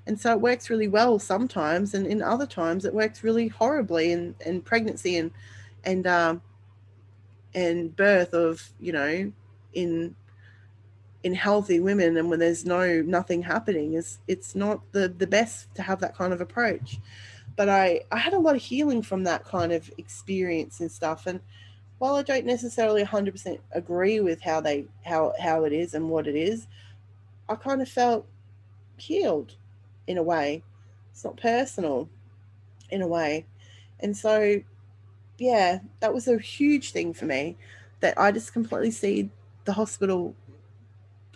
[0.07, 4.13] And so it works really well sometimes, and in other times it works really horribly
[4.13, 5.31] in, in pregnancy and
[5.85, 6.43] and um,
[7.55, 9.33] and birth of you know
[9.75, 10.15] in
[11.23, 15.75] in healthy women and when there's no nothing happening is it's not the the best
[15.75, 16.99] to have that kind of approach.
[17.57, 21.27] But i i had a lot of healing from that kind of experience and stuff.
[21.27, 21.41] And
[21.99, 26.27] while i don't necessarily 100% agree with how they how how it is and what
[26.27, 26.67] it is
[27.49, 28.27] i kind of felt
[28.97, 29.57] healed
[30.07, 30.63] in a way.
[31.13, 32.09] It's not personal
[32.91, 33.47] in a way.
[34.01, 34.61] And so
[35.41, 37.57] yeah, that was a huge thing for me
[38.01, 39.31] that I just completely see
[39.65, 40.35] the hospital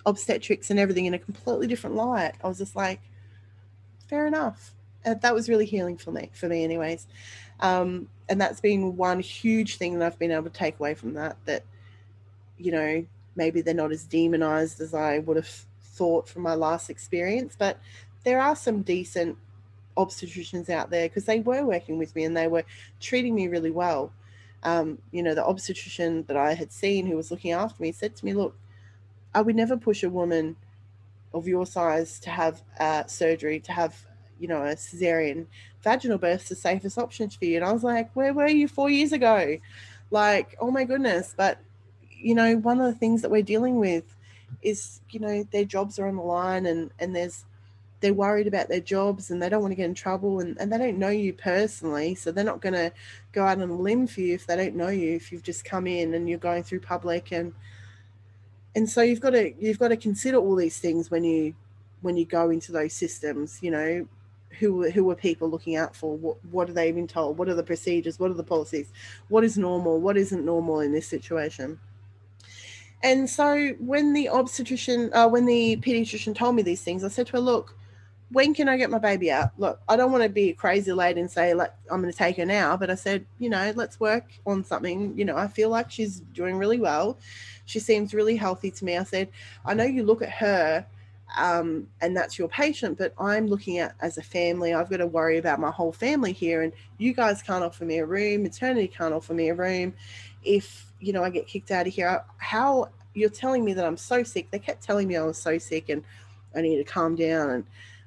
[0.05, 2.35] obstetrics and everything in a completely different light.
[2.45, 3.01] I was just like,
[4.07, 4.75] fair enough.
[5.07, 7.07] And that was really healing for me, for me, anyways.
[7.61, 11.15] Um, and that's been one huge thing that I've been able to take away from
[11.15, 11.39] that.
[11.47, 11.63] That,
[12.59, 13.07] you know,
[13.37, 17.79] maybe they're not as demonized as I would have thought from my last experience, but
[18.25, 19.39] there are some decent
[19.97, 22.65] obstetricians out there because they were working with me and they were
[23.01, 24.13] treating me really well.
[24.63, 28.17] Um, you know, the obstetrician that I had seen who was looking after me said
[28.17, 28.57] to me, Look,
[29.35, 30.57] I would never push a woman
[31.33, 34.07] of your size to have uh, surgery, to have,
[34.39, 35.47] you know, a cesarean.
[35.83, 37.57] Vaginal birth's the safest option for you.
[37.57, 39.59] And I was like, Where were you four years ago?
[40.11, 41.35] Like, oh my goodness.
[41.37, 41.59] But,
[42.11, 44.17] you know, one of the things that we're dealing with
[44.63, 47.45] is, you know, their jobs are on the line and, and there's,
[48.05, 50.71] they're worried about their jobs and they don't want to get in trouble and, and
[50.71, 52.15] they don't know you personally.
[52.15, 52.93] So they're not going to
[53.33, 55.65] go out on a limb for you if they don't know you, if you've just
[55.65, 57.55] come in and you're going through public and,
[58.77, 61.55] and so you've got to, you've got to consider all these things when you,
[62.03, 64.07] when you go into those systems, you know,
[64.59, 66.15] who, who are people looking out for?
[66.15, 67.39] What, what are they being told?
[67.39, 68.21] What are the procedures?
[68.21, 68.93] What are the policies?
[69.29, 69.99] What is normal?
[69.99, 71.81] What isn't normal in this situation?
[73.03, 77.29] And so when the obstetrician, uh, when the pediatrician told me these things, I said
[77.29, 77.79] to her, look,
[78.35, 79.51] when can I get my baby out?
[79.59, 82.19] Look, I don't want to be a crazy lady and say, like, I'm going to
[82.19, 82.77] take her now.
[82.77, 85.17] But I said, you know, let's work on something.
[85.17, 87.17] You know, I feel like she's doing really well.
[87.65, 88.99] She seems really healthy to me.
[88.99, 89.29] I said,
[89.65, 90.85] I know you look at her
[91.37, 94.75] um, and that's your patient, but I'm looking at as a family.
[94.75, 96.63] I've got to worry about my whole family here.
[96.63, 98.43] And you guys can't offer me a room.
[98.43, 99.95] Maternity can't offer me a room.
[100.43, 103.97] If, you know, I get kicked out of here, how you're telling me that I'm
[103.97, 104.51] so sick.
[104.51, 106.03] They kept telling me I was so sick and
[106.57, 107.51] I need to calm down.
[107.51, 107.65] And,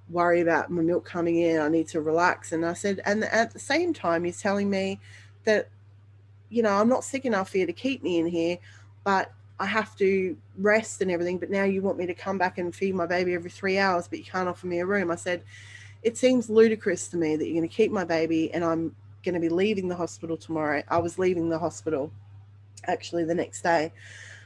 [0.10, 1.60] worry about my milk coming in.
[1.60, 2.52] I need to relax.
[2.52, 5.00] And I said, and at the same time, he's telling me
[5.44, 5.70] that,
[6.50, 8.58] you know, I'm not sick enough for you to keep me in here,
[9.04, 11.38] but I have to rest and everything.
[11.38, 14.08] But now you want me to come back and feed my baby every three hours,
[14.08, 15.12] but you can't offer me a room.
[15.12, 15.44] I said,
[16.04, 19.34] it seems ludicrous to me that you're going to keep my baby and I'm going
[19.34, 20.84] to be leaving the hospital tomorrow.
[20.88, 22.12] I was leaving the hospital
[22.86, 23.92] actually the next day.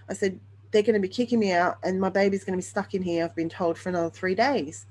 [0.09, 0.39] I said,
[0.71, 3.03] they're going to be kicking me out and my baby's going to be stuck in
[3.03, 4.85] here, I've been told, for another three days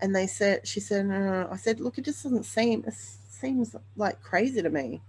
[0.00, 1.48] and they said she said no, no, no.
[1.50, 5.02] i said look it just doesn't seem it seems like crazy to me.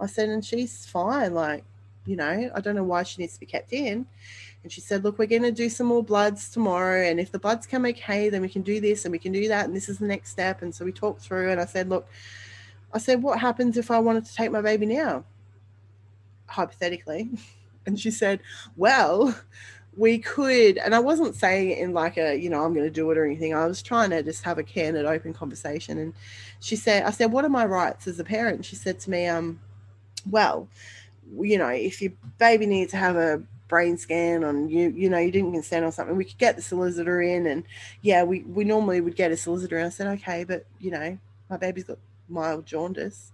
[0.00, 1.64] I said and she's fine like
[2.06, 4.06] you know i don't know why she needs to be kept in.
[4.62, 7.38] And she said look we're going to do some more bloods tomorrow and if the
[7.38, 9.88] bloods come okay then we can do this and we can do that and this
[9.88, 10.62] is the next step.
[10.62, 12.08] And so we talked through and i said look
[12.92, 15.24] i said what happens if i wanted to take my baby now?
[16.46, 17.30] Hypothetically.
[17.86, 18.40] And she said
[18.76, 19.34] well
[19.98, 23.10] we could, and I wasn't saying in like a, you know, I'm going to do
[23.10, 23.52] it or anything.
[23.52, 25.98] I was trying to just have a candid, open conversation.
[25.98, 26.14] And
[26.60, 28.64] she said, I said, what are my rights as a parent?
[28.64, 29.60] She said to me, um,
[30.30, 30.68] well,
[31.40, 35.18] you know, if your baby needs to have a brain scan on you, you know,
[35.18, 37.48] you didn't consent or something, we could get the solicitor in.
[37.48, 37.64] And
[38.00, 39.78] yeah, we, we normally would get a solicitor.
[39.78, 41.18] And I said, okay, but you know,
[41.50, 41.98] my baby's got
[42.28, 43.32] mild jaundice.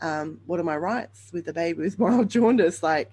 [0.00, 2.82] Um, what are my rights with the baby with mild jaundice?
[2.82, 3.12] Like,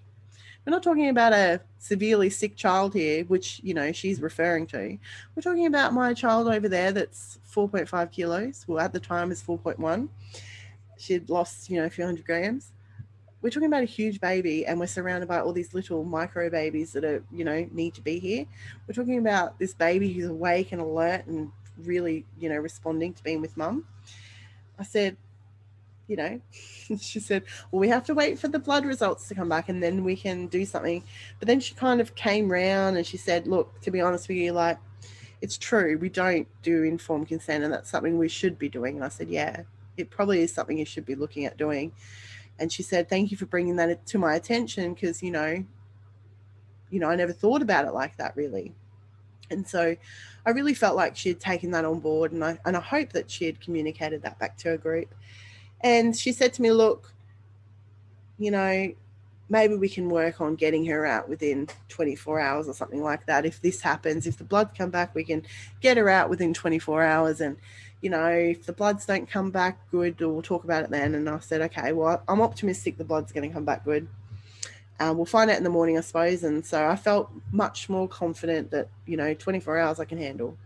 [0.66, 4.98] we're not talking about a severely sick child here, which, you know, she's referring to.
[5.36, 8.66] We're talking about my child over there that's 4.5 kilos.
[8.68, 10.10] Well, at the time is 4.1.
[10.98, 12.72] She'd lost, you know, a few hundred grams.
[13.42, 16.94] We're talking about a huge baby, and we're surrounded by all these little micro babies
[16.94, 18.46] that are, you know, need to be here.
[18.88, 23.24] We're talking about this baby who's awake and alert and really, you know, responding to
[23.24, 23.86] being with mum.
[24.80, 25.16] I said,
[26.08, 26.40] you know,
[27.00, 29.82] she said, well, we have to wait for the blood results to come back and
[29.82, 31.04] then we can do something.
[31.40, 34.38] But then she kind of came round and she said, look, to be honest with
[34.38, 34.78] you, like,
[35.42, 38.96] it's true, we don't do informed consent and that's something we should be doing.
[38.96, 39.62] And I said, yeah,
[39.98, 41.92] it probably is something you should be looking at doing.
[42.58, 45.64] And she said, thank you for bringing that to my attention because, you know,
[46.90, 48.74] you know, I never thought about it like that really.
[49.50, 49.96] And so
[50.46, 53.12] I really felt like she had taken that on board and I, and I hope
[53.14, 55.14] that she had communicated that back to her group
[55.86, 57.14] and she said to me, Look,
[58.40, 58.92] you know,
[59.50, 63.46] maybe we can work on getting her out within 24 hours or something like that.
[63.46, 65.44] If this happens, if the blood come back, we can
[65.82, 67.40] get her out within 24 hours.
[67.40, 67.58] And,
[68.02, 71.14] you know, if the bloods don't come back good, we'll talk about it then.
[71.14, 74.08] And I said, okay, well, I'm optimistic the blood's going to come back good.
[75.00, 76.44] Uh, we'll find out in the morning, I suppose.
[76.44, 80.58] And so I felt much more confident that, you know, 24 hours I can handle.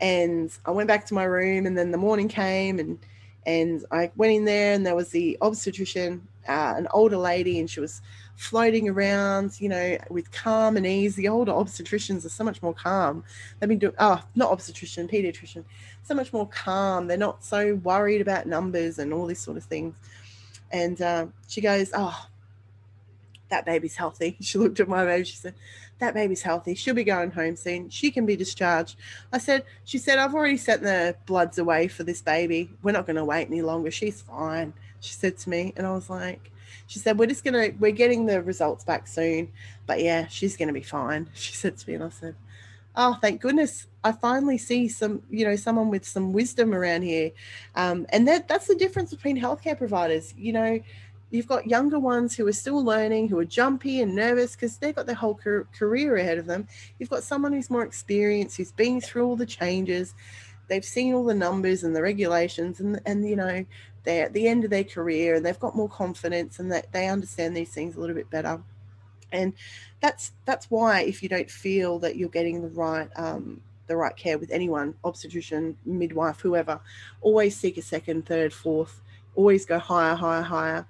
[0.00, 2.98] And I went back to my room and then the morning came and,
[3.46, 7.70] and I went in there, and there was the obstetrician, uh, an older lady, and
[7.70, 8.02] she was
[8.34, 11.14] floating around, you know, with calm and ease.
[11.14, 13.22] The older obstetricians are so much more calm.
[13.58, 15.64] They've been doing, oh, not obstetrician, pediatrician,
[16.02, 17.06] so much more calm.
[17.06, 19.94] They're not so worried about numbers and all this sort of thing.
[20.72, 22.26] And uh, she goes, oh,
[23.48, 24.36] that baby's healthy.
[24.42, 25.24] She looked at my baby.
[25.24, 25.54] She said,
[25.98, 26.74] that baby's healthy.
[26.74, 27.88] She'll be going home soon.
[27.88, 28.96] She can be discharged.
[29.32, 32.70] I said, she said, I've already sent the bloods away for this baby.
[32.82, 33.90] We're not going to wait any longer.
[33.90, 34.72] She's fine.
[35.00, 35.72] She said to me.
[35.76, 36.50] And I was like,
[36.86, 39.50] she said, we're just going to, we're getting the results back soon.
[39.86, 41.28] But yeah, she's going to be fine.
[41.34, 42.34] She said to me, and I said,
[42.96, 43.86] oh, thank goodness.
[44.04, 47.32] I finally see some, you know, someone with some wisdom around here.
[47.74, 50.32] Um, and that that's the difference between healthcare providers.
[50.36, 50.80] You know,
[51.36, 54.94] you've got younger ones who are still learning, who are jumpy and nervous because they've
[54.94, 55.38] got their whole
[55.72, 56.66] career ahead of them.
[56.98, 60.14] You've got someone who's more experienced, who's been through all the changes.
[60.68, 63.64] They've seen all the numbers and the regulations, and and you know
[64.06, 67.08] they're at the end of their career and they've got more confidence and that they
[67.08, 68.62] understand these things a little bit better.
[69.32, 69.52] And
[70.00, 74.16] that's that's why if you don't feel that you're getting the right um, the right
[74.16, 76.80] care with anyone, obstetrician, midwife, whoever,
[77.20, 79.02] always seek a second, third, fourth.
[79.34, 80.86] Always go higher, higher, higher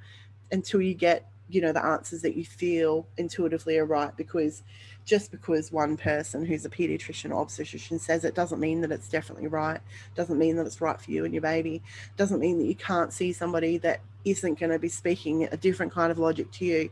[0.50, 4.62] until you get you know the answers that you feel intuitively are right because
[5.04, 9.08] just because one person who's a pediatrician or obstetrician says it doesn't mean that it's
[9.08, 9.80] definitely right
[10.16, 11.82] doesn't mean that it's right for you and your baby
[12.16, 15.92] doesn't mean that you can't see somebody that isn't going to be speaking a different
[15.92, 16.90] kind of logic to you.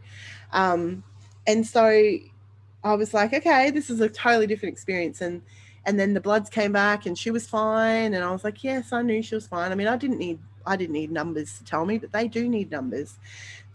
[0.52, 1.02] Um,
[1.47, 1.85] and so
[2.85, 5.20] i was like okay this is a totally different experience.
[5.20, 5.43] And
[5.86, 8.14] and then the bloods came back and she was fine.
[8.14, 9.72] And i was like yes i knew she was fine.
[9.72, 12.49] I mean i didn't need I didn't need numbers to tell me, but they do
[12.49, 13.19] need numbers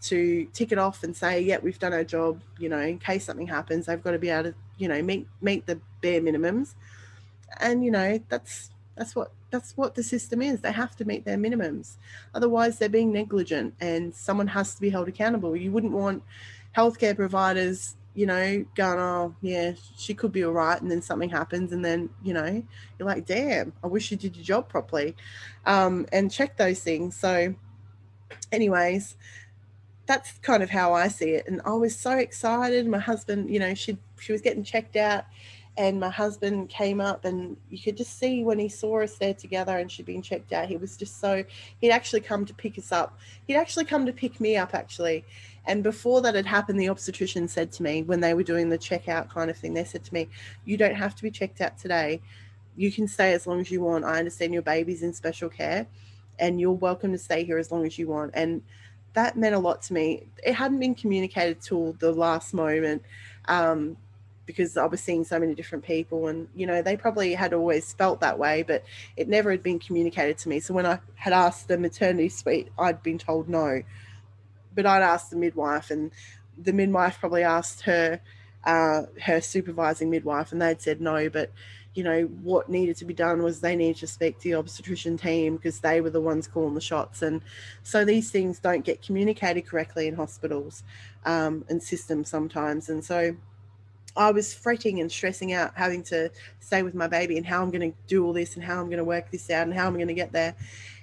[0.02, 2.40] to tick it off and say, yeah, we've done our job.
[2.58, 5.26] You know, in case something happens, they've got to be able to, you know, meet
[5.40, 6.74] meet the bare minimums.
[7.58, 10.60] And you know, that's that's what that's what the system is.
[10.60, 11.96] They have to meet their minimums.
[12.34, 15.56] Otherwise, they're being negligent, and someone has to be held accountable.
[15.56, 16.22] You wouldn't want
[16.76, 20.78] healthcare providers you know, going, oh, yeah, she could be all right.
[20.78, 21.72] And then something happens.
[21.72, 22.62] And then, you know,
[22.98, 25.16] you're like, damn, I wish you did your job properly
[25.64, 27.16] um, and check those things.
[27.16, 27.54] So,
[28.52, 29.16] anyways,
[30.04, 31.48] that's kind of how I see it.
[31.48, 32.86] And I was so excited.
[32.86, 35.24] My husband, you know, she, she was getting checked out.
[35.78, 39.32] And my husband came up, and you could just see when he saw us there
[39.32, 41.42] together and she'd been checked out, he was just so,
[41.80, 43.18] he'd actually come to pick us up.
[43.46, 45.24] He'd actually come to pick me up, actually
[45.66, 48.78] and before that had happened, the obstetrician said to me when they were doing the
[48.78, 50.28] checkout kind of thing, they said to me,
[50.64, 52.20] You don't have to be checked out today.
[52.76, 54.04] You can stay as long as you want.
[54.04, 55.86] I understand your baby's in special care
[56.38, 58.32] and you're welcome to stay here as long as you want.
[58.34, 58.62] And
[59.12, 60.26] that meant a lot to me.
[60.42, 63.02] It hadn't been communicated till the last moment.
[63.46, 63.96] Um,
[64.46, 67.92] because I was seeing so many different people, and you know, they probably had always
[67.92, 68.82] felt that way, but
[69.16, 70.58] it never had been communicated to me.
[70.58, 73.82] So when I had asked the maternity suite, I'd been told no
[74.74, 76.10] but I'd asked the midwife, and
[76.56, 78.20] the midwife probably asked her
[78.64, 81.28] uh, her supervising midwife, and they'd said no.
[81.28, 81.50] But
[81.94, 85.16] you know what needed to be done was they needed to speak to the obstetrician
[85.16, 87.42] team because they were the ones calling the shots, and
[87.82, 90.82] so these things don't get communicated correctly in hospitals
[91.24, 93.36] um, and systems sometimes, and so.
[94.16, 97.70] I was fretting and stressing out having to stay with my baby and how I'm
[97.70, 99.86] going to do all this and how I'm going to work this out and how
[99.86, 100.56] I'm going to get there.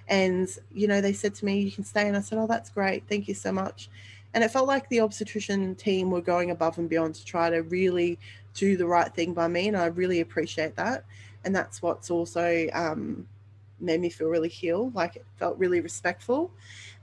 [0.09, 2.07] And, you know, they said to me, you can stay.
[2.07, 3.03] And I said, oh, that's great.
[3.09, 3.89] Thank you so much.
[4.34, 7.63] And it felt like the obstetrician team were going above and beyond to try to
[7.63, 8.19] really
[8.53, 9.67] do the right thing by me.
[9.67, 11.05] And I really appreciate that.
[11.43, 13.27] And that's what's also um,
[13.79, 14.95] made me feel really healed.
[14.95, 16.51] Like it felt really respectful.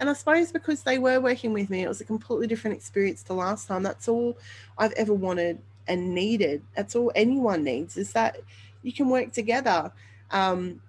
[0.01, 3.22] And I suppose because they were working with me, it was a completely different experience
[3.24, 3.82] to last time.
[3.82, 4.36] That's all
[4.76, 6.62] I've ever wanted and needed.
[6.76, 8.39] That's all anyone needs is that
[8.82, 9.93] you can work together.
[10.31, 10.81] Um,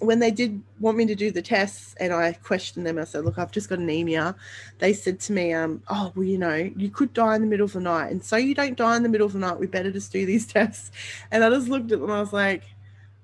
[0.00, 3.24] when they did want me to do the tests and I questioned them, I said,
[3.24, 4.34] Look, I've just got anemia.
[4.78, 7.64] They said to me, um, Oh, well, you know, you could die in the middle
[7.64, 8.10] of the night.
[8.10, 10.26] And so you don't die in the middle of the night, we better just do
[10.26, 10.90] these tests.
[11.30, 12.64] And I just looked at them, I was like,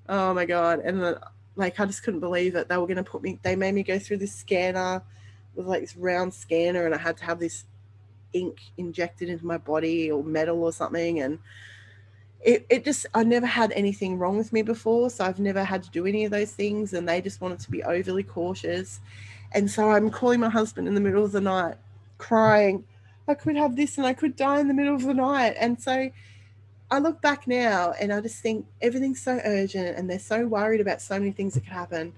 [0.08, 0.80] Oh my God.
[0.80, 1.16] And then,
[1.56, 2.68] like, I just couldn't believe it.
[2.68, 5.02] They were going to put me, they made me go through this scanner
[5.54, 7.64] with like this round scanner, and I had to have this
[8.32, 11.20] ink injected into my body or metal or something.
[11.20, 11.38] And
[12.42, 15.82] it, it just i never had anything wrong with me before so i've never had
[15.82, 19.00] to do any of those things and they just wanted to be overly cautious.
[19.52, 21.76] And so i'm calling my husband in the middle of the night
[22.18, 22.84] crying
[23.28, 25.54] i could have this and i could die in the middle of the night.
[25.58, 26.10] And so
[26.90, 30.80] i look back now and i just think everything's so urgent and they're so worried
[30.80, 32.12] about so many things that could happen.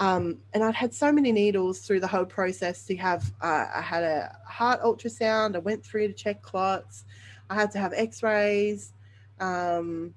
[0.00, 3.80] Um, and I'd had so many needles through the whole process to have, uh, I
[3.80, 7.04] had a heart ultrasound, I went through to check clots,
[7.50, 8.92] I had to have x rays,
[9.40, 10.14] um,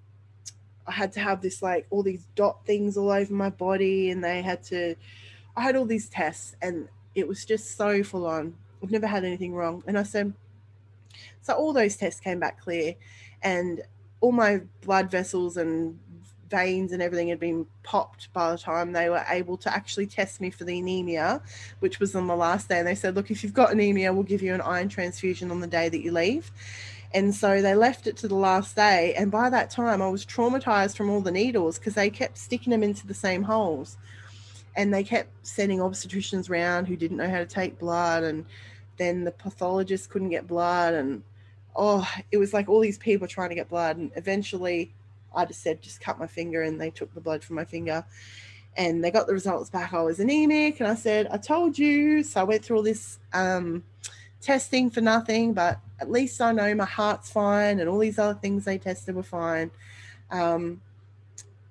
[0.88, 4.24] I had to have this like all these dot things all over my body, and
[4.24, 4.96] they had to.
[5.56, 8.56] I had all these tests, and it was just so full on.
[8.82, 10.34] I've never had anything wrong, and I said,
[11.42, 12.96] so all those tests came back clear,
[13.42, 13.82] and
[14.22, 16.00] all my blood vessels and
[16.52, 20.42] veins and everything had been popped by the time they were able to actually test
[20.42, 21.42] me for the anemia,
[21.80, 22.78] which was on the last day.
[22.78, 25.62] And they said, Look, if you've got anemia, we'll give you an iron transfusion on
[25.62, 26.52] the day that you leave.
[27.14, 29.14] And so they left it to the last day.
[29.16, 32.72] And by that time, I was traumatized from all the needles because they kept sticking
[32.72, 33.98] them into the same holes.
[34.76, 38.24] And they kept sending obstetricians around who didn't know how to take blood.
[38.24, 38.46] And
[38.98, 40.94] then the pathologist couldn't get blood.
[40.94, 41.24] And
[41.76, 43.98] oh, it was like all these people trying to get blood.
[43.98, 44.94] And eventually,
[45.36, 46.62] I just said, just cut my finger.
[46.62, 48.06] And they took the blood from my finger.
[48.78, 49.94] And they got the results back.
[49.94, 50.80] I was anemic.
[50.80, 52.24] And I said, I told you.
[52.24, 53.84] So I went through all this um,
[54.42, 58.34] testing for nothing, but at least I know my heart's fine and all these other
[58.34, 59.72] things they tested were fine.
[60.32, 60.82] Um,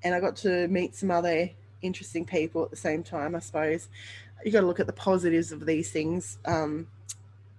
[0.03, 1.51] and I got to meet some other
[1.83, 3.89] interesting people at the same time, I suppose.
[4.45, 6.87] You got to look at the positives of these things, um,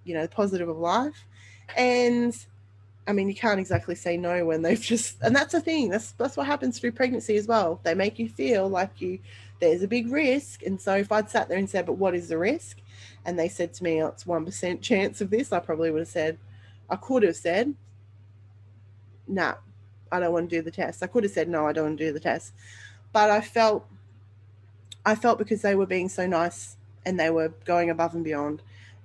[0.04, 1.26] you know, the positive of life.
[1.78, 2.36] And
[3.08, 5.90] I mean, you can't exactly say no when they've just, and that's the thing.
[5.90, 7.80] That's that's what happens through pregnancy as well.
[7.84, 9.20] They make you feel like you
[9.60, 10.64] there's a big risk.
[10.64, 12.81] And so if I'd sat there and said, "But what is the risk?"
[13.26, 16.00] And they said to me, oh, "It's one percent chance of this," I probably would
[16.00, 16.38] have said,
[16.92, 17.74] I could have said,
[19.28, 19.56] no, nah,
[20.12, 21.02] I don't want to do the test.
[21.02, 22.54] I could have said, no, I don't want to do the test.
[23.14, 23.88] But I felt,
[25.06, 26.76] I felt because they were being so nice
[27.06, 28.62] and they were going above and beyond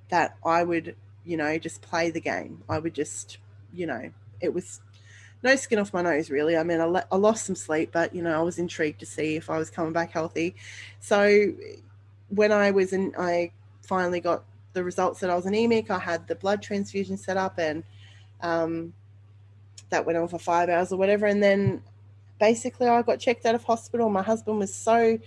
[0.08, 2.62] that I would, you know, just play the game.
[2.68, 3.38] I would just,
[3.72, 4.10] you know,
[4.40, 4.80] it was
[5.44, 6.56] no skin off my nose, really.
[6.56, 9.36] I mean, I, I lost some sleep, but, you know, I was intrigued to see
[9.36, 10.56] if I was coming back healthy.
[10.98, 11.52] So
[12.30, 13.52] when I was in, I
[13.86, 15.90] finally got the results that I was anemic.
[15.90, 17.82] I had the blood transfusion set up and
[18.42, 18.92] um,
[19.90, 21.26] that went on for five hours or whatever.
[21.26, 21.82] And then
[22.38, 24.08] basically I got checked out of hospital.
[24.10, 25.18] My husband was so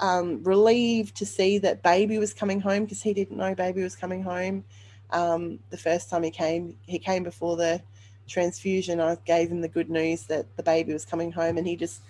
[0.00, 3.96] um, relieved to see that baby was coming home because he didn't know baby was
[3.96, 4.64] coming home.
[5.10, 7.82] Um, the first time he came, he came before the
[8.26, 9.00] transfusion.
[9.00, 12.00] I gave him the good news that the baby was coming home and he just,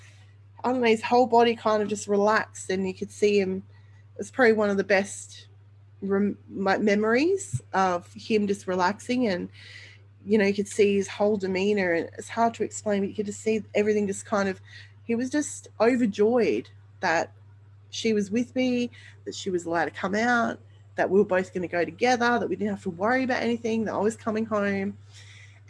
[0.63, 3.63] I don't know, his whole body kind of just relaxed and you could see him.
[4.15, 5.48] It was probably one of the best
[6.03, 9.49] rem- memories of him just relaxing and
[10.25, 11.93] you know you could see his whole demeanor.
[11.93, 14.61] And it's hard to explain but you could just see everything just kind of
[15.05, 16.69] he was just overjoyed
[17.01, 17.33] that
[17.91, 18.91] she was with me
[19.25, 20.59] that she was allowed to come out
[20.97, 23.43] that we were both going to go together that we didn't have to worry about
[23.43, 24.97] anything that i was coming home.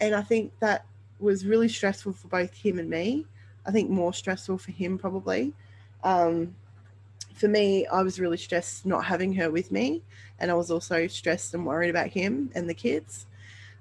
[0.00, 0.84] And i think that
[1.20, 3.26] was really stressful for both him and me.
[3.66, 5.52] I think more stressful for him probably.
[6.04, 6.54] Um,
[7.38, 10.02] for me, I was really stressed not having her with me.
[10.38, 13.26] And I was also stressed and worried about him and the kids.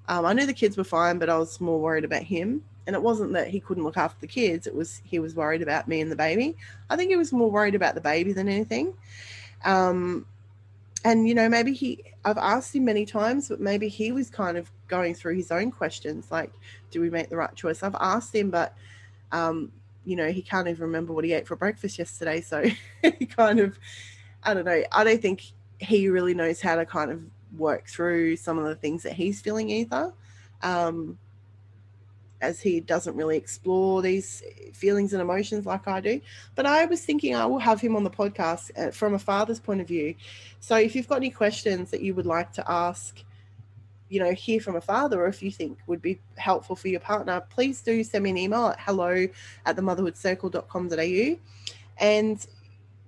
[0.08, 2.62] Um, I knew the kids were fine, but I was more worried about him.
[2.86, 5.60] And it wasn't that he couldn't look after the kids, it was he was worried
[5.60, 6.56] about me and the baby.
[6.88, 8.94] I think he was more worried about the baby than anything.
[9.64, 10.24] Um,
[11.04, 14.56] and, you know, maybe he, I've asked him many times, but maybe he was kind
[14.56, 16.50] of going through his own questions like,
[16.90, 17.82] do we make the right choice?
[17.82, 18.74] I've asked him, but
[19.32, 19.70] um,
[20.08, 22.40] you know, he can't even remember what he ate for breakfast yesterday.
[22.40, 22.64] So
[23.18, 23.78] he kind of,
[24.42, 25.42] I don't know, I don't think
[25.78, 27.22] he really knows how to kind of
[27.56, 30.14] work through some of the things that he's feeling either.
[30.62, 31.18] Um,
[32.40, 36.20] as he doesn't really explore these feelings and emotions like I do.
[36.54, 39.58] But I was thinking I will have him on the podcast uh, from a father's
[39.58, 40.14] point of view.
[40.60, 43.18] So if you've got any questions that you would like to ask
[44.08, 47.00] you know hear from a father or if you think would be helpful for your
[47.00, 49.26] partner please do send me an email at hello
[49.66, 51.38] at the motherhoodcircle.com.au
[51.98, 52.46] and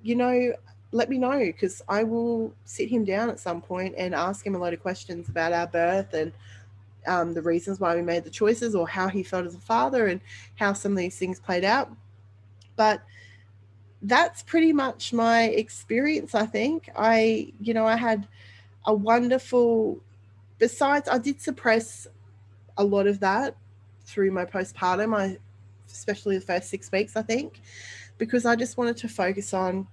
[0.03, 0.53] you know
[0.93, 4.55] let me know because i will sit him down at some point and ask him
[4.55, 6.33] a lot of questions about our birth and
[7.07, 10.09] um, the reasons why we made the choices or how he felt as a father
[10.09, 10.21] and
[10.57, 11.91] how some of these things played out.
[12.77, 13.03] But
[14.03, 16.89] that's pretty much my experience i think.
[16.97, 18.27] I you know i had
[18.87, 20.01] a wonderful
[20.61, 22.07] besides, I did suppress
[22.77, 23.57] a lot of that
[24.05, 25.39] through my postpartum, I,
[25.91, 27.61] especially the first six weeks, I think,
[28.19, 29.89] because I just wanted to focus on,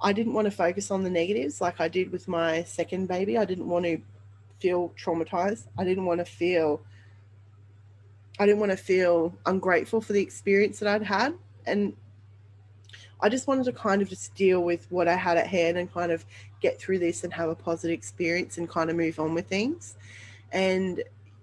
[0.00, 3.38] I didn't want to focus on the negatives like I did with my second baby.
[3.38, 4.00] I didn't want to
[4.58, 5.66] feel traumatized.
[5.78, 6.80] I didn't want to feel,
[8.38, 11.34] I didn't want to feel ungrateful for the experience that I'd had.
[11.66, 11.94] And
[13.22, 15.92] I just wanted to kind of just deal with what I had at hand and
[15.92, 16.24] kind of
[16.60, 19.96] get through this and have a positive experience and kind of move on with things.
[20.52, 21.02] And,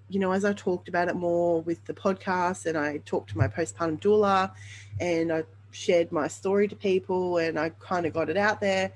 [0.10, 3.38] you know, as I talked about it more with the podcast and I talked to
[3.38, 4.52] my postpartum doula
[5.00, 8.92] and I shared my story to people and I kind of got it out there,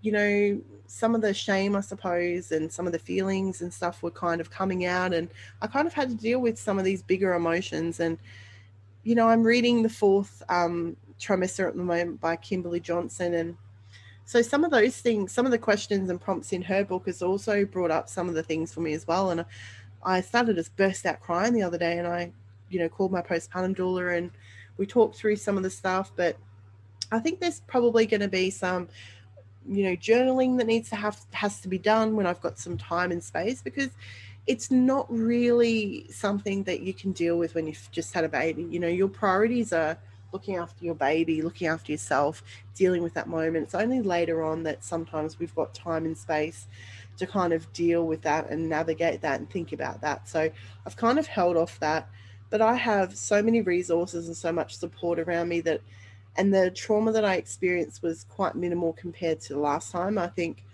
[0.00, 4.02] you know, some of the shame, I suppose, and some of the feelings and stuff
[4.02, 5.14] were kind of coming out.
[5.14, 5.28] And
[5.62, 7.98] I kind of had to deal with some of these bigger emotions.
[7.98, 8.18] And,
[9.02, 13.34] you know, I'm reading the fourth um, trimester at the moment by Kimberly Johnson.
[13.34, 13.56] And
[14.24, 17.22] so some of those things, some of the questions and prompts in her book has
[17.22, 19.30] also brought up some of the things for me as well.
[19.30, 19.44] And
[20.02, 22.32] I started to burst out crying the other day and I,
[22.70, 24.30] you know, called my postpartum doula and
[24.76, 26.36] we talked through some of the stuff, but
[27.10, 28.88] I think there's probably going to be some
[29.68, 32.76] you know journaling that needs to have has to be done when I've got some
[32.76, 33.90] time and space because
[34.46, 38.64] it's not really something that you can deal with when you've just had a baby.
[38.64, 39.96] You know, your priorities are
[40.32, 42.42] looking after your baby, looking after yourself,
[42.74, 43.64] dealing with that moment.
[43.64, 46.66] It's only later on that sometimes we've got time and space
[47.18, 50.28] to kind of deal with that and navigate that and think about that.
[50.28, 50.50] So
[50.86, 52.08] I've kind of held off that,
[52.50, 55.80] but I have so many resources and so much support around me that
[56.36, 60.16] and the trauma that I experienced was quite minimal compared to last time.
[60.16, 60.64] I think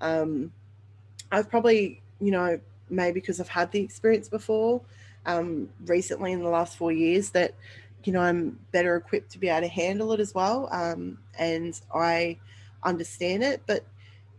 [0.00, 0.52] um,
[1.30, 2.58] I've probably, you know,
[2.90, 4.80] maybe because I've had the experience before
[5.24, 7.54] um, recently in the last four years that,
[8.06, 10.68] you know, I'm better equipped to be able to handle it as well.
[10.70, 12.38] Um, and I
[12.84, 13.62] understand it.
[13.66, 13.84] But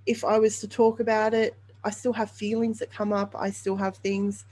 [0.05, 1.53] if I was to talk about it,
[1.83, 3.35] I still have feelings that come up.
[3.37, 4.45] I still have things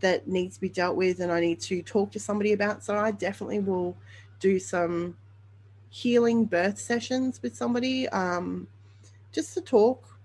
[0.00, 2.82] that need to be dealt with and I need to talk to somebody about.
[2.82, 3.96] So I definitely will
[4.40, 5.14] do some
[5.90, 8.66] healing birth sessions with somebody um,
[9.30, 10.18] just to talk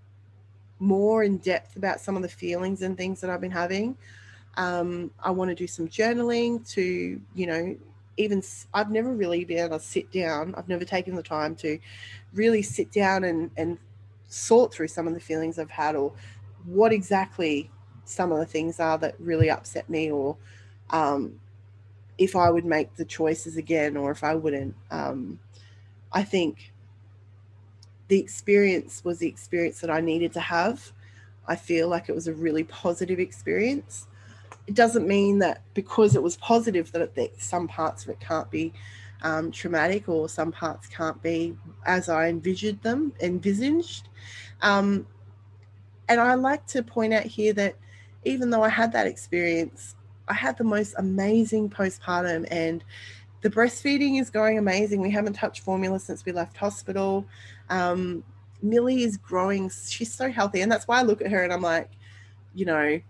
[0.78, 3.98] more in depth about some of the feelings and things that I've been having.
[4.56, 7.76] Um, I want to do some journaling to, you know,
[8.20, 8.42] even
[8.74, 10.54] I've never really been able to sit down.
[10.56, 11.78] I've never taken the time to
[12.34, 13.78] really sit down and, and
[14.28, 16.12] sort through some of the feelings I've had or
[16.64, 17.70] what exactly
[18.04, 20.36] some of the things are that really upset me or
[20.90, 21.40] um,
[22.18, 24.74] if I would make the choices again or if I wouldn't.
[24.90, 25.38] Um,
[26.12, 26.72] I think
[28.08, 30.92] the experience was the experience that I needed to have.
[31.46, 34.06] I feel like it was a really positive experience.
[34.70, 38.20] It doesn't mean that because it was positive that, it, that some parts of it
[38.20, 38.72] can't be
[39.22, 41.56] um, traumatic or some parts can't be
[41.86, 44.08] as I envisioned them, envisaged.
[44.62, 45.08] Um,
[46.08, 47.74] and I like to point out here that
[48.22, 49.96] even though I had that experience,
[50.28, 52.84] I had the most amazing postpartum and
[53.40, 55.00] the breastfeeding is going amazing.
[55.00, 57.26] We haven't touched formula since we left hospital.
[57.70, 58.22] Um,
[58.62, 59.68] Millie is growing.
[59.68, 60.60] She's so healthy.
[60.60, 61.90] And that's why I look at her and I'm like,
[62.54, 63.00] you know,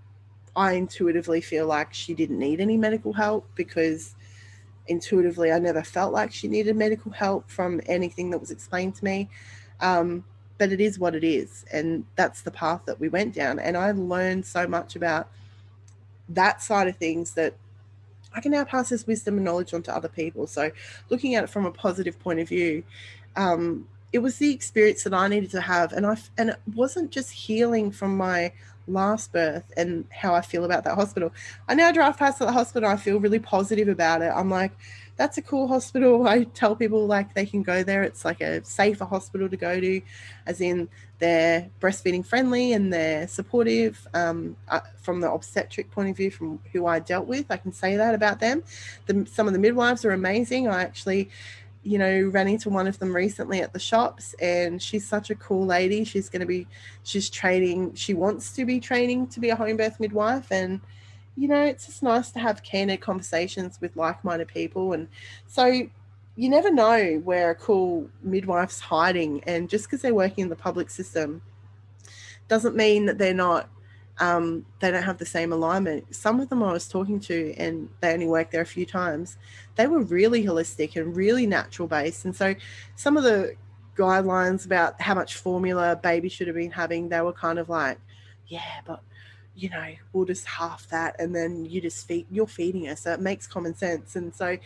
[0.56, 4.14] I intuitively feel like she didn't need any medical help because
[4.86, 9.04] intuitively I never felt like she needed medical help from anything that was explained to
[9.04, 9.28] me.
[9.80, 10.24] Um,
[10.58, 11.64] but it is what it is.
[11.72, 13.58] And that's the path that we went down.
[13.58, 15.28] And I learned so much about
[16.28, 17.54] that side of things that
[18.34, 20.46] I can now pass this wisdom and knowledge on to other people.
[20.46, 20.70] So,
[21.08, 22.84] looking at it from a positive point of view,
[23.36, 27.10] um, it was the experience that I needed to have, and I and it wasn't
[27.10, 28.52] just healing from my
[28.86, 31.32] last birth and how I feel about that hospital.
[31.68, 32.88] I now drive past the hospital.
[32.88, 34.32] I feel really positive about it.
[34.34, 34.72] I'm like,
[35.16, 36.26] that's a cool hospital.
[36.34, 38.02] I tell people like they can go there.
[38.02, 40.00] It's like a safer hospital to go to,
[40.46, 40.88] as in
[41.18, 44.08] they're breastfeeding friendly and they're supportive.
[44.14, 47.72] Um, uh, from the obstetric point of view, from who I dealt with, I can
[47.72, 48.62] say that about them.
[49.06, 50.68] The, some of the midwives are amazing.
[50.68, 51.30] I actually
[51.82, 55.34] you know, ran into one of them recently at the shops, and she's such a
[55.34, 56.04] cool lady.
[56.04, 56.66] She's going to be,
[57.04, 60.50] she's training, she wants to be training to be a home birth midwife.
[60.52, 60.80] And,
[61.36, 64.92] you know, it's just nice to have candid conversations with like minded people.
[64.92, 65.08] And
[65.46, 65.88] so
[66.36, 69.42] you never know where a cool midwife's hiding.
[69.44, 71.40] And just because they're working in the public system
[72.48, 73.70] doesn't mean that they're not
[74.20, 76.14] um, they don't have the same alignment.
[76.14, 79.38] Some of them I was talking to, and they only worked there a few times,
[79.76, 82.26] they were really holistic and really natural based.
[82.26, 82.54] And so
[82.96, 83.56] some of the
[83.96, 87.98] guidelines about how much formula baby should have been having, they were kind of like,
[88.46, 89.02] yeah, but
[89.56, 93.02] you know, we'll just half that and then you just feed you're feeding us.
[93.02, 94.16] So it makes common sense.
[94.16, 94.56] And so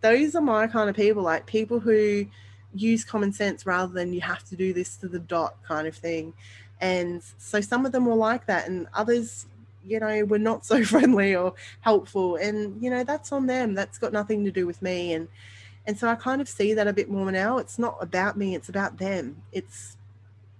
[0.00, 2.26] those are my kind of people, like people who
[2.74, 5.96] use common sense rather than you have to do this to the dot kind of
[5.96, 6.34] thing.
[6.80, 9.46] And so some of them were like that, and others,
[9.86, 12.36] you know, were not so friendly or helpful.
[12.36, 13.74] And, you know, that's on them.
[13.74, 15.12] That's got nothing to do with me.
[15.12, 15.28] And,
[15.86, 17.58] and so I kind of see that a bit more now.
[17.58, 19.42] It's not about me, it's about them.
[19.52, 19.96] It's,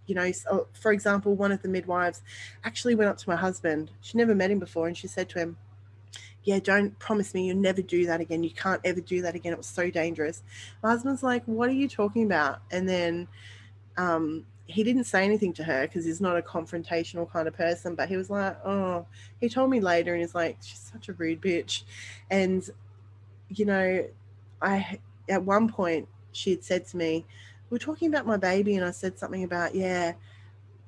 [0.07, 2.23] you know, so for example, one of the midwives
[2.63, 3.91] actually went up to my husband.
[4.03, 5.57] She never met him before, and she said to him,
[6.45, 8.45] yeah, don't promise me you'll never do that again.
[8.45, 9.53] You can't ever do that again.
[9.53, 10.43] It was so dangerous.
[10.83, 12.61] My husband's like, what are you talking about?
[12.71, 13.29] And then
[13.97, 17.95] um, he didn't say anything to her because he's not a confrontational kind of person,
[17.95, 19.07] but he was like, oh,
[19.41, 21.83] he told me later and he's like, she's such a rude bitch.
[22.31, 22.69] And,
[23.49, 24.07] you know,
[24.63, 27.27] I, at one point, she had said to me,
[27.71, 30.13] we are talking about my baby, and I said something about, yeah,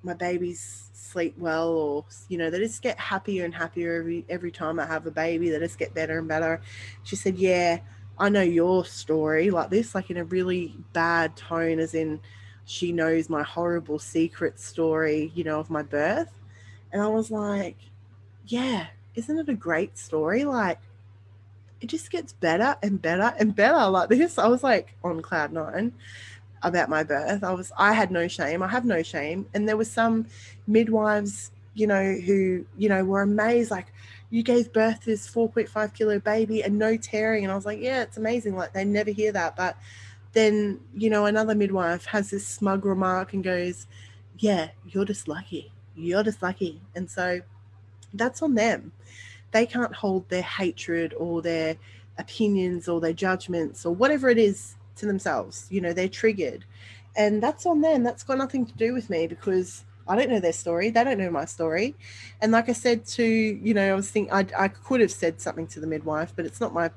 [0.03, 4.51] my babies sleep well, or, you know, they just get happier and happier every, every
[4.51, 6.61] time I have a baby, they just get better and better.
[7.03, 7.81] She said, yeah,
[8.19, 12.21] I know your story like this, like in a really bad tone, as in,
[12.67, 16.33] she knows my horrible secret story, you know, of my birth.
[16.93, 17.77] And I was like,
[18.47, 20.45] yeah, isn't it a great story?
[20.45, 20.81] Like,
[21.81, 24.39] it just gets better and better and better like this.
[24.39, 25.93] I was like on cloud nine
[26.63, 27.45] about my birth.
[27.45, 28.63] I was I had no shame.
[28.63, 29.47] I have no shame.
[29.55, 30.27] And there was some
[30.67, 33.93] midwives, you know, who, you know, were amazed, like,
[34.31, 37.45] you gave birth to this 4.5 kilo baby and no tearing.
[37.45, 38.57] And I was like, yeah, it's amazing.
[38.57, 39.55] Like they never hear that.
[39.57, 39.77] But
[40.37, 43.87] then, you know, another midwife has this smug remark and goes,
[44.37, 45.73] yeah, you're just lucky.
[45.95, 46.83] You're just lucky.
[46.95, 47.41] And so
[48.13, 48.93] that's on them.
[49.53, 51.77] They can't hold their hatred or their
[52.19, 55.69] opinions or their judgments or whatever it is to themselves.
[55.71, 56.67] You know, they're triggered.
[57.17, 58.03] And that's on them.
[58.03, 60.91] That's got nothing to do with me because I don't know their story.
[60.91, 61.95] They don't know my story.
[62.43, 65.41] And like I said to, you know, I was thinking I, I could have said
[65.41, 66.91] something to the midwife, but it's not my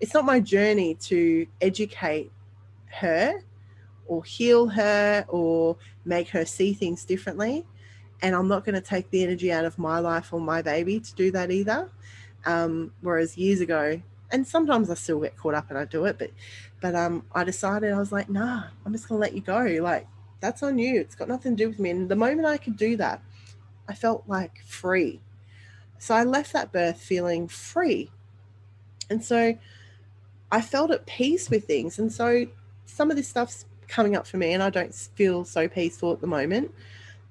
[0.00, 2.32] it's not my journey to educate
[3.00, 3.42] her
[4.06, 7.64] or heal her or make her see things differently.
[8.22, 11.00] And I'm not going to take the energy out of my life or my baby
[11.00, 11.90] to do that either.
[12.46, 14.00] Um, whereas years ago,
[14.30, 16.30] and sometimes I still get caught up and I do it, but
[16.80, 19.78] but um, I decided I was like, nah, I'm just gonna let you go.
[19.80, 20.06] Like
[20.40, 21.00] that's on you.
[21.00, 21.90] It's got nothing to do with me.
[21.90, 23.22] And the moment I could do that,
[23.88, 25.20] I felt like free.
[25.98, 28.10] So I left that birth feeling free.
[29.08, 29.56] And so
[30.50, 31.98] I felt at peace with things.
[31.98, 32.46] And so
[32.86, 36.20] some of this stuff's coming up for me, and I don't feel so peaceful at
[36.20, 36.72] the moment,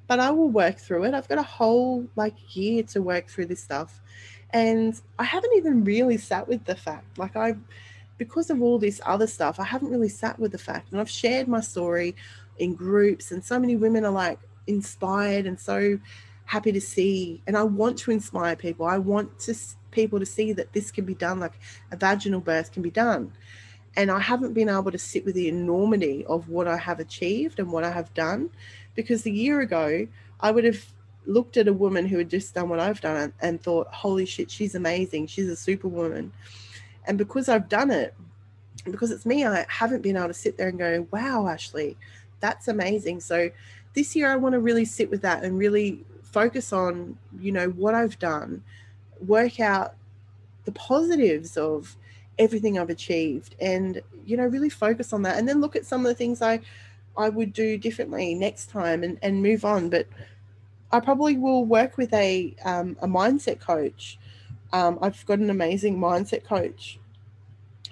[0.08, 1.14] but I will work through it.
[1.14, 4.02] I've got a whole like year to work through this stuff.
[4.52, 7.56] And I haven't even really sat with the fact, like I,
[8.20, 10.92] because of all this other stuff, I haven't really sat with the fact.
[10.92, 12.16] And I've shared my story
[12.60, 16.00] in groups, and so many women are like inspired and so
[16.46, 17.42] happy to see.
[17.48, 18.86] And I want to inspire people.
[18.86, 19.56] I want to
[19.92, 21.54] people to see that this can be done, like
[21.92, 23.32] a vaginal birth can be done.
[23.96, 27.60] And I haven't been able to sit with the enormity of what I have achieved
[27.60, 28.50] and what I have done,
[28.96, 30.08] because a year ago
[30.40, 30.84] I would have
[31.26, 34.52] looked at a woman who had just done what I've done and thought, holy shit,
[34.52, 35.28] she's amazing.
[35.28, 36.34] She's a superwoman.
[37.06, 38.14] And because I've done it,
[38.86, 41.96] because it's me, I haven't been able to sit there and go, wow, Ashley,
[42.40, 43.22] that's amazing.
[43.22, 43.52] So
[43.94, 47.70] this year, I want to really sit with that and really focus on, you know,
[47.70, 48.64] what I've done,
[49.26, 49.94] work out
[50.66, 51.96] the positives of
[52.40, 55.38] everything I've achieved and, you know, really focus on that.
[55.38, 56.60] And then look at some of the things I,
[57.18, 59.90] I would do differently next time and, and move on.
[59.90, 60.08] But
[60.92, 64.20] I probably will work with a um, a mindset coach.
[64.72, 67.00] Um, I've got an amazing mindset coach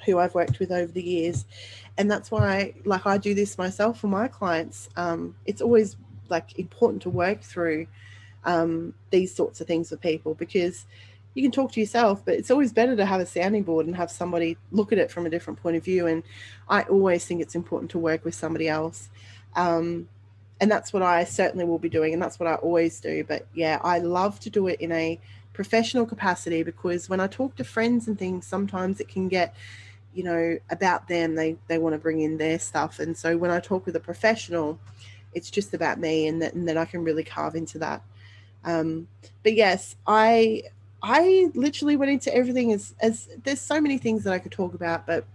[0.06, 1.46] who I've worked with over the years,
[1.98, 4.90] and that's why, like, I do this myself for my clients.
[4.96, 5.98] Um, it's always
[6.30, 7.88] like important to work through
[8.46, 10.86] um, these sorts of things with people because
[11.34, 13.96] you can talk to yourself, but it's always better to have a sounding board and
[13.96, 16.08] have somebody look at it from a different point of view.
[16.08, 16.24] And
[16.68, 19.10] I always think it's important to work with somebody else.
[19.56, 20.10] Um,
[20.62, 23.24] and that's what I certainly will be doing, and that's what I always do.
[23.24, 25.20] But yeah, I love to do it in a
[25.54, 29.56] professional capacity because when I talk to friends and things, sometimes it can get,
[30.14, 31.34] you know, about them.
[31.34, 34.00] They they want to bring in their stuff, and so when I talk with a
[34.00, 34.80] professional,
[35.34, 38.04] it's just about me, and that and that I can really carve into that.
[38.64, 39.08] Um,
[39.42, 40.62] but yes, I
[41.04, 44.74] I literally went into everything as as there's so many things that I could talk
[44.74, 45.26] about, but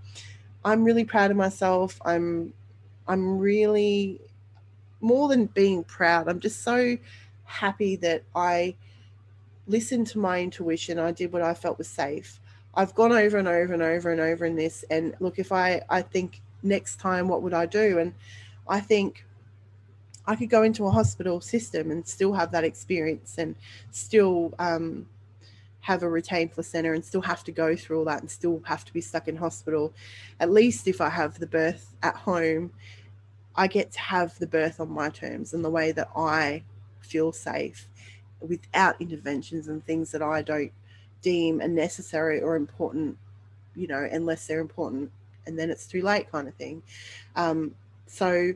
[0.64, 2.00] I'm really proud of myself.
[2.04, 2.52] I'm
[3.08, 4.20] I'm really
[5.00, 6.96] more than being proud, I'm just so
[7.44, 8.74] happy that I
[9.66, 10.98] listened to my intuition.
[10.98, 12.40] I did what I felt was safe.
[12.74, 14.84] I've gone over and over and over and over in this.
[14.90, 17.98] And look, if I, I think next time, what would I do?
[17.98, 18.12] And
[18.68, 19.24] I think
[20.26, 23.54] I could go into a hospital system and still have that experience and
[23.92, 25.06] still um,
[25.86, 28.84] have a retained placenta and still have to go through all that and still have
[28.84, 29.92] to be stuck in hospital.
[30.40, 32.72] At least if I have the birth at home
[33.56, 36.62] I get to have the birth on my terms and the way that I
[37.00, 37.88] feel safe
[38.40, 40.72] without interventions and things that I don't
[41.22, 43.16] deem unnecessary or important,
[43.74, 45.10] you know, unless they're important
[45.46, 46.82] and then it's too late kind of thing.
[47.34, 47.74] Um,
[48.06, 48.52] so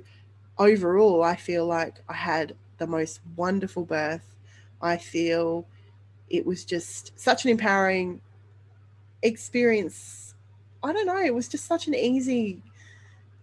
[0.58, 4.36] overall, I feel like I had the most wonderful birth.
[4.82, 5.66] I feel
[6.30, 8.20] it was just such an empowering
[9.22, 10.34] experience.
[10.82, 12.62] I don't know, it was just such an easy,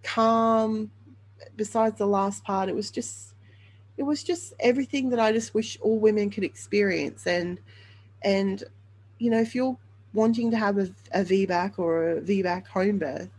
[0.03, 0.89] calm,
[1.55, 3.33] besides the last part, it was just
[3.97, 7.27] it was just everything that I just wish all women could experience.
[7.27, 7.59] And
[8.21, 8.63] and
[9.17, 9.77] you know, if you're
[10.13, 13.29] wanting to have a, a VBAC or a VBAC home birth,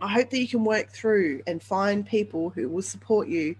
[0.00, 3.56] I hope that you can work through and find people who will support you.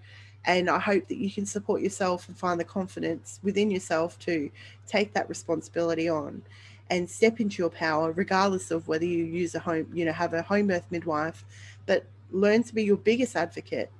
[0.48, 4.50] And I hope that you can support yourself and find the confidence within yourself to
[4.86, 6.42] take that responsibility on
[6.90, 10.32] and step into your power, regardless of whether you use a home, you know, have
[10.32, 11.44] a home birth midwife.
[11.84, 13.92] But learn to be your biggest advocate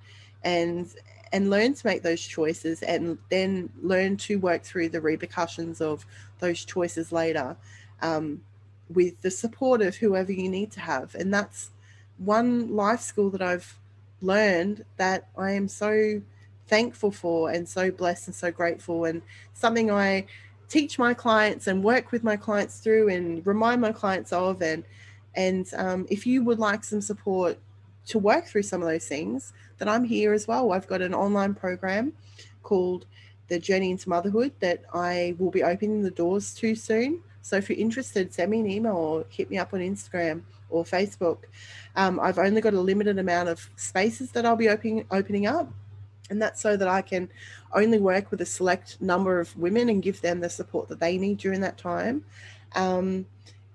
[0.42, 0.88] and
[1.32, 6.06] and learn to make those choices and then learn to work through the repercussions of
[6.38, 7.54] those choices later
[8.00, 8.40] um,
[8.88, 11.14] with the support of whoever you need to have.
[11.14, 11.70] And that's
[12.16, 13.78] one life school that I've
[14.22, 16.22] learned that I am so
[16.68, 19.22] thankful for and so blessed and so grateful and
[19.54, 20.26] something I
[20.68, 24.84] teach my clients and work with my clients through and remind my clients of and
[25.34, 27.58] and um, if you would like some support
[28.06, 30.72] to work through some of those things then I'm here as well.
[30.72, 32.12] I've got an online program
[32.62, 33.06] called
[33.46, 37.22] the journey into motherhood that I will be opening the doors to soon.
[37.40, 40.84] So if you're interested send me an email or hit me up on Instagram or
[40.84, 41.38] Facebook.
[41.96, 45.72] Um, I've only got a limited amount of spaces that I'll be opening opening up
[46.30, 47.28] and that's so that I can
[47.72, 51.18] only work with a select number of women and give them the support that they
[51.18, 52.24] need during that time.
[52.74, 53.26] Um,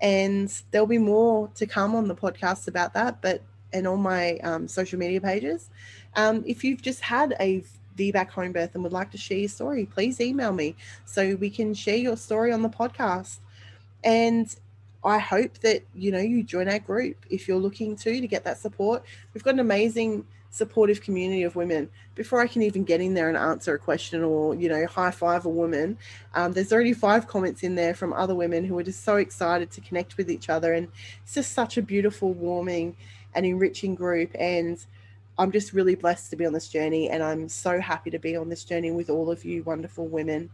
[0.02, 4.38] and there'll be more to come on the podcast about that, but and on my
[4.40, 5.70] um, social media pages.
[6.16, 7.64] Um, if you've just had a
[7.98, 10.76] VBAC home birth and would like to share your story, please email me
[11.06, 13.40] so we can share your story on the podcast.
[14.04, 14.54] And
[15.04, 18.44] I hope that you know you join our group if you're looking to to get
[18.46, 19.04] that support.
[19.34, 21.90] We've got an amazing supportive community of women.
[22.16, 25.10] Before i can even get in there and answer a question or you know high
[25.10, 25.98] five a woman
[26.36, 29.72] um, there's already five comments in there from other women who are just so excited
[29.72, 30.74] to connect with each other.
[30.74, 30.88] And
[31.24, 32.96] it's just such a beautiful warming
[33.34, 34.32] and enriching group.
[34.40, 34.84] And
[35.40, 37.10] i'm just really blessed to be on this journey.
[37.10, 40.52] And i'm so happy to be on this journey with all of you wonderful women.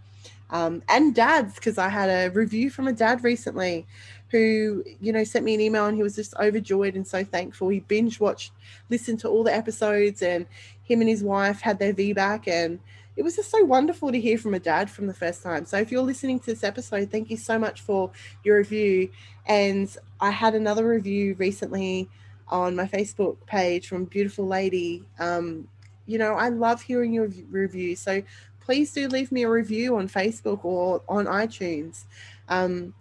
[0.50, 3.86] Um, and dads because i had a review from a dad recently
[4.32, 7.70] who you know sent me an email and he was just overjoyed and so thankful.
[7.70, 8.52] He binge watched
[8.90, 10.46] listened to all the episodes and
[10.84, 12.80] him and his wife had their VBAC and
[13.16, 15.66] it was just so wonderful to hear from a dad from the first time.
[15.66, 18.12] So if you're listening to this episode thank you so much for
[18.44, 19.10] your review.
[19.48, 22.10] And i had another review recently
[22.48, 25.04] on my facebook page from beautiful lady.
[25.20, 25.68] Um,
[26.06, 28.24] you know i love hearing your review so
[28.70, 32.06] please do leave me a review on facebook or on itunes.
[32.50, 32.94] Um,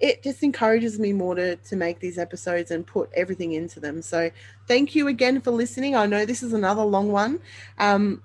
[0.00, 4.02] it just encourages me more to, to make these episodes and put everything into them.
[4.02, 4.30] So
[4.68, 5.96] thank you again for listening.
[5.96, 7.40] I know this is another long one.
[7.78, 8.22] Um,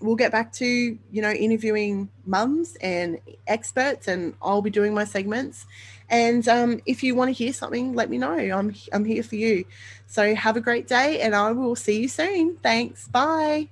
[0.00, 5.04] we'll get back to, you know, interviewing mums and experts and I'll be doing my
[5.04, 5.66] segments.
[6.10, 8.36] And um, if you want to hear something, let me know.
[8.36, 9.64] I'm, I'm here for you.
[10.06, 12.56] So have a great day and I will see you soon.
[12.56, 13.08] Thanks.
[13.08, 13.68] Bye.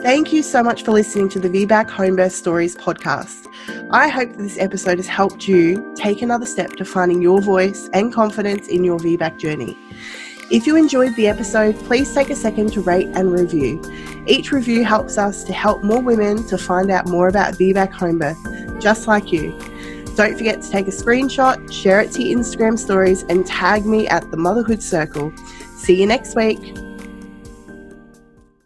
[0.00, 3.48] Thank you so much for listening to the VBAC Homebirth Stories podcast.
[3.90, 8.14] I hope this episode has helped you take another step to finding your voice and
[8.14, 9.76] confidence in your VBAC journey.
[10.52, 13.82] If you enjoyed the episode, please take a second to rate and review.
[14.28, 18.80] Each review helps us to help more women to find out more about VBAC Homebirth,
[18.80, 19.50] just like you.
[20.14, 24.06] Don't forget to take a screenshot, share it to your Instagram stories, and tag me
[24.06, 25.32] at the Motherhood Circle.
[25.76, 26.76] See you next week.